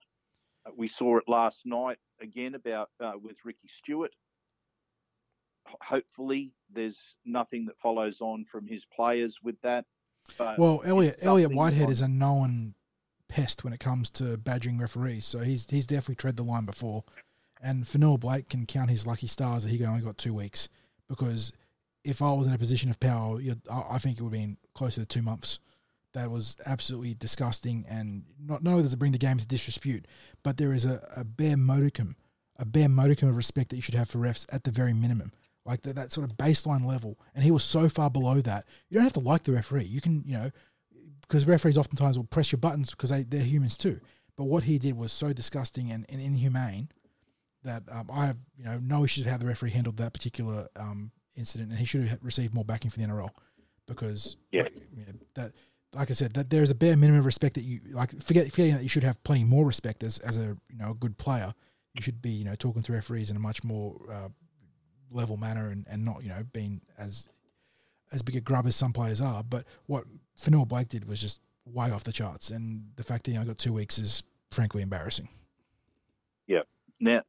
Uh, 0.66 0.70
We 0.76 0.88
saw 0.88 1.18
it 1.18 1.24
last 1.28 1.60
night 1.64 1.98
again 2.20 2.54
about 2.54 2.90
uh, 3.02 3.12
with 3.20 3.36
Ricky 3.44 3.68
Stuart. 3.68 4.12
Hopefully, 5.80 6.52
there's 6.72 6.98
nothing 7.24 7.64
that 7.66 7.78
follows 7.80 8.20
on 8.20 8.44
from 8.44 8.66
his 8.66 8.84
players 8.84 9.38
with 9.42 9.56
that. 9.62 9.86
Well, 10.38 10.82
Elliot 10.84 11.16
Elliot 11.22 11.52
Whitehead 11.52 11.86
on- 11.86 11.92
is 11.92 12.00
a 12.00 12.08
known 12.08 12.74
pest 13.28 13.64
when 13.64 13.72
it 13.72 13.80
comes 13.80 14.10
to 14.10 14.36
badgering 14.36 14.78
referees, 14.78 15.26
so 15.26 15.40
he's 15.40 15.68
he's 15.70 15.86
definitely 15.86 16.16
tread 16.16 16.36
the 16.36 16.42
line 16.42 16.64
before. 16.64 17.04
And 17.60 17.84
Fonua 17.84 18.20
Blake 18.20 18.50
can 18.50 18.66
count 18.66 18.90
his 18.90 19.06
lucky 19.06 19.26
stars 19.26 19.62
that 19.62 19.70
he 19.70 19.84
only 19.84 20.02
got 20.02 20.18
two 20.18 20.34
weeks 20.34 20.68
because 21.08 21.52
if 22.04 22.20
I 22.20 22.32
was 22.32 22.46
in 22.46 22.52
a 22.52 22.58
position 22.58 22.90
of 22.90 23.00
power, 23.00 23.40
I 23.70 23.98
think 23.98 24.18
it 24.18 24.22
would 24.22 24.34
have 24.34 24.40
been 24.40 24.58
closer 24.74 25.00
to 25.00 25.06
two 25.06 25.22
months. 25.22 25.58
That 26.12 26.30
was 26.30 26.56
absolutely 26.64 27.14
disgusting, 27.14 27.84
and 27.88 28.24
not 28.38 28.64
only 28.64 28.82
does 28.82 28.92
it 28.92 28.98
bring 28.98 29.12
the 29.12 29.18
game 29.18 29.38
to 29.38 29.46
disrepute, 29.46 30.06
but 30.44 30.58
there 30.58 30.72
is 30.72 30.84
a, 30.84 31.02
a 31.16 31.24
bare 31.24 31.56
modicum, 31.56 32.14
a 32.56 32.64
bare 32.64 32.88
modicum 32.88 33.28
of 33.28 33.36
respect 33.36 33.70
that 33.70 33.76
you 33.76 33.82
should 33.82 33.94
have 33.94 34.10
for 34.10 34.18
refs 34.18 34.46
at 34.52 34.62
the 34.62 34.70
very 34.70 34.92
minimum, 34.92 35.32
like 35.64 35.82
that, 35.82 35.96
that 35.96 36.12
sort 36.12 36.30
of 36.30 36.36
baseline 36.36 36.84
level. 36.84 37.18
And 37.34 37.42
he 37.42 37.50
was 37.50 37.64
so 37.64 37.88
far 37.88 38.10
below 38.10 38.40
that. 38.42 38.64
You 38.88 38.94
don't 38.94 39.02
have 39.02 39.12
to 39.14 39.20
like 39.20 39.42
the 39.42 39.52
referee. 39.52 39.86
You 39.86 40.00
can, 40.00 40.22
you 40.24 40.34
know, 40.38 40.50
because 41.28 41.46
referees 41.46 41.76
oftentimes 41.78 42.16
will 42.16 42.24
press 42.26 42.52
your 42.52 42.58
buttons 42.58 42.90
because 42.90 43.10
they, 43.10 43.22
they're 43.22 43.42
humans 43.44 43.76
too. 43.76 44.00
But 44.36 44.44
what 44.44 44.64
he 44.64 44.78
did 44.78 44.96
was 44.96 45.12
so 45.12 45.32
disgusting 45.32 45.90
and, 45.92 46.04
and 46.08 46.20
inhumane 46.20 46.88
that 47.62 47.82
um, 47.90 48.10
I 48.12 48.26
have 48.26 48.36
you 48.58 48.64
know 48.64 48.78
no 48.82 49.04
issues 49.04 49.24
with 49.24 49.32
how 49.32 49.38
the 49.38 49.46
referee 49.46 49.70
handled 49.70 49.96
that 49.98 50.12
particular 50.12 50.68
um, 50.76 51.12
incident, 51.36 51.70
and 51.70 51.78
he 51.78 51.84
should 51.84 52.06
have 52.08 52.18
received 52.22 52.52
more 52.54 52.64
backing 52.64 52.90
from 52.90 53.02
the 53.02 53.08
NRL 53.08 53.30
because 53.86 54.36
Yeah. 54.50 54.62
like, 54.64 54.74
you 54.96 55.06
know, 55.06 55.12
that 55.34 55.52
like 55.94 56.10
I 56.10 56.14
said 56.14 56.34
that 56.34 56.50
there 56.50 56.62
is 56.62 56.70
a 56.70 56.74
bare 56.74 56.96
minimum 56.96 57.20
of 57.20 57.26
respect 57.26 57.54
that 57.54 57.62
you 57.62 57.80
like 57.90 58.10
forget 58.22 58.50
forgetting 58.50 58.74
that 58.74 58.82
you 58.82 58.88
should 58.88 59.04
have 59.04 59.22
plenty 59.24 59.44
more 59.44 59.64
respect 59.64 60.02
as 60.02 60.18
as 60.18 60.36
a 60.36 60.56
you 60.68 60.76
know 60.76 60.90
a 60.90 60.94
good 60.94 61.16
player. 61.16 61.54
You 61.94 62.02
should 62.02 62.20
be 62.20 62.30
you 62.30 62.44
know 62.44 62.56
talking 62.56 62.82
to 62.82 62.92
referees 62.92 63.30
in 63.30 63.36
a 63.36 63.40
much 63.40 63.62
more 63.62 64.00
uh, 64.10 64.28
level 65.10 65.36
manner 65.36 65.68
and, 65.68 65.86
and 65.88 66.04
not 66.04 66.22
you 66.24 66.28
know 66.30 66.42
being 66.52 66.80
as 66.98 67.28
as 68.12 68.22
big 68.22 68.36
a 68.36 68.40
grub 68.40 68.66
as 68.66 68.74
some 68.76 68.92
players 68.92 69.20
are. 69.20 69.42
But 69.44 69.64
what 69.86 70.04
Fonua 70.38 70.66
Blake 70.66 70.88
did 70.88 71.08
was 71.08 71.20
just 71.20 71.40
way 71.64 71.90
off 71.90 72.04
the 72.04 72.12
charts, 72.12 72.50
and 72.50 72.90
the 72.96 73.04
fact 73.04 73.24
that 73.24 73.32
he 73.32 73.36
only 73.36 73.48
got 73.48 73.58
two 73.58 73.72
weeks 73.72 73.98
is 73.98 74.22
frankly 74.50 74.82
embarrassing. 74.82 75.28
Yeah. 76.46 76.62
Now, 77.00 77.22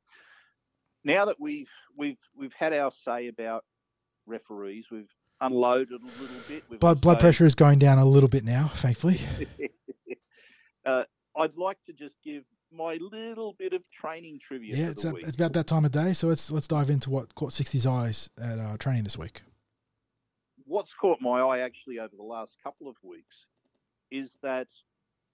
now 1.04 1.26
that 1.26 1.40
we've 1.40 1.70
we've 1.98 2.18
we've 2.38 2.54
had 2.54 2.74
our 2.74 2.92
say 2.92 3.28
about 3.28 3.66
referees, 4.26 4.86
we've 4.92 5.10
unloaded 5.42 6.02
a 6.02 6.22
little 6.22 6.42
bit. 6.48 6.64
We've 6.70 6.80
Blood 6.80 7.02
blood 7.02 7.20
pressure 7.20 7.46
is 7.46 7.56
going 7.56 7.80
down 7.80 7.98
a 7.98 8.06
little 8.06 8.30
bit 8.30 8.44
now, 8.44 8.72
thankfully. 8.76 9.20
uh, 10.86 11.04
I'd 11.38 11.58
like 11.58 11.78
to 11.86 11.94
just 11.94 12.16
give 12.24 12.44
my 12.72 12.98
little 13.00 13.54
bit 13.54 13.74
of 13.74 13.82
training 13.92 14.40
trivia. 14.46 14.76
Yeah, 14.76 14.86
for 14.86 14.92
it's, 14.92 15.06
a, 15.06 15.16
it's 15.16 15.36
about 15.36 15.54
that 15.54 15.68
time 15.68 15.86
of 15.86 15.92
day. 15.92 16.14
So 16.14 16.28
let's 16.28 16.52
let's 16.52 16.68
dive 16.68 16.90
into 16.90 17.10
what 17.10 17.36
caught 17.36 17.52
60's 17.52 17.86
eyes 17.86 18.30
at 18.42 18.60
uh, 18.60 18.78
training 18.78 19.04
this 19.04 19.18
week. 19.18 19.42
What's 20.66 20.94
caught 20.94 21.22
my 21.22 21.42
eye 21.42 21.60
actually 21.60 22.00
over 22.00 22.16
the 22.16 22.24
last 22.24 22.56
couple 22.64 22.88
of 22.88 22.96
weeks 23.04 23.46
is 24.12 24.38
that 24.42 24.68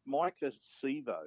Maika 0.08 0.52
Sivo 0.84 1.22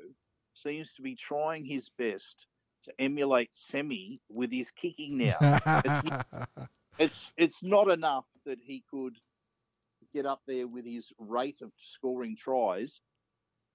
seems 0.53 0.93
to 0.95 1.03
be 1.03 1.15
trying 1.15 1.65
his 1.65 1.91
best 1.99 2.47
to 2.85 2.93
emulate 2.99 3.51
Semi 3.53 4.21
with 4.29 4.53
his 4.53 4.71
kicking 4.71 5.17
now. 5.17 5.39
it's 6.99 7.33
it's 7.37 7.63
not 7.63 7.89
enough 7.89 8.27
that 8.45 8.59
he 8.63 8.85
could 8.91 9.17
get 10.13 10.27
up 10.27 10.43
there 10.47 10.67
with 10.67 10.85
his 10.85 11.07
rate 11.19 11.61
of 11.63 11.73
scoring 11.95 12.37
tries. 12.37 13.01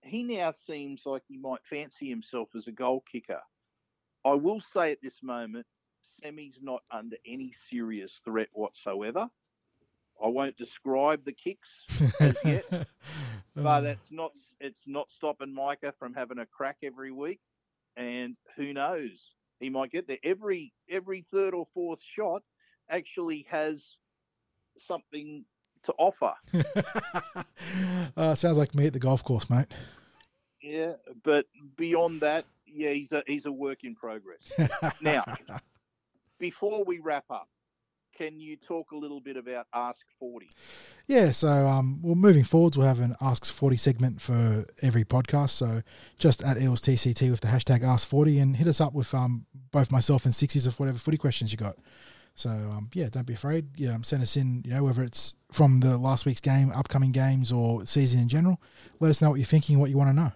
He 0.01 0.23
now 0.23 0.51
seems 0.51 1.01
like 1.05 1.23
he 1.27 1.37
might 1.37 1.65
fancy 1.69 2.07
himself 2.07 2.49
as 2.55 2.67
a 2.67 2.71
goal 2.71 3.03
kicker. 3.11 3.41
I 4.25 4.33
will 4.33 4.61
say 4.61 4.91
at 4.91 5.01
this 5.01 5.21
moment, 5.21 5.65
Semi's 6.21 6.59
not 6.61 6.83
under 6.91 7.17
any 7.25 7.51
serious 7.51 8.21
threat 8.23 8.47
whatsoever. 8.53 9.29
I 10.23 10.27
won't 10.27 10.57
describe 10.57 11.23
the 11.25 11.33
kicks 11.33 11.69
as 12.19 12.37
yet, 12.43 12.65
but 13.55 13.65
Um, 13.65 13.83
that's 13.83 14.11
not 14.11 14.31
it's 14.59 14.81
not 14.85 15.09
stopping 15.11 15.55
Maika 15.55 15.93
from 15.97 16.13
having 16.13 16.39
a 16.39 16.45
crack 16.45 16.77
every 16.83 17.11
week. 17.11 17.39
And 17.95 18.35
who 18.55 18.73
knows, 18.73 19.33
he 19.59 19.69
might 19.69 19.91
get 19.91 20.07
there. 20.07 20.17
Every 20.23 20.73
every 20.89 21.25
third 21.31 21.53
or 21.53 21.67
fourth 21.73 21.99
shot 22.03 22.43
actually 22.89 23.45
has 23.49 23.97
something 24.77 25.45
to 25.83 25.93
offer. 25.97 26.33
uh, 28.17 28.35
sounds 28.35 28.57
like 28.57 28.75
me 28.75 28.87
at 28.87 28.93
the 28.93 28.99
golf 28.99 29.23
course, 29.23 29.49
mate. 29.49 29.67
Yeah, 30.61 30.93
but 31.23 31.45
beyond 31.77 32.21
that, 32.21 32.45
yeah, 32.65 32.91
he's 32.91 33.11
a 33.11 33.23
he's 33.27 33.45
a 33.45 33.51
work 33.51 33.83
in 33.83 33.95
progress. 33.95 34.39
Now, 35.01 35.23
before 36.39 36.83
we 36.83 36.99
wrap 36.99 37.25
up, 37.29 37.47
can 38.19 38.37
you 38.37 38.57
talk 38.57 38.91
a 38.91 38.97
little 38.97 39.21
bit 39.21 39.37
about 39.37 39.67
Ask 39.73 40.05
Forty? 40.19 40.49
Yeah, 41.07 41.31
so 41.31 41.67
um, 41.67 42.01
well, 42.01 42.15
moving 42.15 42.43
forwards, 42.43 42.77
we'll 42.77 42.87
have 42.87 42.99
an 42.99 43.15
Ask 43.21 43.51
40 43.51 43.77
segment 43.77 44.21
for 44.21 44.65
every 44.81 45.05
podcast. 45.05 45.51
So 45.51 45.81
just 46.17 46.43
at 46.43 46.61
Eels 46.61 46.81
TCT 46.81 47.31
with 47.31 47.39
the 47.39 47.47
hashtag 47.47 47.81
Ask40 47.81 48.41
and 48.41 48.57
hit 48.57 48.67
us 48.67 48.81
up 48.81 48.93
with 48.93 49.13
um, 49.13 49.45
both 49.71 49.89
myself 49.91 50.25
and 50.25 50.35
Sixties 50.35 50.65
of 50.65 50.77
whatever 50.79 50.97
footy 50.97 51.17
questions 51.17 51.53
you 51.53 51.57
got. 51.57 51.77
So 52.35 52.49
um, 52.49 52.89
yeah, 52.93 53.07
don't 53.09 53.25
be 53.25 53.33
afraid. 53.33 53.69
Yeah, 53.77 53.95
um, 53.95 54.03
send 54.03 54.21
us 54.21 54.35
in. 54.35 54.63
You 54.65 54.71
know, 54.71 54.83
whether 54.83 55.01
it's 55.03 55.35
from 55.51 55.79
the 55.79 55.97
last 55.97 56.25
week's 56.25 56.41
game, 56.41 56.71
upcoming 56.71 57.13
games, 57.13 57.53
or 57.53 57.85
season 57.85 58.19
in 58.19 58.27
general. 58.27 58.61
Let 58.99 59.09
us 59.09 59.21
know 59.21 59.29
what 59.29 59.37
you're 59.39 59.45
thinking, 59.45 59.79
what 59.79 59.89
you 59.89 59.97
want 59.97 60.09
to 60.09 60.15
know. 60.15 60.31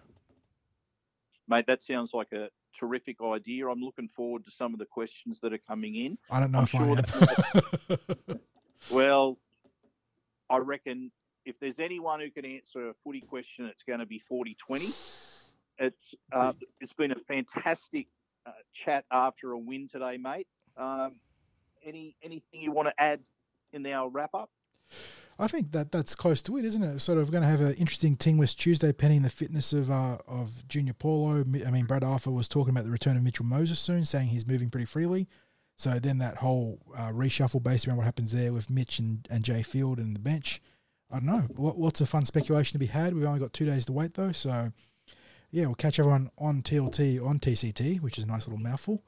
Mate, 1.49 1.65
that 1.67 1.84
sounds 1.84 2.11
like 2.13 2.31
a 2.31 2.47
terrific 2.78 3.17
idea. 3.21 3.67
I'm 3.67 3.82
looking 3.82 4.09
forward 4.09 4.45
to 4.45 4.51
some 4.51 4.74
of 4.74 4.80
the 4.80 4.86
questions 4.86 5.39
that 5.41 5.53
are 5.53 5.59
coming 5.67 5.95
in. 5.95 6.17
I 6.30 6.39
don't 6.39 6.51
know 6.51 6.59
I'm 6.59 6.63
if 6.63 6.69
sure 6.69 6.82
I 6.82 8.30
am. 8.30 8.39
Well, 8.89 9.38
I 10.49 10.57
reckon 10.57 11.11
if 11.45 11.59
there's 11.59 11.80
anyone 11.80 12.19
who 12.19 12.30
can 12.30 12.45
answer 12.45 12.89
a 12.89 12.93
footy 13.03 13.21
question, 13.21 13.65
it's 13.65 13.84
going 13.84 13.99
to 13.99 14.05
be 14.05 14.21
40-20. 14.32 14.93
It's 15.80 16.13
uh, 16.32 16.53
it's 16.80 16.93
been 16.93 17.11
a 17.11 17.19
fantastic 17.28 18.07
uh, 18.45 18.51
chat 18.74 19.05
after 19.11 19.53
a 19.53 19.57
win 19.57 19.88
today, 19.88 20.17
mate. 20.17 20.47
Um, 20.78 21.15
any 21.84 22.15
anything 22.21 22.61
you 22.61 22.71
want 22.71 22.89
to 22.89 22.93
add 23.01 23.21
in 23.71 23.86
our 23.88 24.07
wrap 24.07 24.36
up? 24.36 24.51
I 25.39 25.47
think 25.47 25.71
that 25.71 25.91
that's 25.91 26.15
close 26.15 26.41
to 26.43 26.57
it, 26.57 26.65
isn't 26.65 26.84
it? 26.84 26.99
Sort 26.99 27.17
of 27.17 27.31
going 27.31 27.41
to 27.43 27.49
have 27.49 27.61
an 27.61 27.73
interesting 27.73 28.15
Tingless 28.15 28.55
Tuesday, 28.55 28.93
pending 28.93 29.23
the 29.23 29.29
fitness 29.29 29.73
of 29.73 29.89
uh, 29.89 30.17
of 30.27 30.67
Junior 30.67 30.93
Paulo. 30.93 31.41
I 31.41 31.71
mean, 31.71 31.86
Brad 31.86 32.03
Arthur 32.03 32.31
was 32.31 32.47
talking 32.47 32.69
about 32.71 32.86
the 32.86 32.91
return 32.91 33.17
of 33.17 33.23
Mitchell 33.23 33.45
Moses 33.45 33.79
soon, 33.79 34.05
saying 34.05 34.27
he's 34.27 34.45
moving 34.45 34.69
pretty 34.69 34.86
freely. 34.86 35.27
So 35.75 35.99
then 35.99 36.19
that 36.19 36.38
whole 36.38 36.79
uh, 36.95 37.09
reshuffle 37.09 37.63
based 37.63 37.88
around 37.88 37.97
what 37.97 38.05
happens 38.05 38.31
there 38.31 38.53
with 38.53 38.69
Mitch 38.69 38.99
and, 38.99 39.27
and 39.29 39.43
Jai 39.43 39.63
Field 39.63 39.97
and 39.97 40.15
the 40.15 40.19
bench. 40.19 40.61
I 41.11 41.15
don't 41.15 41.25
know. 41.25 41.47
Lo- 41.57 41.75
Lots 41.75 41.99
of 41.99 42.09
fun 42.09 42.25
speculation 42.25 42.73
to 42.73 42.79
be 42.79 42.86
had. 42.86 43.15
We've 43.15 43.25
only 43.25 43.39
got 43.39 43.53
two 43.53 43.65
days 43.65 43.86
to 43.86 43.91
wait 43.91 44.13
though, 44.13 44.31
so 44.31 44.71
yeah, 45.49 45.65
we'll 45.65 45.75
catch 45.75 45.99
everyone 45.99 46.29
on 46.38 46.61
TLT 46.61 47.23
on 47.25 47.39
TCT, 47.39 48.01
which 48.01 48.17
is 48.17 48.23
a 48.23 48.27
nice 48.27 48.47
little 48.47 48.63
mouthful. 48.63 49.03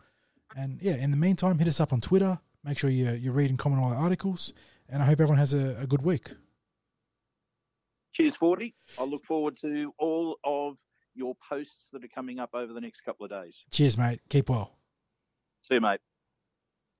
And 0.55 0.81
yeah, 0.81 0.95
in 0.95 1.11
the 1.11 1.17
meantime, 1.17 1.59
hit 1.59 1.67
us 1.67 1.79
up 1.79 1.93
on 1.93 2.01
Twitter. 2.01 2.39
Make 2.63 2.79
sure 2.79 2.89
you 2.89 3.11
you 3.11 3.31
read 3.31 3.49
and 3.51 3.59
comment 3.59 3.85
all 3.85 3.91
our 3.91 3.97
articles. 3.97 4.53
And 4.89 5.01
I 5.01 5.05
hope 5.05 5.19
everyone 5.19 5.37
has 5.37 5.53
a, 5.53 5.77
a 5.81 5.87
good 5.87 6.01
week. 6.03 6.31
Cheers, 8.13 8.35
40. 8.37 8.73
I 8.97 9.03
look 9.03 9.25
forward 9.25 9.57
to 9.61 9.93
all 9.99 10.37
of 10.43 10.77
your 11.13 11.35
posts 11.49 11.87
that 11.91 12.03
are 12.03 12.09
coming 12.13 12.39
up 12.39 12.51
over 12.53 12.71
the 12.71 12.81
next 12.81 13.01
couple 13.01 13.25
of 13.25 13.31
days. 13.31 13.63
Cheers, 13.71 13.97
mate. 13.97 14.21
Keep 14.29 14.49
well. 14.49 14.77
See 15.63 15.75
you, 15.75 15.81
mate. 15.81 15.99